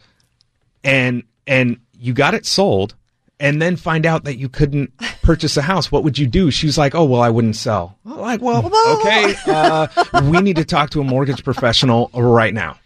and 0.83 1.23
and 1.45 1.79
you 1.97 2.13
got 2.13 2.33
it 2.33 2.45
sold 2.45 2.95
and 3.39 3.61
then 3.61 3.75
find 3.75 4.05
out 4.05 4.23
that 4.25 4.37
you 4.37 4.49
couldn't 4.49 4.91
purchase 5.21 5.55
a 5.57 5.61
house 5.61 5.91
what 5.91 6.03
would 6.03 6.17
you 6.17 6.27
do 6.27 6.51
She 6.51 6.65
was 6.65 6.77
like 6.77 6.93
oh 6.93 7.05
well 7.05 7.21
i 7.21 7.29
wouldn't 7.29 7.55
sell 7.55 7.97
I'm 8.05 8.17
like 8.19 8.41
well 8.41 8.65
okay 8.99 9.35
uh, 9.47 9.87
we 10.29 10.41
need 10.41 10.57
to 10.57 10.65
talk 10.65 10.89
to 10.91 11.01
a 11.01 11.03
mortgage 11.03 11.43
professional 11.43 12.09
right 12.13 12.53
now 12.53 12.77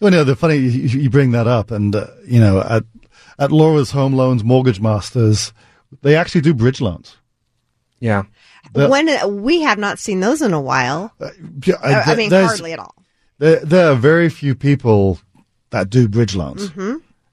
Well, 0.00 0.12
you 0.12 0.18
know, 0.18 0.24
the 0.24 0.36
funny 0.36 0.56
you, 0.56 1.00
you 1.00 1.10
bring 1.10 1.32
that 1.32 1.46
up, 1.46 1.70
and 1.70 1.94
uh, 1.94 2.06
you 2.26 2.40
know, 2.40 2.60
at 2.60 2.84
at 3.38 3.50
Laura's 3.52 3.90
Home 3.90 4.14
Loans 4.14 4.42
Mortgage 4.44 4.80
Masters, 4.80 5.52
they 6.02 6.14
actually 6.16 6.40
do 6.40 6.54
bridge 6.54 6.80
loans. 6.80 7.16
yeah 8.00 8.22
the- 8.74 8.88
when 8.88 9.42
we 9.42 9.62
have 9.62 9.78
not 9.78 9.98
seen 9.98 10.20
those 10.20 10.42
in 10.42 10.52
a 10.52 10.60
while. 10.60 11.12
Yeah, 11.64 11.74
I, 11.82 11.94
I 12.12 12.14
mean, 12.16 12.30
hardly 12.48 12.72
at 12.72 12.78
all. 12.78 12.94
There, 13.38 13.60
there 13.64 13.90
are 13.90 13.94
very 13.96 14.28
few 14.28 14.54
people 14.54 15.18
that 15.70 15.90
do 15.90 16.06
bridge 16.08 16.36
loans. 16.36 16.70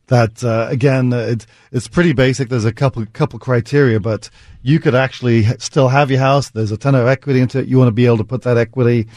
That 0.07 0.43
uh, 0.43 0.67
again, 0.69 1.13
uh, 1.13 1.19
it, 1.19 1.45
it's 1.71 1.87
pretty 1.87 2.11
basic. 2.11 2.49
There's 2.49 2.65
a 2.65 2.73
couple 2.73 3.05
couple 3.13 3.39
criteria, 3.39 3.99
but 3.99 4.29
you 4.61 4.79
could 4.79 4.93
actually 4.95 5.43
still 5.59 5.87
have 5.87 6.11
your 6.11 6.19
house. 6.19 6.49
There's 6.49 6.71
a 6.71 6.77
ton 6.77 6.95
of 6.95 7.07
equity 7.07 7.39
into 7.39 7.59
it. 7.59 7.67
You 7.67 7.77
want 7.77 7.87
to 7.87 7.93
be 7.93 8.05
able 8.07 8.17
to 8.17 8.23
put 8.25 8.41
that 8.41 8.57
equity 8.57 9.07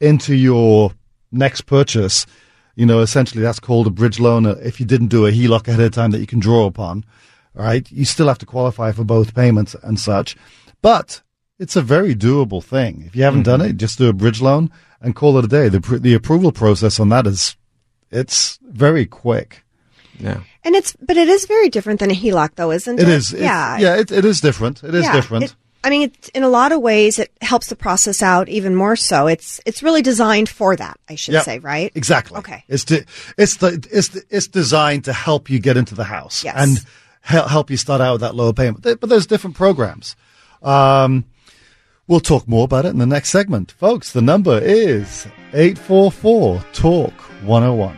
into 0.00 0.34
your 0.36 0.92
next 1.32 1.62
purchase. 1.62 2.26
You 2.76 2.86
know, 2.86 3.00
essentially 3.00 3.42
that's 3.42 3.58
called 3.58 3.86
a 3.88 3.90
bridge 3.90 4.20
loan. 4.20 4.46
uh, 4.46 4.56
If 4.62 4.78
you 4.78 4.86
didn't 4.86 5.08
do 5.08 5.26
a 5.26 5.32
HELOC 5.32 5.66
ahead 5.68 5.80
of 5.80 5.92
time 5.92 6.10
that 6.12 6.20
you 6.20 6.26
can 6.26 6.38
draw 6.38 6.66
upon, 6.66 7.04
right? 7.54 7.90
You 7.90 8.04
still 8.04 8.28
have 8.28 8.38
to 8.38 8.46
qualify 8.46 8.92
for 8.92 9.02
both 9.02 9.34
payments 9.34 9.74
and 9.82 9.98
such. 9.98 10.36
But 10.82 11.22
it's 11.58 11.76
a 11.76 11.82
very 11.82 12.14
doable 12.14 12.62
thing. 12.62 13.04
If 13.06 13.16
you 13.16 13.22
haven't 13.24 13.44
done 13.44 13.60
it, 13.60 13.76
just 13.76 13.98
do 13.98 14.08
a 14.08 14.12
bridge 14.12 14.40
loan 14.42 14.70
and 15.00 15.14
call 15.14 15.38
it 15.38 15.44
a 15.44 15.48
day. 15.48 15.68
The, 15.68 15.80
the 15.98 16.14
approval 16.14 16.52
process 16.52 17.00
on 17.00 17.08
that 17.10 17.26
is, 17.26 17.56
it's 18.10 18.58
very 18.62 19.06
quick. 19.06 19.62
Yeah. 20.18 20.40
And 20.64 20.74
it's, 20.74 20.94
but 21.00 21.16
it 21.16 21.28
is 21.28 21.46
very 21.46 21.68
different 21.68 22.00
than 22.00 22.10
a 22.10 22.14
HELOC, 22.14 22.54
though, 22.56 22.70
isn't 22.72 22.98
it? 22.98 23.02
It 23.02 23.08
is. 23.08 23.32
it- 23.32 23.40
Yeah. 23.42 23.78
yeah, 23.78 23.96
it, 23.96 24.10
it 24.10 24.24
is 24.24 24.40
different. 24.40 24.82
It 24.84 24.94
is 24.94 25.04
Yeah, 25.04 25.12
different. 25.12 25.44
it- 25.44 25.54
I 25.84 25.90
mean, 25.90 26.02
it, 26.02 26.30
in 26.34 26.42
a 26.42 26.48
lot 26.48 26.72
of 26.72 26.80
ways, 26.80 27.20
it 27.20 27.30
helps 27.40 27.68
the 27.68 27.76
process 27.76 28.20
out 28.20 28.48
even 28.48 28.74
more 28.74 28.96
so. 28.96 29.28
It's 29.28 29.60
it's 29.64 29.84
really 29.84 30.02
designed 30.02 30.48
for 30.48 30.74
that, 30.74 30.98
I 31.08 31.14
should 31.14 31.34
Yep. 31.34 31.44
say, 31.44 31.58
right? 31.60 31.92
Exactly. 31.94 32.38
Okay. 32.38 32.64
It's 32.66 32.82
de- 32.84 33.04
it's 33.38 33.58
the 33.58 33.86
it's 33.92 34.08
the, 34.08 34.24
it's 34.28 34.48
designed 34.48 35.04
to 35.04 35.12
help 35.12 35.48
you 35.48 35.60
get 35.60 35.76
into 35.76 35.94
the 35.94 36.02
house 36.02 36.42
Yes. 36.42 36.56
and 36.58 36.84
hel- 37.20 37.46
help 37.46 37.70
you 37.70 37.76
start 37.76 38.00
out 38.00 38.12
with 38.14 38.20
that 38.22 38.34
lower 38.34 38.52
payment. 38.52 38.82
But 38.82 39.00
there's 39.08 39.28
different 39.28 39.54
programs. 39.54 40.16
Um, 40.60 41.24
we'll 42.06 42.20
talk 42.20 42.46
more 42.48 42.64
about 42.64 42.84
it 42.84 42.90
in 42.90 42.98
the 42.98 43.06
next 43.06 43.30
segment, 43.30 43.72
folks. 43.72 44.12
The 44.12 44.22
number 44.22 44.58
is 44.58 45.26
eight 45.52 45.78
four 45.78 46.10
four 46.10 46.64
talk 46.72 47.12
one 47.42 47.62
zero 47.62 47.74
one. 47.74 47.96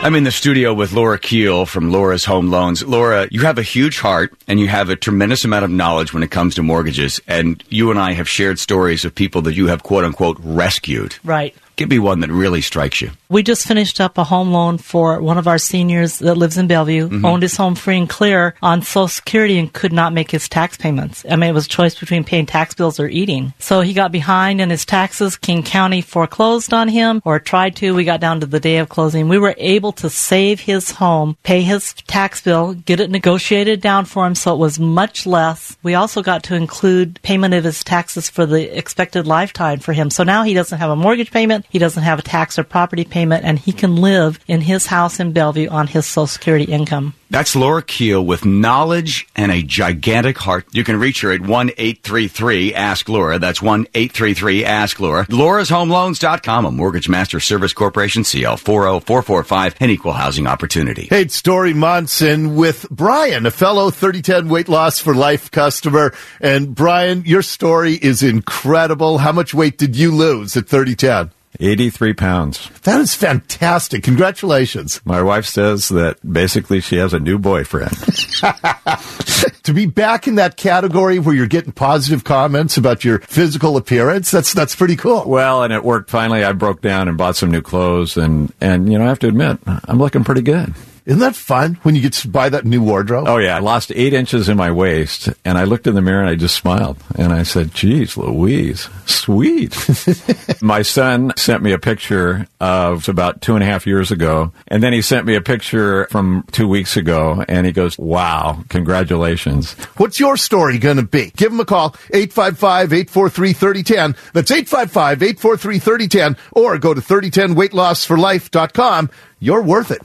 I'm 0.00 0.14
in 0.14 0.24
the 0.24 0.30
studio 0.30 0.72
with 0.72 0.92
Laura 0.92 1.18
Keel 1.18 1.66
from 1.66 1.90
Laura's 1.90 2.24
Home 2.24 2.50
Loans. 2.50 2.82
Laura, 2.84 3.28
you 3.30 3.40
have 3.40 3.58
a 3.58 3.62
huge 3.62 3.98
heart 3.98 4.32
and 4.46 4.58
you 4.60 4.68
have 4.68 4.88
a 4.88 4.96
tremendous 4.96 5.44
amount 5.44 5.64
of 5.64 5.70
knowledge 5.70 6.14
when 6.14 6.22
it 6.22 6.30
comes 6.30 6.54
to 6.54 6.62
mortgages. 6.62 7.20
And 7.26 7.62
you 7.68 7.90
and 7.90 7.98
I 7.98 8.12
have 8.12 8.28
shared 8.28 8.58
stories 8.60 9.04
of 9.04 9.14
people 9.14 9.42
that 9.42 9.54
you 9.54 9.66
have 9.66 9.82
quote 9.82 10.04
unquote 10.04 10.38
rescued. 10.40 11.16
Right. 11.24 11.54
Give 11.78 11.88
me 11.88 11.98
one 12.00 12.20
that 12.20 12.30
really 12.30 12.60
strikes 12.60 13.00
you. 13.00 13.10
We 13.28 13.42
just 13.44 13.66
finished 13.66 14.00
up 14.00 14.18
a 14.18 14.24
home 14.24 14.50
loan 14.52 14.78
for 14.78 15.20
one 15.22 15.38
of 15.38 15.46
our 15.46 15.58
seniors 15.58 16.18
that 16.18 16.34
lives 16.36 16.58
in 16.58 16.66
Bellevue, 16.66 17.08
Mm-hmm. 17.08 17.24
owned 17.24 17.42
his 17.42 17.56
home 17.56 17.74
free 17.76 17.96
and 17.98 18.08
clear 18.08 18.54
on 18.60 18.82
Social 18.82 19.06
Security 19.06 19.58
and 19.58 19.72
could 19.72 19.92
not 19.92 20.12
make 20.12 20.30
his 20.30 20.48
tax 20.48 20.76
payments. 20.76 21.24
I 21.30 21.36
mean, 21.36 21.48
it 21.50 21.52
was 21.54 21.66
a 21.66 21.68
choice 21.68 21.98
between 21.98 22.24
paying 22.24 22.46
tax 22.46 22.74
bills 22.74 22.98
or 22.98 23.06
eating. 23.06 23.52
So 23.60 23.80
he 23.80 23.92
got 23.92 24.10
behind 24.10 24.60
in 24.60 24.70
his 24.70 24.84
taxes. 24.84 25.36
King 25.36 25.62
County 25.62 26.00
foreclosed 26.02 26.72
on 26.74 26.88
him 26.88 27.22
or 27.24 27.38
tried 27.38 27.76
to. 27.76 27.94
We 27.94 28.02
got 28.04 28.20
down 28.20 28.40
to 28.40 28.46
the 28.46 28.58
day 28.60 28.78
of 28.78 28.88
closing. 28.88 29.28
We 29.28 29.38
were 29.38 29.54
able 29.56 29.92
to 29.92 30.10
save 30.10 30.58
his 30.60 30.90
home, 30.90 31.36
pay 31.44 31.62
his 31.62 31.94
tax 32.08 32.40
bill, 32.42 32.74
get 32.74 32.98
it 32.98 33.10
negotiated 33.10 33.80
down 33.80 34.04
for 34.04 34.26
him 34.26 34.34
so 34.34 34.52
it 34.52 34.58
was 34.58 34.80
much 34.80 35.26
less. 35.26 35.76
We 35.84 35.94
also 35.94 36.22
got 36.22 36.42
to 36.44 36.56
include 36.56 37.20
payment 37.22 37.54
of 37.54 37.62
his 37.62 37.84
taxes 37.84 38.28
for 38.28 38.46
the 38.46 38.76
expected 38.76 39.26
lifetime 39.28 39.78
for 39.78 39.92
him. 39.92 40.10
So 40.10 40.24
now 40.24 40.42
he 40.42 40.54
doesn't 40.54 40.78
have 40.78 40.90
a 40.90 40.96
mortgage 40.96 41.30
payment, 41.30 41.66
he 41.70 41.78
doesn't 41.78 42.02
have 42.02 42.18
a 42.18 42.22
tax 42.22 42.58
or 42.58 42.64
property 42.64 43.04
payment, 43.04 43.44
and 43.44 43.58
he 43.58 43.72
can 43.72 43.96
live 43.96 44.38
in 44.46 44.60
his 44.60 44.86
house 44.86 45.20
in 45.20 45.32
Bellevue 45.32 45.68
on 45.68 45.86
his 45.86 46.06
Social 46.06 46.26
Security 46.26 46.64
income. 46.64 47.14
That's 47.30 47.54
Laura 47.54 47.82
Keel 47.82 48.24
with 48.24 48.46
knowledge 48.46 49.28
and 49.36 49.52
a 49.52 49.62
gigantic 49.62 50.38
heart. 50.38 50.66
You 50.72 50.82
can 50.82 50.98
reach 50.98 51.20
her 51.20 51.30
at 51.30 51.42
1 51.42 51.70
833 51.76 52.74
Ask 52.74 53.08
Laura. 53.08 53.38
That's 53.38 53.60
1 53.60 53.86
833 53.94 54.64
Ask 54.64 54.98
Laura. 54.98 55.26
Laura'sHomeLoans.com, 55.26 56.64
a 56.64 56.70
Mortgage 56.70 57.08
Master 57.08 57.38
Service 57.38 57.74
Corporation, 57.74 58.24
CL 58.24 58.56
40445, 58.56 59.76
an 59.80 59.90
equal 59.90 60.14
housing 60.14 60.46
opportunity. 60.46 61.08
Hey, 61.10 61.22
it's 61.22 61.42
Dori 61.42 61.74
Monson 61.74 62.56
with 62.56 62.86
Brian, 62.90 63.44
a 63.44 63.50
fellow 63.50 63.90
3010 63.90 64.48
weight 64.48 64.70
loss 64.70 64.98
for 64.98 65.14
life 65.14 65.50
customer. 65.50 66.14
And 66.40 66.74
Brian, 66.74 67.24
your 67.26 67.42
story 67.42 67.92
is 67.94 68.22
incredible. 68.22 69.18
How 69.18 69.32
much 69.32 69.52
weight 69.52 69.76
did 69.76 69.96
you 69.96 70.12
lose 70.12 70.56
at 70.56 70.66
3010? 70.66 71.30
83 71.60 72.12
pounds. 72.14 72.70
That 72.82 73.00
is 73.00 73.14
fantastic. 73.14 74.02
Congratulations. 74.02 75.00
My 75.04 75.22
wife 75.22 75.46
says 75.46 75.88
that 75.88 76.18
basically 76.30 76.80
she 76.80 76.96
has 76.96 77.12
a 77.12 77.18
new 77.18 77.38
boyfriend. 77.38 77.92
to 79.64 79.72
be 79.74 79.86
back 79.86 80.26
in 80.26 80.36
that 80.36 80.56
category 80.56 81.18
where 81.18 81.34
you're 81.34 81.46
getting 81.46 81.72
positive 81.72 82.24
comments 82.24 82.76
about 82.76 83.04
your 83.04 83.20
physical 83.20 83.76
appearance, 83.76 84.30
that's 84.30 84.52
that's 84.52 84.74
pretty 84.74 84.96
cool. 84.96 85.28
Well, 85.28 85.62
and 85.62 85.72
it 85.72 85.84
worked. 85.84 86.10
Finally, 86.10 86.44
I 86.44 86.52
broke 86.52 86.80
down 86.80 87.08
and 87.08 87.18
bought 87.18 87.36
some 87.36 87.50
new 87.50 87.62
clothes, 87.62 88.16
and 88.16 88.52
and 88.60 88.90
you 88.90 88.98
know 88.98 89.04
I 89.04 89.08
have 89.08 89.18
to 89.20 89.28
admit 89.28 89.58
I'm 89.66 89.98
looking 89.98 90.24
pretty 90.24 90.42
good. 90.42 90.74
Isn't 91.08 91.20
that 91.20 91.34
fun 91.34 91.78
when 91.84 91.96
you 91.96 92.02
get 92.02 92.12
to 92.12 92.28
buy 92.28 92.50
that 92.50 92.66
new 92.66 92.82
wardrobe? 92.82 93.28
Oh 93.28 93.38
yeah, 93.38 93.56
I 93.56 93.60
lost 93.60 93.90
eight 93.94 94.12
inches 94.12 94.50
in 94.50 94.58
my 94.58 94.70
waist, 94.70 95.30
and 95.42 95.56
I 95.56 95.64
looked 95.64 95.86
in 95.86 95.94
the 95.94 96.02
mirror 96.02 96.20
and 96.20 96.28
I 96.28 96.34
just 96.34 96.54
smiled, 96.54 96.98
and 97.16 97.32
I 97.32 97.44
said, 97.44 97.72
"Geez, 97.72 98.18
Louise, 98.18 98.90
sweet." 99.06 99.74
my 100.62 100.82
son 100.82 101.32
sent 101.34 101.62
me 101.62 101.72
a 101.72 101.78
picture 101.78 102.46
of 102.60 103.08
about 103.08 103.40
two 103.40 103.54
and 103.54 103.62
a 103.62 103.66
half 103.66 103.86
years 103.86 104.10
ago, 104.10 104.52
and 104.66 104.82
then 104.82 104.92
he 104.92 105.00
sent 105.00 105.24
me 105.24 105.34
a 105.34 105.40
picture 105.40 106.06
from 106.10 106.44
two 106.52 106.68
weeks 106.68 106.98
ago, 106.98 107.42
and 107.48 107.64
he 107.64 107.72
goes, 107.72 107.98
"Wow, 107.98 108.62
congratulations." 108.68 109.72
What's 109.96 110.20
your 110.20 110.36
story 110.36 110.76
going 110.76 110.98
to 110.98 111.04
be? 111.04 111.32
Give 111.34 111.50
him 111.50 111.60
a 111.60 111.64
call, 111.64 111.92
855-843-3010. 112.12 114.14
That's 114.34 114.50
855-843-3010, 114.50 116.36
or 116.52 116.76
go 116.76 116.92
to 116.92 117.00
3010weightlossforlife.com. 117.00 119.08
You're 119.40 119.62
worth 119.62 119.90
it. 119.90 120.02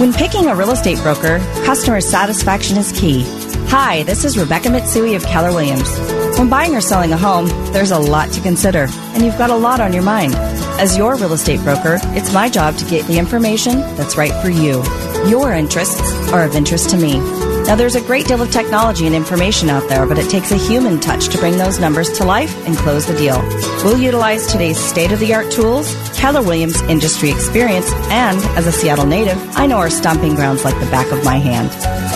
When 0.00 0.14
picking 0.14 0.46
a 0.46 0.54
real 0.56 0.70
estate 0.70 0.96
broker, 1.02 1.40
customer 1.66 2.00
satisfaction 2.00 2.78
is 2.78 2.90
key. 2.90 3.22
Hi, 3.68 4.02
this 4.04 4.24
is 4.24 4.38
Rebecca 4.38 4.68
Mitsui 4.68 5.14
of 5.14 5.22
Keller 5.24 5.52
Williams. 5.52 5.90
When 6.38 6.48
buying 6.48 6.74
or 6.74 6.80
selling 6.80 7.12
a 7.12 7.18
home, 7.18 7.48
there's 7.74 7.90
a 7.90 7.98
lot 7.98 8.32
to 8.32 8.40
consider, 8.40 8.86
and 9.12 9.22
you've 9.22 9.36
got 9.36 9.50
a 9.50 9.54
lot 9.54 9.78
on 9.78 9.92
your 9.92 10.02
mind. 10.02 10.34
As 10.80 10.96
your 10.96 11.16
real 11.16 11.34
estate 11.34 11.60
broker, 11.60 11.98
it's 12.16 12.32
my 12.32 12.48
job 12.48 12.78
to 12.78 12.86
get 12.86 13.06
the 13.08 13.18
information 13.18 13.80
that's 13.98 14.16
right 14.16 14.32
for 14.40 14.48
you. 14.48 14.82
Your 15.28 15.52
interests 15.52 16.00
are 16.32 16.44
of 16.44 16.54
interest 16.54 16.88
to 16.90 16.96
me. 16.96 17.49
Now, 17.66 17.76
there's 17.76 17.94
a 17.94 18.00
great 18.00 18.26
deal 18.26 18.42
of 18.42 18.50
technology 18.50 19.06
and 19.06 19.14
information 19.14 19.70
out 19.70 19.88
there, 19.88 20.04
but 20.06 20.18
it 20.18 20.28
takes 20.28 20.50
a 20.50 20.56
human 20.56 20.98
touch 20.98 21.28
to 21.28 21.38
bring 21.38 21.56
those 21.56 21.78
numbers 21.78 22.10
to 22.18 22.24
life 22.24 22.52
and 22.66 22.76
close 22.76 23.06
the 23.06 23.16
deal. 23.16 23.40
We'll 23.84 23.98
utilize 23.98 24.46
today's 24.46 24.78
state 24.78 25.12
of 25.12 25.20
the 25.20 25.32
art 25.34 25.52
tools, 25.52 25.94
Keller 26.18 26.42
Williams 26.42 26.80
industry 26.82 27.30
experience, 27.30 27.90
and 28.10 28.38
as 28.58 28.66
a 28.66 28.72
Seattle 28.72 29.06
native, 29.06 29.38
I 29.56 29.66
know 29.66 29.78
our 29.78 29.90
stomping 29.90 30.34
grounds 30.34 30.64
like 30.64 30.78
the 30.80 30.90
back 30.90 31.12
of 31.12 31.24
my 31.24 31.36
hand. 31.36 31.70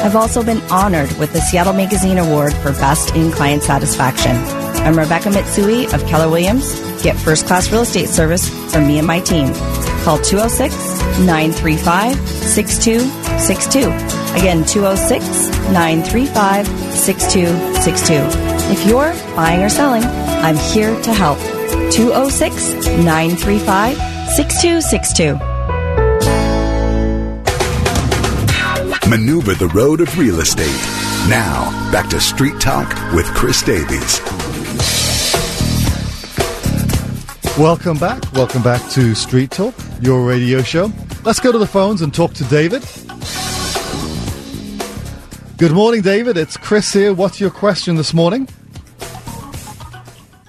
I've 0.04 0.16
also 0.16 0.42
been 0.42 0.60
honored 0.72 1.12
with 1.18 1.32
the 1.32 1.40
Seattle 1.40 1.72
Magazine 1.72 2.18
Award 2.18 2.52
for 2.54 2.72
Best 2.72 3.14
in 3.14 3.30
Client 3.30 3.62
Satisfaction. 3.62 4.36
I'm 4.84 4.98
Rebecca 4.98 5.30
Mitsui 5.30 5.92
of 5.94 6.04
Keller 6.06 6.28
Williams. 6.28 6.78
Get 7.02 7.16
first 7.16 7.46
class 7.46 7.70
real 7.70 7.82
estate 7.82 8.08
service 8.08 8.48
from 8.72 8.86
me 8.86 8.98
and 8.98 9.06
my 9.06 9.20
team. 9.20 9.52
Call 10.04 10.18
206 10.18 10.74
935 11.20 12.16
6262. 12.28 14.13
Again, 14.34 14.64
206 14.64 15.48
935 15.72 16.66
6262. 16.66 18.14
If 18.72 18.86
you're 18.86 19.12
buying 19.36 19.62
or 19.62 19.68
selling, 19.68 20.02
I'm 20.02 20.56
here 20.56 21.00
to 21.02 21.14
help. 21.14 21.38
206 21.92 22.86
935 23.04 23.96
6262. 24.34 25.34
Maneuver 29.08 29.54
the 29.54 29.68
road 29.68 30.00
of 30.00 30.18
real 30.18 30.40
estate. 30.40 30.66
Now, 31.28 31.70
back 31.92 32.08
to 32.10 32.20
Street 32.20 32.60
Talk 32.60 32.88
with 33.12 33.26
Chris 33.26 33.62
Davies. 33.62 34.20
Welcome 37.56 37.98
back. 37.98 38.20
Welcome 38.32 38.62
back 38.62 38.82
to 38.90 39.14
Street 39.14 39.52
Talk, 39.52 39.74
your 40.00 40.26
radio 40.26 40.60
show. 40.62 40.90
Let's 41.22 41.38
go 41.38 41.52
to 41.52 41.58
the 41.58 41.66
phones 41.66 42.02
and 42.02 42.12
talk 42.12 42.32
to 42.34 42.44
David. 42.44 42.82
Good 45.56 45.70
morning, 45.70 46.02
David. 46.02 46.36
It's 46.36 46.56
Chris 46.56 46.92
here. 46.92 47.14
What's 47.14 47.40
your 47.40 47.50
question 47.50 47.94
this 47.94 48.12
morning? 48.12 48.48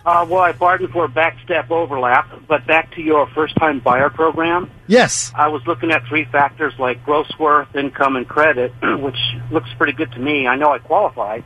Uh, 0.03 0.25
well, 0.27 0.39
I 0.39 0.51
bargained 0.51 0.91
for 0.91 1.05
a 1.05 1.07
backstep 1.07 1.69
overlap, 1.69 2.27
but 2.47 2.65
back 2.65 2.91
to 2.95 3.01
your 3.03 3.27
first-time 3.27 3.81
buyer 3.81 4.09
program. 4.09 4.71
Yes. 4.87 5.31
I 5.35 5.47
was 5.49 5.61
looking 5.67 5.91
at 5.91 6.03
three 6.07 6.25
factors 6.25 6.73
like 6.79 7.05
gross 7.05 7.31
worth, 7.37 7.75
income, 7.75 8.15
and 8.15 8.27
credit, 8.27 8.73
which 8.81 9.17
looks 9.51 9.69
pretty 9.77 9.93
good 9.93 10.11
to 10.13 10.19
me. 10.19 10.47
I 10.47 10.55
know 10.55 10.71
I 10.71 10.79
qualify, 10.79 11.41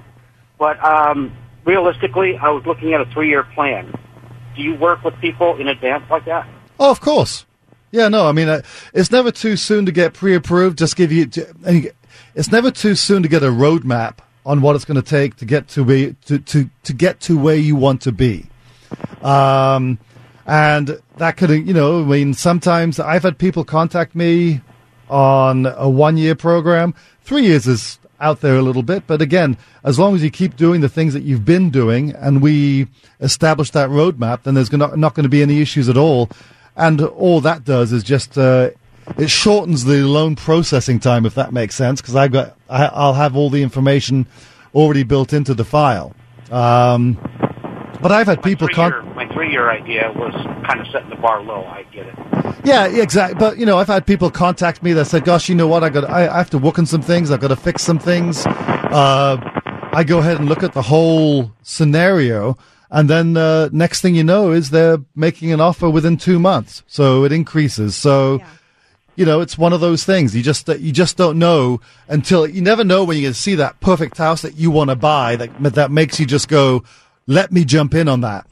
but 0.58 0.82
um, 0.82 1.36
realistically, 1.66 2.38
I 2.38 2.52
was 2.52 2.66
looking 2.66 2.94
at 2.94 3.02
a 3.02 3.06
three-year 3.08 3.44
plan. 3.44 3.94
Do 4.56 4.62
you 4.62 4.76
work 4.76 5.04
with 5.04 5.20
people 5.20 5.58
in 5.58 5.68
advance 5.68 6.06
like 6.10 6.24
that? 6.26 6.48
Oh, 6.80 6.92
of 6.92 7.02
course. 7.02 7.46
Yeah, 7.92 8.08
no, 8.08 8.26
I 8.28 8.32
mean, 8.32 8.48
uh, 8.48 8.62
it's 8.94 9.12
never 9.12 9.32
too 9.32 9.58
soon 9.58 9.86
to 9.86 9.92
get 9.92 10.14
pre-approved. 10.14 10.78
Just 10.78 10.96
give 10.96 11.12
you, 11.12 11.30
and 11.66 11.92
it's 12.36 12.52
never 12.52 12.72
too 12.72 12.96
soon 12.96 13.24
to 13.24 13.30
get 13.30 13.44
a 13.44 13.48
roadmap 13.48 14.20
on 14.46 14.62
what 14.62 14.76
it's 14.76 14.86
going 14.86 15.02
to 15.02 15.08
take 15.08 15.36
to 15.38 15.46
get 15.46 15.68
to 15.70 15.84
be 15.84 16.16
to, 16.26 16.40
to, 16.40 16.70
to 16.84 16.94
get 16.94 17.20
to 17.22 17.38
where 17.38 17.56
you 17.56 17.76
want 17.76 18.02
to 18.02 18.12
be. 18.12 18.48
Um, 19.22 20.00
and 20.46 21.00
that 21.18 21.38
could, 21.38 21.52
you 21.52 21.74
know, 21.74 22.02
I 22.02 22.06
mean, 22.06 22.34
sometimes 22.34 23.00
I've 23.00 23.24
had 23.24 23.38
people 23.38 23.64
contact 23.64 24.16
me 24.16 24.62
on 25.10 25.66
a 25.66 25.90
one-year 25.90 26.36
program. 26.36 26.96
Three 27.22 27.44
years 27.44 27.68
is 27.68 28.00
out 28.20 28.42
there 28.42 28.56
a 28.56 28.62
little 28.62 28.84
bit. 28.84 29.06
But 29.06 29.22
again, 29.22 29.58
as 29.84 30.00
long 30.00 30.16
as 30.16 30.24
you 30.24 30.32
keep 30.32 30.56
doing 30.56 30.82
the 30.82 30.90
things 30.90 31.14
that 31.14 31.24
you've 31.24 31.46
been 31.46 31.70
doing 31.70 32.12
and 32.12 32.42
we 32.42 32.88
establish 33.20 33.72
that 33.72 33.90
roadmap, 33.90 34.44
then 34.44 34.56
there's 34.56 34.72
not, 34.72 34.98
not 34.98 35.14
going 35.14 35.24
to 35.24 35.30
be 35.30 35.42
any 35.42 35.62
issues 35.62 35.90
at 35.90 35.98
all. 35.98 36.30
And 36.76 37.02
all 37.02 37.42
that 37.42 37.64
does 37.64 37.92
is 37.92 38.04
just, 38.04 38.38
uh, 38.38 38.72
it 39.18 39.30
shortens 39.30 39.86
the 39.86 40.04
loan 40.04 40.36
processing 40.36 41.00
time, 41.00 41.26
if 41.26 41.36
that 41.36 41.52
makes 41.54 41.76
sense, 41.76 42.02
because 42.02 42.16
I've 42.16 42.32
got, 42.32 42.56
I, 42.70 42.86
I'll 42.86 43.14
have 43.14 43.36
all 43.36 43.50
the 43.50 43.64
information 43.64 44.28
already 44.74 45.04
built 45.04 45.34
into 45.34 45.54
the 45.54 45.66
file. 45.66 46.14
Um, 46.52 47.16
but 48.02 48.12
I've 48.12 48.28
had 48.28 48.42
people 48.44 48.68
con- 48.70 48.92
Three-year- 48.92 49.14
my 49.16 49.34
three-year 49.34 49.70
idea 49.70 50.12
was 50.16 50.34
kind 50.66 50.80
of 50.80 50.88
setting 50.88 51.10
the 51.10 51.16
bar 51.18 51.42
low. 51.42 51.66
I 51.66 51.84
get 51.92 52.08
it. 52.08 52.16
Yeah, 52.64 52.86
exactly. 52.88 53.38
But 53.38 53.58
you 53.58 53.66
know, 53.66 53.78
I've 53.78 53.88
had 53.88 54.06
people 54.06 54.32
contact 54.32 54.82
me 54.84 54.94
that 54.94 55.06
said, 55.06 55.26
"Gosh, 55.26 55.50
you 55.50 55.56
know 55.56 55.68
what? 55.68 55.84
I 55.84 55.90
got, 55.90 56.10
I, 56.10 56.28
I 56.28 56.38
have 56.38 56.50
to 56.52 56.58
work 56.58 56.80
on 56.80 56.86
some 56.86 57.02
things. 57.02 57.30
I've 57.32 57.40
got 57.42 57.50
to 57.50 57.56
fix 57.56 57.84
some 57.84 58.00
things." 58.00 58.46
Uh, 58.46 59.38
I 59.92 60.04
go 60.04 60.20
ahead 60.20 60.40
and 60.40 60.48
look 60.48 60.64
at 60.64 60.74
the 60.74 60.82
whole 60.84 61.52
scenario, 61.62 62.58
and 62.90 63.10
then 63.10 63.36
uh, 63.38 63.70
next 63.72 64.02
thing 64.02 64.16
you 64.16 64.24
know 64.24 64.52
is 64.52 64.70
they're 64.70 65.00
making 65.16 65.52
an 65.52 65.60
offer 65.62 65.90
within 65.90 66.16
two 66.18 66.40
months, 66.40 66.84
so 66.88 67.24
it 67.26 67.32
increases. 67.32 67.96
So. 67.96 68.42
You 69.20 69.26
know, 69.26 69.42
it's 69.42 69.58
one 69.58 69.74
of 69.74 69.82
those 69.82 70.06
things. 70.06 70.34
You 70.34 70.42
just 70.42 70.70
you 70.70 70.94
just 70.94 71.18
don't 71.18 71.38
know 71.38 71.82
until 72.08 72.48
you 72.48 72.62
never 72.62 72.86
know 72.86 73.04
when 73.04 73.18
you're 73.18 73.34
see 73.34 73.56
that 73.56 73.82
perfect 73.82 74.18
house 74.18 74.44
that 74.44 74.56
you 74.56 74.72
want 74.72 74.92
to 74.92 74.96
buy 74.96 75.36
that 75.36 75.74
that 75.74 75.92
makes 75.92 76.22
you 76.22 76.26
just 76.26 76.48
go, 76.48 76.86
"Let 77.28 77.52
me 77.52 77.66
jump 77.66 77.94
in 77.94 78.08
on 78.08 78.22
that." 78.22 78.48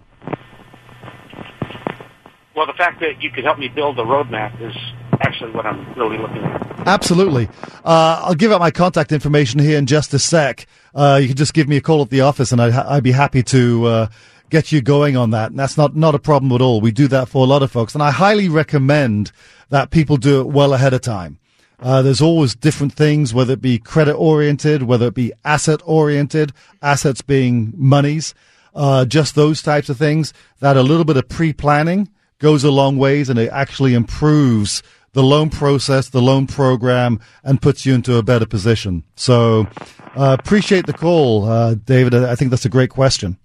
Well, 2.53 2.65
the 2.65 2.73
fact 2.73 2.99
that 2.99 3.23
you 3.23 3.31
could 3.31 3.45
help 3.45 3.59
me 3.59 3.69
build 3.69 3.95
the 3.95 4.03
roadmap 4.03 4.61
is 4.61 4.75
actually 5.21 5.51
what 5.51 5.65
I'm 5.65 5.93
really 5.93 6.17
looking 6.17 6.43
at. 6.43 6.85
Absolutely. 6.85 7.47
Uh, 7.85 8.23
I'll 8.25 8.35
give 8.35 8.51
out 8.51 8.59
my 8.59 8.71
contact 8.71 9.13
information 9.13 9.61
here 9.61 9.77
in 9.77 9.85
just 9.85 10.13
a 10.13 10.19
sec. 10.19 10.67
Uh, 10.93 11.17
you 11.21 11.29
can 11.29 11.37
just 11.37 11.53
give 11.53 11.69
me 11.69 11.77
a 11.77 11.81
call 11.81 12.01
at 12.01 12.09
the 12.09 12.19
office, 12.19 12.51
and 12.51 12.61
I'd, 12.61 12.73
I'd 12.73 13.03
be 13.03 13.13
happy 13.13 13.41
to 13.43 13.85
uh, 13.85 14.07
get 14.49 14.71
you 14.71 14.81
going 14.81 15.17
on 15.17 15.31
that. 15.31 15.51
And 15.51 15.59
that's 15.59 15.77
not 15.77 15.95
not 15.95 16.15
a 16.15 16.19
problem 16.19 16.51
at 16.51 16.61
all. 16.61 16.81
We 16.81 16.91
do 16.91 17.07
that 17.09 17.29
for 17.29 17.43
a 17.43 17.49
lot 17.49 17.63
of 17.63 17.71
folks, 17.71 17.93
and 17.93 18.03
I 18.03 18.11
highly 18.11 18.49
recommend 18.49 19.31
that 19.69 19.91
people 19.91 20.17
do 20.17 20.41
it 20.41 20.47
well 20.47 20.73
ahead 20.73 20.93
of 20.93 21.01
time. 21.01 21.39
Uh, 21.79 22.01
there's 22.01 22.21
always 22.21 22.55
different 22.55 22.93
things, 22.93 23.33
whether 23.33 23.53
it 23.53 23.61
be 23.61 23.77
credit 23.77 24.15
oriented, 24.15 24.83
whether 24.83 25.07
it 25.07 25.13
be 25.13 25.31
asset 25.45 25.79
oriented, 25.85 26.51
assets 26.81 27.21
being 27.21 27.71
monies, 27.75 28.33
uh, 28.73 29.05
just 29.05 29.35
those 29.35 29.61
types 29.61 29.89
of 29.89 29.97
things. 29.97 30.33
That 30.59 30.77
a 30.77 30.81
little 30.83 31.05
bit 31.05 31.17
of 31.17 31.29
pre 31.29 31.53
planning 31.53 32.09
goes 32.39 32.63
a 32.63 32.71
long 32.71 32.97
ways, 32.97 33.29
and 33.29 33.37
it 33.37 33.51
actually 33.51 33.93
improves 33.93 34.81
the 35.13 35.23
loan 35.23 35.49
process, 35.49 36.09
the 36.09 36.21
loan 36.21 36.47
program, 36.47 37.19
and 37.43 37.61
puts 37.61 37.85
you 37.85 37.93
into 37.93 38.17
a 38.17 38.23
better 38.23 38.45
position. 38.45 39.03
So, 39.15 39.67
uh, 40.15 40.35
appreciate 40.39 40.85
the 40.85 40.93
call, 40.93 41.45
uh, 41.45 41.75
David. 41.75 42.13
I 42.13 42.35
think 42.35 42.51
that's 42.51 42.65
a 42.65 42.69
great 42.69 42.91
question. 42.91 43.37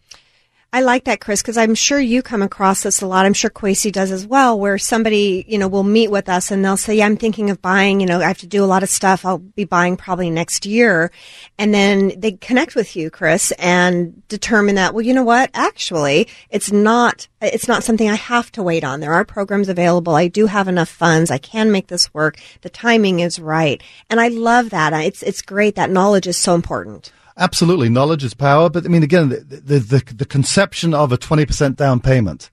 I 0.74 0.80
like 0.80 1.04
that, 1.04 1.20
Chris, 1.20 1.42
because 1.42 1.58
I'm 1.58 1.74
sure 1.74 2.00
you 2.00 2.22
come 2.22 2.40
across 2.40 2.82
this 2.82 3.02
a 3.02 3.06
lot. 3.06 3.26
I'm 3.26 3.34
sure 3.34 3.50
Kwesi 3.50 3.92
does 3.92 4.10
as 4.10 4.26
well, 4.26 4.58
where 4.58 4.78
somebody, 4.78 5.44
you 5.46 5.58
know, 5.58 5.68
will 5.68 5.82
meet 5.82 6.10
with 6.10 6.30
us 6.30 6.50
and 6.50 6.64
they'll 6.64 6.78
say, 6.78 6.94
yeah, 6.94 7.04
I'm 7.04 7.18
thinking 7.18 7.50
of 7.50 7.60
buying, 7.60 8.00
you 8.00 8.06
know, 8.06 8.20
I 8.20 8.28
have 8.28 8.38
to 8.38 8.46
do 8.46 8.64
a 8.64 8.66
lot 8.66 8.82
of 8.82 8.88
stuff. 8.88 9.26
I'll 9.26 9.36
be 9.36 9.64
buying 9.64 9.98
probably 9.98 10.30
next 10.30 10.64
year. 10.64 11.12
And 11.58 11.74
then 11.74 12.14
they 12.16 12.32
connect 12.32 12.74
with 12.74 12.96
you, 12.96 13.10
Chris, 13.10 13.52
and 13.58 14.26
determine 14.28 14.76
that, 14.76 14.94
well, 14.94 15.04
you 15.04 15.12
know 15.12 15.24
what? 15.24 15.50
Actually, 15.52 16.26
it's 16.48 16.72
not, 16.72 17.28
it's 17.42 17.68
not 17.68 17.84
something 17.84 18.08
I 18.08 18.14
have 18.14 18.50
to 18.52 18.62
wait 18.62 18.82
on. 18.82 19.00
There 19.00 19.12
are 19.12 19.26
programs 19.26 19.68
available. 19.68 20.14
I 20.14 20.28
do 20.28 20.46
have 20.46 20.68
enough 20.68 20.88
funds. 20.88 21.30
I 21.30 21.36
can 21.36 21.70
make 21.70 21.88
this 21.88 22.14
work. 22.14 22.38
The 22.62 22.70
timing 22.70 23.20
is 23.20 23.38
right. 23.38 23.82
And 24.08 24.18
I 24.18 24.28
love 24.28 24.70
that. 24.70 24.94
It's, 24.94 25.22
it's 25.22 25.42
great. 25.42 25.74
That 25.74 25.90
knowledge 25.90 26.26
is 26.26 26.38
so 26.38 26.54
important. 26.54 27.12
Absolutely, 27.37 27.89
knowledge 27.89 28.24
is 28.24 28.35
power. 28.35 28.68
But 28.68 28.85
I 28.85 28.89
mean, 28.89 29.03
again, 29.03 29.30
the 29.30 29.39
the, 29.39 29.78
the, 29.78 30.14
the 30.14 30.24
conception 30.24 30.95
of 30.95 31.12
a 31.12 31.16
twenty 31.16 31.47
percent 31.47 31.76
down 31.76 32.01
payment, 32.01 32.51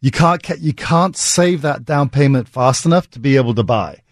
you 0.00 0.10
can't 0.10 0.46
you 0.58 0.72
can't 0.72 1.16
save 1.16 1.62
that 1.62 1.84
down 1.84 2.08
payment 2.08 2.48
fast 2.48 2.86
enough 2.86 3.10
to 3.10 3.20
be 3.20 3.36
able 3.36 3.54
to 3.54 3.62
buy. 3.62 4.02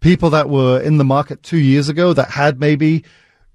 People 0.00 0.30
that 0.30 0.48
were 0.48 0.80
in 0.80 0.96
the 0.96 1.04
market 1.04 1.42
two 1.42 1.58
years 1.58 1.88
ago 1.88 2.12
that 2.12 2.30
had 2.30 2.60
maybe 2.60 3.04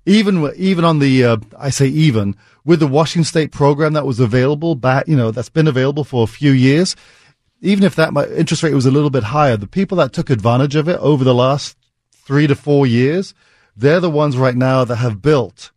even 0.05 0.51
even 0.55 0.83
on 0.83 0.99
the 0.99 1.23
uh, 1.23 1.37
I 1.57 1.69
say 1.69 1.87
even 1.87 2.35
with 2.63 2.79
the 2.79 2.87
Washington 2.87 3.23
State 3.23 3.51
program 3.51 3.93
that 3.93 4.05
was 4.05 4.19
available 4.19 4.75
back, 4.75 5.07
you 5.07 5.15
know, 5.15 5.31
that's 5.31 5.49
been 5.49 5.67
available 5.67 6.03
for 6.03 6.23
a 6.23 6.27
few 6.27 6.51
years. 6.51 6.95
Even 7.61 7.83
if 7.83 7.95
that 7.95 8.13
interest 8.35 8.63
rate 8.63 8.73
was 8.73 8.85
a 8.85 8.91
little 8.91 9.09
bit 9.09 9.23
higher, 9.23 9.57
the 9.57 9.67
people 9.67 9.97
that 9.97 10.13
took 10.13 10.29
advantage 10.29 10.75
of 10.75 10.87
it 10.87 10.99
over 10.99 11.23
the 11.23 11.33
last 11.33 11.77
three 12.11 12.47
to 12.47 12.55
four 12.55 12.85
years, 12.85 13.33
they're 13.75 13.99
the 13.99 14.09
ones 14.09 14.37
right 14.37 14.55
now 14.55 14.83
that 14.83 14.97
have 14.97 15.21
built 15.21 15.71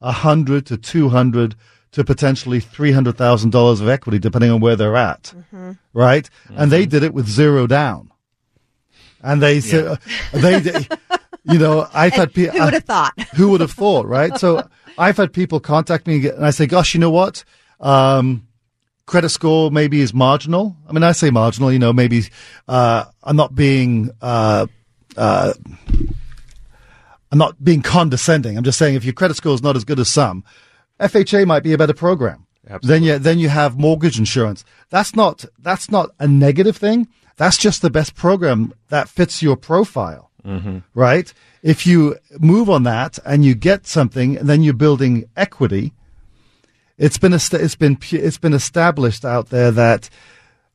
a 0.00 0.12
hundred 0.12 0.66
to 0.66 0.76
two 0.76 1.08
hundred 1.10 1.54
to 1.92 2.04
potentially 2.04 2.60
three 2.60 2.92
hundred 2.92 3.16
thousand 3.16 3.50
dollars 3.50 3.80
of 3.80 3.88
equity, 3.88 4.18
depending 4.18 4.50
on 4.50 4.60
where 4.60 4.76
they're 4.76 4.96
at, 4.96 5.32
right? 5.92 6.28
And 6.48 6.70
they 6.70 6.86
did 6.86 7.02
it 7.02 7.12
with 7.14 7.28
zero 7.28 7.66
down, 7.66 8.10
and 9.22 9.42
they 9.42 9.60
said 9.60 9.98
they, 10.32 10.60
did- 10.60 10.88
you 11.44 11.58
know, 11.58 11.88
I've 11.92 12.12
had 12.12 12.32
people. 12.34 12.58
Who 12.58 12.64
would 12.64 12.74
have 12.74 12.84
thought? 12.84 13.20
Who 13.36 13.48
would 13.50 13.60
have 13.60 13.72
thought, 13.72 14.06
right? 14.06 14.36
So 14.38 14.68
I've 14.98 15.16
had 15.16 15.32
people 15.32 15.58
contact 15.58 16.06
me 16.06 16.28
and 16.28 16.44
I 16.44 16.50
say, 16.50 16.66
gosh, 16.66 16.92
you 16.94 17.00
know 17.00 17.10
what? 17.10 17.44
Um, 17.80 18.46
credit 19.06 19.30
score 19.30 19.70
maybe 19.70 20.00
is 20.02 20.12
marginal. 20.12 20.76
I 20.88 20.92
mean, 20.92 21.02
I 21.02 21.12
say 21.12 21.30
marginal, 21.30 21.72
you 21.72 21.78
know, 21.78 21.92
maybe, 21.94 22.24
uh, 22.68 23.06
I'm 23.24 23.36
not 23.36 23.54
being, 23.54 24.10
uh, 24.20 24.66
uh, 25.16 25.54
I'm 27.30 27.38
not 27.38 27.62
being 27.62 27.82
condescending. 27.82 28.56
I'm 28.56 28.64
just 28.64 28.78
saying 28.78 28.94
if 28.94 29.04
your 29.04 29.14
credit 29.14 29.36
score 29.36 29.54
is 29.54 29.62
not 29.62 29.76
as 29.76 29.84
good 29.84 30.00
as 30.00 30.08
some, 30.08 30.44
FHA 30.98 31.46
might 31.46 31.62
be 31.62 31.72
a 31.72 31.78
better 31.78 31.94
program. 31.94 32.46
Then 32.82 33.02
you 33.02 33.18
then 33.18 33.38
you 33.38 33.48
have 33.48 33.78
mortgage 33.78 34.18
insurance. 34.18 34.64
That's 34.90 35.16
not 35.16 35.44
that's 35.58 35.90
not 35.90 36.10
a 36.18 36.28
negative 36.28 36.76
thing. 36.76 37.08
That's 37.36 37.56
just 37.56 37.82
the 37.82 37.90
best 37.90 38.14
program 38.14 38.74
that 38.88 39.08
fits 39.08 39.42
your 39.42 39.56
profile, 39.56 40.30
mm-hmm. 40.44 40.78
right? 40.94 41.32
If 41.62 41.86
you 41.86 42.16
move 42.38 42.68
on 42.68 42.82
that 42.82 43.18
and 43.24 43.44
you 43.44 43.54
get 43.54 43.86
something, 43.86 44.36
and 44.36 44.48
then 44.48 44.62
you're 44.62 44.74
building 44.74 45.24
equity. 45.36 45.92
It's 46.98 47.16
been 47.16 47.32
it's 47.32 47.74
been 47.76 47.96
it's 48.12 48.38
been 48.38 48.52
established 48.52 49.24
out 49.24 49.48
there 49.48 49.70
that 49.70 50.10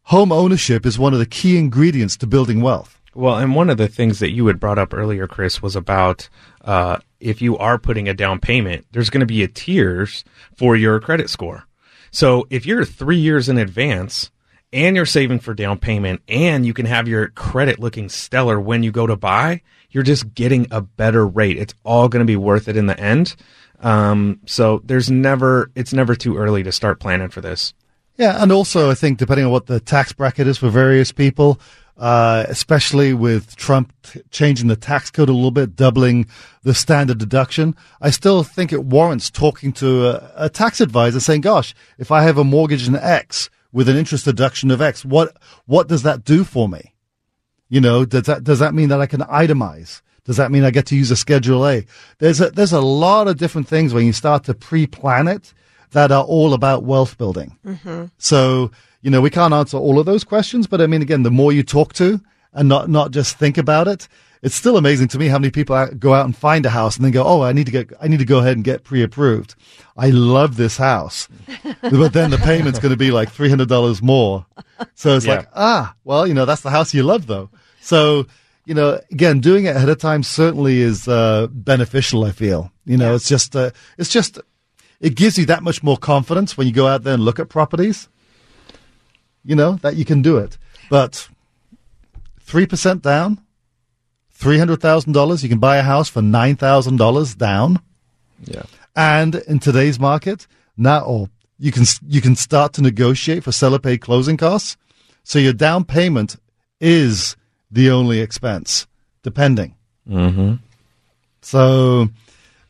home 0.05 0.31
ownership 0.31 0.85
is 0.85 0.97
one 0.97 1.13
of 1.13 1.19
the 1.19 1.25
key 1.27 1.57
ingredients 1.57 2.17
to 2.17 2.27
building 2.27 2.61
wealth. 2.61 2.99
Well, 3.15 3.37
and 3.37 3.55
one 3.55 3.69
of 3.69 3.77
the 3.77 3.87
things 3.87 4.19
that 4.19 4.31
you 4.31 4.47
had 4.47 4.59
brought 4.59 4.77
up 4.77 4.93
earlier, 4.93 5.25
Chris, 5.25 5.61
was 5.61 5.77
about 5.77 6.27
uh, 6.65 6.97
if 7.21 7.41
you 7.41 7.57
are 7.57 7.79
putting 7.79 8.09
a 8.09 8.13
down 8.13 8.39
payment, 8.39 8.85
there's 8.91 9.09
going 9.09 9.21
to 9.21 9.25
be 9.25 9.41
a 9.41 9.47
tiers 9.47 10.25
for 10.57 10.75
your 10.75 10.99
credit 10.99 11.29
score. 11.29 11.65
So 12.11 12.45
if 12.49 12.65
you're 12.65 12.83
three 12.83 13.17
years 13.17 13.47
in 13.47 13.57
advance 13.57 14.31
and 14.73 14.97
you're 14.97 15.05
saving 15.05 15.39
for 15.39 15.53
down 15.53 15.79
payment 15.79 16.23
and 16.27 16.65
you 16.65 16.73
can 16.73 16.85
have 16.85 17.07
your 17.07 17.29
credit 17.29 17.79
looking 17.79 18.09
stellar 18.09 18.59
when 18.59 18.83
you 18.83 18.91
go 18.91 19.07
to 19.07 19.15
buy, 19.15 19.61
you're 19.89 20.03
just 20.03 20.33
getting 20.33 20.67
a 20.69 20.81
better 20.81 21.25
rate. 21.25 21.57
It's 21.57 21.73
all 21.85 22.09
going 22.09 22.19
to 22.19 22.29
be 22.29 22.35
worth 22.35 22.67
it 22.67 22.75
in 22.75 22.87
the 22.87 22.99
end. 22.99 23.37
Um, 23.79 24.41
so 24.45 24.81
there's 24.83 25.09
never, 25.09 25.71
it's 25.73 25.93
never 25.93 26.15
too 26.15 26.35
early 26.35 26.63
to 26.63 26.71
start 26.73 26.99
planning 26.99 27.29
for 27.29 27.39
this. 27.39 27.73
Yeah, 28.17 28.41
and 28.41 28.51
also 28.51 28.89
I 28.89 28.93
think 28.93 29.19
depending 29.19 29.45
on 29.45 29.51
what 29.51 29.67
the 29.67 29.79
tax 29.79 30.11
bracket 30.11 30.47
is 30.47 30.57
for 30.57 30.69
various 30.69 31.11
people, 31.11 31.59
uh, 31.97 32.45
especially 32.47 33.13
with 33.13 33.55
Trump 33.55 33.93
t- 34.03 34.21
changing 34.31 34.67
the 34.67 34.75
tax 34.75 35.09
code 35.09 35.29
a 35.29 35.33
little 35.33 35.51
bit, 35.51 35.75
doubling 35.75 36.27
the 36.63 36.73
standard 36.73 37.17
deduction, 37.17 37.75
I 38.01 38.09
still 38.09 38.43
think 38.43 38.73
it 38.73 38.83
warrants 38.83 39.29
talking 39.29 39.71
to 39.73 40.07
a, 40.07 40.31
a 40.35 40.49
tax 40.49 40.81
advisor 40.81 41.19
saying, 41.19 41.41
"Gosh, 41.41 41.73
if 41.97 42.11
I 42.11 42.23
have 42.23 42.37
a 42.37 42.43
mortgage 42.43 42.87
in 42.87 42.95
X 42.95 43.49
with 43.71 43.87
an 43.89 43.97
interest 43.97 44.25
deduction 44.25 44.71
of 44.71 44.81
X, 44.81 45.05
what 45.05 45.37
what 45.65 45.87
does 45.87 46.03
that 46.03 46.23
do 46.23 46.43
for 46.43 46.67
me? 46.67 46.93
You 47.69 47.81
know, 47.81 48.05
does 48.05 48.23
that 48.23 48.43
does 48.43 48.59
that 48.59 48.73
mean 48.73 48.89
that 48.89 49.01
I 49.01 49.07
can 49.07 49.21
itemize?" 49.21 50.01
Does 50.25 50.37
that 50.37 50.51
mean 50.51 50.63
I 50.63 50.71
get 50.71 50.87
to 50.87 50.95
use 50.95 51.11
a 51.11 51.15
Schedule 51.15 51.67
A? 51.67 51.85
There's 52.17 52.41
a, 52.41 52.49
there's 52.49 52.73
a 52.73 52.81
lot 52.81 53.27
of 53.27 53.37
different 53.37 53.67
things 53.67 53.93
when 53.93 54.07
you 54.07 54.11
start 54.11 54.43
to 54.45 54.55
pre-plan 54.55 55.27
it 55.27 55.53
that 55.91 56.11
are 56.11 56.23
all 56.23 56.55
about 56.55 56.83
wealth 56.83 57.15
building. 57.19 57.55
So, 58.17 58.71
you 59.05 59.11
know, 59.11 59.21
we 59.21 59.29
can't 59.29 59.53
answer 59.53 59.77
all 59.77 59.99
of 59.99 60.07
those 60.07 60.23
questions, 60.23 60.65
but 60.65 60.81
I 60.81 60.87
mean, 60.87 61.03
again, 61.03 61.21
the 61.21 61.29
more 61.29 61.53
you 61.53 61.61
talk 61.61 61.93
to 61.93 62.19
and 62.53 62.67
not, 62.67 62.89
not 62.89 63.11
just 63.11 63.37
think 63.37 63.55
about 63.55 63.87
it, 63.87 64.07
it's 64.41 64.55
still 64.55 64.77
amazing 64.77 65.09
to 65.09 65.19
me 65.19 65.27
how 65.27 65.37
many 65.37 65.51
people 65.51 65.75
go 65.99 66.15
out 66.15 66.25
and 66.25 66.35
find 66.35 66.65
a 66.65 66.71
house 66.71 66.95
and 66.95 67.05
then 67.05 67.11
go, 67.11 67.23
Oh, 67.23 67.43
I 67.43 67.53
need 67.53 67.67
to 67.67 67.71
get, 67.71 67.91
I 68.01 68.07
need 68.07 68.17
to 68.17 68.25
go 68.25 68.39
ahead 68.39 68.53
and 68.57 68.63
get 68.63 68.83
pre-approved. 68.83 69.53
I 69.95 70.09
love 70.09 70.57
this 70.57 70.77
house, 70.77 71.27
but 71.83 72.13
then 72.13 72.31
the 72.31 72.39
payment's 72.39 72.79
going 72.79 72.93
to 72.93 72.97
be 72.97 73.11
like 73.11 73.31
$300 73.31 74.01
more. 74.01 74.47
So 74.95 75.15
it's 75.15 75.27
Yeah. 75.27 75.35
like, 75.35 75.49
ah, 75.53 75.93
well, 76.03 76.25
you 76.25 76.33
know, 76.33 76.45
that's 76.45 76.63
the 76.63 76.71
house 76.71 76.91
you 76.91 77.03
love 77.03 77.27
though. 77.27 77.51
So, 77.81 78.25
you 78.65 78.73
know, 78.73 78.99
again, 79.11 79.39
doing 79.39 79.65
it 79.65 79.75
ahead 79.75 79.89
of 79.89 79.99
time 79.99 80.23
certainly 80.23 80.81
is, 80.81 81.07
uh, 81.07 81.45
beneficial, 81.51 82.23
I 82.23 82.31
feel. 82.31 82.71
You 82.87 82.97
know, 82.97 83.13
it's 83.13 83.29
just, 83.29 83.55
uh, 83.55 83.69
it's 83.99 84.09
just, 84.09 84.39
it 84.99 85.13
gives 85.15 85.37
you 85.37 85.45
that 85.45 85.61
much 85.61 85.83
more 85.83 85.97
confidence 85.97 86.57
when 86.57 86.65
you 86.65 86.73
go 86.73 86.87
out 86.87 87.03
there 87.03 87.13
and 87.13 87.23
look 87.23 87.39
at 87.39 87.49
properties. 87.49 88.09
You 89.45 89.55
know, 89.55 89.73
that 89.83 89.95
you 89.95 90.05
can 90.05 90.21
do 90.21 90.37
it. 90.37 90.57
But 90.89 91.29
3% 92.45 93.01
down, 93.01 93.39
$300,000, 94.39 95.43
you 95.43 95.49
can 95.49 95.59
buy 95.59 95.77
a 95.77 95.83
house 95.83 96.09
for 96.09 96.21
$9,000 96.21 97.37
down. 97.37 97.79
Yeah. 98.43 98.63
And 98.95 99.35
in 99.35 99.59
today's 99.59 99.99
market, 99.99 100.47
now 100.77 101.01
or 101.05 101.29
you 101.57 101.71
can 101.71 101.85
you 102.07 102.21
can 102.21 102.35
start 102.35 102.73
to 102.73 102.81
negotiate 102.81 103.43
for 103.43 103.51
seller 103.51 103.79
paid 103.79 104.01
closing 104.01 104.37
costs. 104.37 104.77
So 105.23 105.39
your 105.39 105.53
down 105.53 105.85
payment 105.85 106.35
is 106.79 107.35
the 107.71 107.91
only 107.91 108.19
expense, 108.19 108.87
depending. 109.23 109.75
Mm-hmm. 110.07 110.55
So 111.41 112.09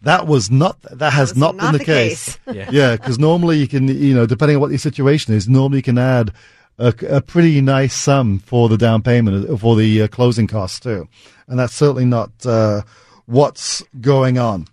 that 0.03 0.27
was 0.27 0.51
not 0.51 0.81
that 0.83 1.13
has 1.13 1.31
was 1.31 1.37
not, 1.37 1.55
not 1.55 1.63
been 1.63 1.71
the, 1.73 1.77
the 1.79 1.85
case. 1.85 2.37
case. 2.45 2.55
Yeah. 2.55 2.69
yeah, 2.71 2.95
because 2.95 3.19
normally 3.19 3.57
you 3.57 3.67
can 3.67 3.87
you 3.87 4.13
know 4.13 4.25
depending 4.25 4.57
on 4.57 4.61
what 4.61 4.71
your 4.71 4.79
situation 4.79 5.33
is, 5.33 5.49
normally 5.49 5.79
you 5.79 5.83
can 5.83 5.97
add 5.97 6.31
a, 6.77 6.93
a 7.07 7.21
pretty 7.21 7.61
nice 7.61 7.93
sum 7.93 8.39
for 8.39 8.69
the 8.69 8.77
down 8.77 9.01
payment 9.01 9.59
for 9.59 9.75
the 9.75 10.03
uh, 10.03 10.07
closing 10.07 10.47
costs 10.47 10.79
too, 10.79 11.07
and 11.47 11.59
that's 11.59 11.73
certainly 11.73 12.05
not 12.05 12.31
uh, 12.45 12.81
what's 13.25 13.83
going 14.01 14.37
on. 14.37 14.67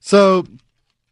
So 0.00 0.44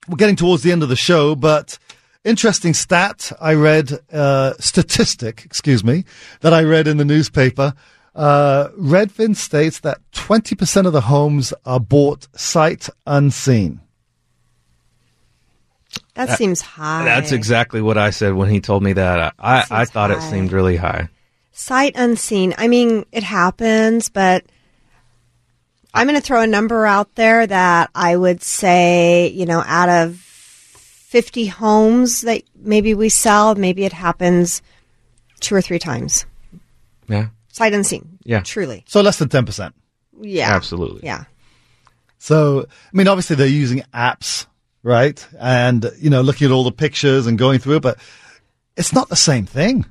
we're 0.08 0.16
getting 0.16 0.36
towards 0.36 0.62
the 0.62 0.72
end 0.72 0.82
of 0.82 0.88
the 0.88 0.96
show, 0.96 1.34
but 1.34 1.78
interesting 2.24 2.74
stat 2.74 3.32
I 3.40 3.54
read, 3.54 3.92
uh, 4.12 4.54
statistic, 4.58 5.42
excuse 5.44 5.84
me, 5.84 6.04
that 6.40 6.52
I 6.52 6.62
read 6.62 6.86
in 6.86 6.96
the 6.96 7.04
newspaper. 7.04 7.74
Uh, 8.14 8.68
Redfin 8.76 9.36
states 9.36 9.80
that 9.80 10.00
20% 10.12 10.86
of 10.86 10.92
the 10.92 11.02
homes 11.02 11.54
are 11.64 11.80
bought 11.80 12.26
sight 12.38 12.88
unseen. 13.06 13.80
That 16.28 16.38
seems 16.38 16.60
high. 16.60 17.04
That's 17.04 17.32
exactly 17.32 17.80
what 17.80 17.98
I 17.98 18.10
said 18.10 18.34
when 18.34 18.48
he 18.48 18.60
told 18.60 18.82
me 18.82 18.92
that. 18.94 19.20
I, 19.20 19.32
I, 19.38 19.58
I 19.58 19.84
Seems 19.84 19.90
thought 19.90 20.10
it 20.10 20.22
seemed 20.22 20.52
really 20.52 20.76
high. 20.76 21.08
Sight 21.52 21.92
unseen. 21.96 22.54
I 22.58 22.68
mean, 22.68 23.04
it 23.12 23.22
happens, 23.22 24.08
but 24.08 24.44
I'm 25.92 26.06
going 26.06 26.18
to 26.18 26.24
throw 26.24 26.42
a 26.42 26.46
number 26.46 26.86
out 26.86 27.14
there 27.16 27.46
that 27.46 27.90
I 27.94 28.16
would 28.16 28.42
say, 28.42 29.28
you 29.28 29.46
know, 29.46 29.62
out 29.66 29.88
of 29.88 30.16
50 30.16 31.46
homes 31.46 32.22
that 32.22 32.42
maybe 32.54 32.94
we 32.94 33.08
sell, 33.08 33.54
maybe 33.56 33.84
it 33.84 33.92
happens 33.92 34.62
two 35.40 35.54
or 35.54 35.60
three 35.60 35.80
times. 35.80 36.24
Yeah. 37.08 37.28
Sight 37.48 37.74
unseen. 37.74 38.18
Yeah. 38.24 38.40
Truly. 38.40 38.84
So 38.86 39.00
less 39.00 39.18
than 39.18 39.28
10%. 39.28 39.72
Yeah. 40.20 40.54
Absolutely. 40.54 41.00
Yeah. 41.02 41.24
So, 42.18 42.66
I 42.68 42.96
mean, 42.96 43.08
obviously 43.08 43.34
they're 43.36 43.48
using 43.48 43.82
apps, 43.92 44.46
right? 44.82 45.26
And, 45.38 45.90
you 45.98 46.10
know, 46.10 46.20
looking 46.22 46.46
at 46.46 46.52
all 46.52 46.64
the 46.64 46.72
pictures 46.72 47.26
and 47.26 47.38
going 47.38 47.58
through 47.58 47.76
it, 47.76 47.82
but 47.82 47.98
it's 48.76 48.92
not 48.92 49.08
the 49.08 49.16
same 49.16 49.46
thing. 49.46 49.84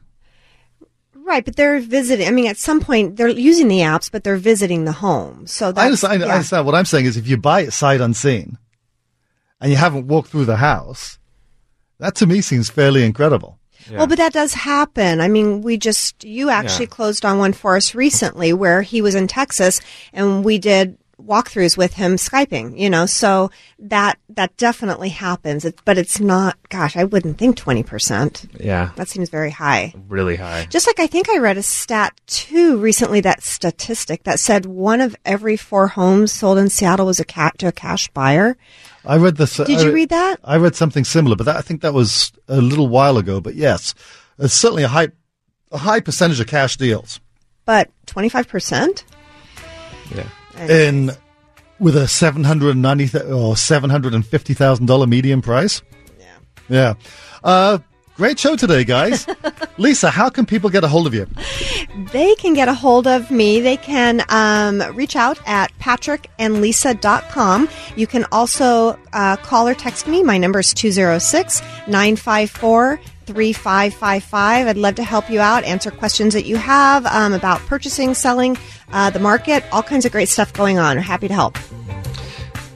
Right, 1.14 1.46
but 1.46 1.56
they're 1.56 1.80
visiting. 1.80 2.28
I 2.28 2.32
mean, 2.32 2.48
at 2.48 2.58
some 2.58 2.80
point 2.82 3.16
they're 3.16 3.28
using 3.28 3.68
the 3.68 3.80
apps, 3.80 4.12
but 4.12 4.24
they're 4.24 4.36
visiting 4.38 4.86
the 4.86 4.94
home. 4.94 5.46
So 5.46 5.72
that's, 5.72 5.80
I 5.80 5.86
understand, 5.86 6.24
I 6.24 6.26
yeah. 6.26 6.34
understand. 6.34 6.66
What 6.66 6.74
I'm 6.74 6.86
saying 6.86 7.06
is 7.06 7.18
if 7.18 7.28
you 7.28 7.38
buy 7.38 7.62
it 7.62 7.72
sight 7.72 8.02
unseen 8.02 8.58
and 9.62 9.70
you 9.70 9.78
haven't 9.78 10.08
walked 10.08 10.30
through 10.30 10.46
the 10.46 10.56
house, 10.56 11.20
that 12.00 12.16
to 12.16 12.26
me 12.26 12.42
seems 12.42 12.72
fairly 12.72 13.04
incredible. 13.04 13.60
Well, 13.92 14.08
but 14.08 14.18
that 14.18 14.34
does 14.34 14.54
happen. 14.54 15.22
I 15.22 15.28
mean, 15.28 15.62
we 15.62 15.78
just, 15.78 16.24
you 16.24 16.50
actually 16.50 16.86
Yeah. 16.86 16.92
closed 16.92 17.26
on 17.26 17.38
one 17.40 17.54
for 17.54 17.76
us 17.76 17.96
recently 17.96 18.52
where 18.54 18.82
he 18.82 19.02
was 19.02 19.16
in 19.16 19.28
Texas 19.28 19.82
and 20.14 20.44
we 20.44 20.58
did 20.60 20.98
walkthroughs 21.24 21.78
with 21.78 21.94
him 21.94 22.16
Skyping, 22.16 22.78
you 22.80 22.90
know, 22.90 23.06
so 23.06 23.52
that, 23.80 24.18
that 24.30 24.56
definitely 24.58 25.10
happens. 25.10 25.66
It, 25.66 25.80
but 25.86 25.98
it's 25.98 26.20
not, 26.20 26.58
gosh, 26.70 26.96
I 26.96 27.04
wouldn't 27.04 27.38
think 27.38 27.58
20%. 27.58 28.60
Yeah. 28.60 28.92
That 28.96 29.10
seems 29.10 29.30
very 29.30 29.52
high. 29.52 29.94
Really 30.08 30.36
high. 30.38 30.66
Just 30.70 30.88
like 30.88 31.00
I 31.00 31.08
think 31.08 31.30
I 31.30 31.38
read 31.38 31.58
a 31.58 31.64
stat 31.64 32.20
too 32.28 32.78
recently, 32.78 33.22
that 33.22 33.44
statistic 33.44 34.24
that 34.24 34.40
said 34.40 34.66
one 34.66 35.02
of 35.02 35.16
every 35.26 35.58
four 35.58 35.88
homes 35.88 36.32
sold 36.32 36.58
in 36.58 36.70
Seattle 36.70 37.06
was 37.06 37.20
a 37.20 37.26
cat 37.26 37.58
to 37.60 37.68
a 37.68 37.72
cash 37.72 38.08
buyer. 38.10 38.58
I 39.06 39.18
read 39.18 39.38
this. 39.38 39.58
Did 39.58 39.70
I- 39.70 39.84
you 39.84 39.92
read 39.92 40.10
that? 40.10 40.40
I 40.44 40.58
read 40.58 40.76
something 40.76 41.04
similar, 41.04 41.36
but 41.36 41.46
that, 41.46 41.56
I 41.56 41.62
think 41.62 41.82
that 41.82 41.94
was 41.94 42.32
a 42.48 42.62
little 42.62 42.88
while 42.88 43.18
ago. 43.18 43.40
But 43.42 43.56
yes, 43.56 43.94
it's 44.38 44.54
certainly 44.54 44.84
a 44.84 44.88
high, 44.88 45.10
a 45.72 45.78
high 45.78 46.00
percentage 46.00 46.40
of 46.40 46.48
cash 46.48 46.78
deals 46.78 47.20
But 47.66 47.90
25%? 48.08 49.04
Yeah. 50.16 50.28
In 50.58 51.12
with 51.80 51.96
a 51.96 52.08
seven 52.08 52.44
hundred 52.44 52.76
ninety 52.78 53.10
or 53.20 53.56
seven 53.56 53.90
hundred 53.90 54.14
and 54.14 54.26
fifty 54.26 54.54
thousand 54.54 54.86
dollar 54.86 55.08
median 55.08 55.42
price. 55.42 55.82
Yeah. 56.20 56.26
Yeah. 56.70 56.94
Uh, 57.44 57.78
great 58.16 58.38
show 58.38 58.56
today, 58.56 58.84
guys. 58.84 59.26
Lisa, 59.78 60.10
how 60.10 60.30
can 60.30 60.46
people 60.46 60.70
get 60.70 60.84
a 60.84 60.88
hold 60.88 61.08
of 61.08 61.14
you? 61.14 61.26
They 62.12 62.36
can 62.36 62.54
get 62.54 62.68
a 62.68 62.74
hold 62.74 63.08
of 63.08 63.32
me. 63.32 63.62
They 63.62 63.78
can 63.78 64.24
um, 64.30 64.82
reach 64.96 65.16
out 65.16 65.40
at 65.46 65.72
patrickandlisa.com. 65.80 67.70
You 67.96 68.08
can 68.08 68.26
also 68.32 69.00
uh, 69.14 69.38
call 69.38 69.68
or 69.68 69.74
text 69.74 70.08
me. 70.08 70.22
My 70.22 70.38
number 70.38 70.60
is 70.60 70.74
206 70.74 71.62
954 71.88 73.00
3555. 73.30 74.68
I'd 74.68 74.78
love 74.78 74.96
to 74.96 75.04
help 75.04 75.30
you 75.30 75.40
out, 75.40 75.64
answer 75.64 75.92
questions 75.92 76.34
that 76.34 76.46
you 76.46 76.58
have 76.58 77.06
um, 77.06 77.34
about 77.34 77.60
purchasing, 77.62 78.14
selling, 78.14 78.58
uh, 78.92 79.10
the 79.12 79.20
market, 79.20 79.64
all 79.72 79.84
kinds 79.84 80.06
of 80.06 80.12
great 80.12 80.30
stuff 80.30 80.52
going 80.54 80.80
on. 80.80 80.98
Happy 80.98 81.28
to 81.28 81.34
help. 81.34 81.58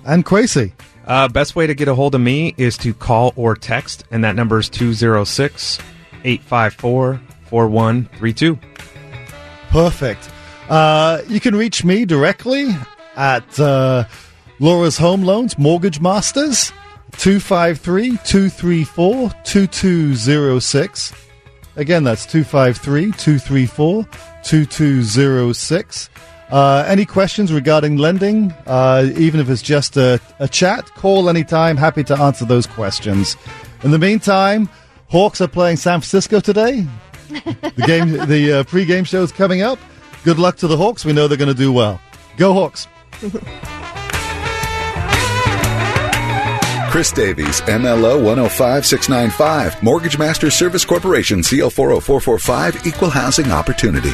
And 0.05 0.25
Kwesi. 0.25 0.71
Uh, 1.05 1.27
best 1.27 1.55
way 1.55 1.67
to 1.67 1.73
get 1.73 1.87
a 1.87 1.95
hold 1.95 2.15
of 2.15 2.21
me 2.21 2.53
is 2.55 2.77
to 2.77 2.93
call 2.93 3.33
or 3.35 3.55
text, 3.55 4.05
and 4.09 4.23
that 4.23 4.35
number 4.35 4.59
is 4.59 4.69
206 4.69 5.79
854 6.23 7.19
4132. 7.47 8.59
Perfect. 9.69 10.29
Uh, 10.69 11.21
you 11.27 11.41
can 11.41 11.55
reach 11.55 11.83
me 11.83 12.05
directly 12.05 12.69
at 13.17 13.59
uh, 13.59 14.05
Laura's 14.59 14.97
Home 14.97 15.23
Loans 15.23 15.57
Mortgage 15.57 15.99
Masters, 15.99 16.71
253 17.17 18.17
234 18.25 19.31
2206. 19.43 21.13
Again, 21.75 22.03
that's 22.03 22.25
253 22.25 23.11
234 23.11 24.05
2206. 24.43 26.09
Uh, 26.49 26.85
any 26.87 27.05
questions 27.05 27.51
regarding 27.51 27.97
lending, 27.97 28.51
uh, 28.67 29.09
even 29.17 29.39
if 29.39 29.49
it's 29.49 29.61
just 29.61 29.97
a, 29.97 30.19
a 30.39 30.47
chat, 30.47 30.85
call 30.95 31.29
anytime. 31.29 31.77
Happy 31.77 32.03
to 32.03 32.15
answer 32.15 32.45
those 32.45 32.67
questions. 32.67 33.35
In 33.83 33.89
the 33.89 33.97
meantime, 33.97 34.69
Hawks 35.07 35.41
are 35.41 35.47
playing 35.47 35.77
San 35.77 35.99
Francisco 35.99 36.39
today. 36.39 36.85
The 37.29 37.83
game, 37.87 38.11
the 38.27 38.59
uh, 38.59 38.63
pre-game 38.65 39.03
show 39.03 39.23
is 39.23 39.31
coming 39.31 39.63
up. 39.63 39.79
Good 40.23 40.37
luck 40.37 40.57
to 40.57 40.67
the 40.67 40.77
Hawks. 40.77 41.05
We 41.05 41.13
know 41.13 41.27
they're 41.27 41.37
going 41.37 41.47
to 41.47 41.55
do 41.55 41.73
well. 41.73 41.99
Go 42.37 42.53
Hawks! 42.53 42.87
Chris 46.93 47.11
Davies, 47.11 47.59
MLO 47.61 48.21
105695, 48.23 49.81
Mortgage 49.81 50.19
Master 50.19 50.51
Service 50.51 50.85
Corporation, 50.85 51.41
CO 51.41 51.71
40445, 51.71 52.85
Equal 52.85 53.09
Housing 53.09 53.51
Opportunity. 53.51 54.13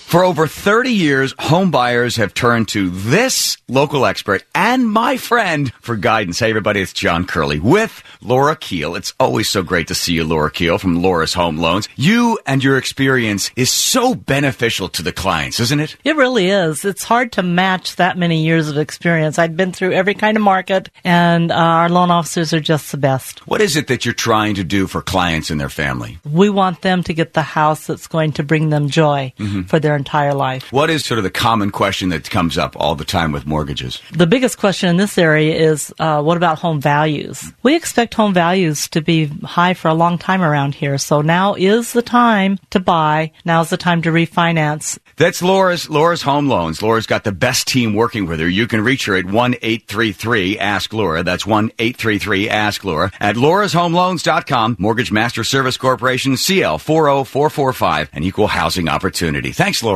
For 0.09 0.25
over 0.25 0.47
30 0.47 0.91
years, 0.91 1.35
home 1.39 1.71
buyers 1.71 2.17
have 2.17 2.33
turned 2.33 2.69
to 2.69 2.89
this 2.89 3.59
local 3.69 4.07
expert 4.07 4.43
and 4.55 4.91
my 4.91 5.19
friend 5.19 5.71
for 5.83 5.97
guidance. 5.97 6.39
Hey, 6.39 6.49
everybody, 6.49 6.81
it's 6.81 6.95
John 6.95 7.27
Curley 7.27 7.61
with 7.61 8.03
Laura 8.23 8.57
Keel. 8.57 8.97
It's 8.97 9.13
always 9.21 9.51
so 9.51 9.63
great 9.63 9.87
to 9.89 9.95
see 9.95 10.15
you, 10.15 10.25
Laura 10.25 10.51
Keel 10.51 10.79
from 10.79 11.03
Laura's 11.03 11.35
Home 11.35 11.59
Loans. 11.59 11.91
You 11.97 12.39
and 12.47 12.65
your 12.65 12.79
experience 12.79 13.51
is 13.55 13.69
so 13.71 14.15
beneficial 14.15 14.89
to 14.89 15.03
the 15.03 15.13
clients, 15.13 15.61
isn't 15.61 15.79
it? 15.79 15.95
It 16.05 16.17
really 16.17 16.49
is. 16.49 16.87
It's 16.87 17.05
hard 17.05 17.33
to 17.33 17.43
match 17.43 17.97
that 17.97 18.17
many 18.17 18.43
years 18.43 18.71
of 18.71 18.79
experience. 18.79 19.39
I've 19.39 19.59
been 19.59 19.73
through 19.73 19.93
every 19.93 20.15
kind 20.15 20.39
of 20.39 20.43
market, 20.43 20.89
and 21.05 21.53
uh, 21.53 21.55
our 21.55 21.91
loan 21.91 22.11
officers 22.11 22.55
are 22.55 22.61
just 22.61 22.93
the 22.93 22.97
best. 22.99 23.47
What 23.47 23.61
is 23.61 23.77
it 23.77 23.89
that 23.89 24.07
you're 24.07 24.15
trying 24.15 24.55
to 24.55 24.65
do 24.65 24.87
for 24.87 25.03
clients 25.03 25.51
and 25.51 25.61
their 25.61 25.69
family? 25.69 26.19
We 26.25 26.49
want 26.49 26.81
them 26.81 27.03
to 27.03 27.13
get 27.13 27.35
the 27.35 27.43
house 27.43 27.87
that's 27.87 28.07
going 28.07 28.33
to 28.33 28.43
bring 28.43 28.71
them 28.71 28.89
joy 28.89 29.35
Mm-hmm. 29.39 29.63
for 29.65 29.79
their 29.79 29.98
entire 29.99 30.33
life. 30.33 30.73
What 30.73 30.89
is 30.89 31.05
sort 31.05 31.19
of 31.19 31.25
the 31.25 31.31
common 31.31 31.71
question 31.71 32.09
that 32.09 32.31
comes 32.31 32.57
up 32.57 32.75
all 32.79 32.95
the 32.95 33.05
time 33.05 33.33
with 33.33 33.47
mortgages? 33.47 34.01
The 34.13 34.27
biggest 34.27 34.59
question 34.59 34.89
in 34.89 34.97
this 34.97 35.19
area 35.19 35.55
is 35.55 35.93
uh, 35.99 36.23
what 36.23 36.37
about 36.37 36.59
home 36.59 36.81
values? 36.81 37.53
We 37.63 37.77
expect 37.77 38.15
home 38.15 38.33
values 38.33 38.89
to 38.89 39.03
be 39.03 39.27
high 39.27 39.75
for 39.75 39.89
a 39.89 39.95
long 39.95 40.17
time 40.17 40.43
around 40.43 40.75
here, 40.75 40.97
so 40.99 41.21
now 41.21 41.55
is 41.55 41.93
the 41.93 42.03
time 42.03 42.59
to 42.71 42.81
buy. 42.81 43.33
Now's 43.45 43.71
the 43.71 43.77
time 43.77 44.03
to 44.03 44.11
refinance. 44.11 44.99
That's 45.17 45.43
Laura's 45.43 45.91
Laura's 45.91 46.23
Home 46.23 46.49
Loans. 46.49 46.81
Laura's 46.81 47.07
got 47.07 47.25
the 47.25 47.33
best 47.33 47.67
team 47.67 47.95
working 47.95 48.27
with 48.27 48.39
her. 48.39 48.49
You 48.49 48.69
can 48.69 48.83
reach 48.83 49.07
her 49.07 49.17
at 49.17 49.25
one 49.25 49.57
eight 49.63 49.89
three 49.89 50.13
three 50.13 50.59
Ask 50.59 50.93
Laura. 50.93 51.25
That's 51.25 51.45
one 51.45 51.73
eight 51.81 51.97
three 51.97 52.19
three 52.19 52.49
Ask 52.49 52.85
Laura 52.85 53.11
at 53.19 53.35
laurashomeloans.com. 53.35 54.77
Mortgage 54.79 55.11
Master 55.11 55.43
Service 55.43 55.77
Corporation, 55.77 56.37
CL 56.37 56.79
four 56.79 57.07
zero 57.07 57.25
four 57.25 57.51
four 57.51 57.73
five, 57.73 58.09
an 58.13 58.23
equal 58.23 58.47
housing 58.47 58.89
opportunity. 58.89 59.51
Thanks, 59.51 59.83
Laura. 59.83 59.88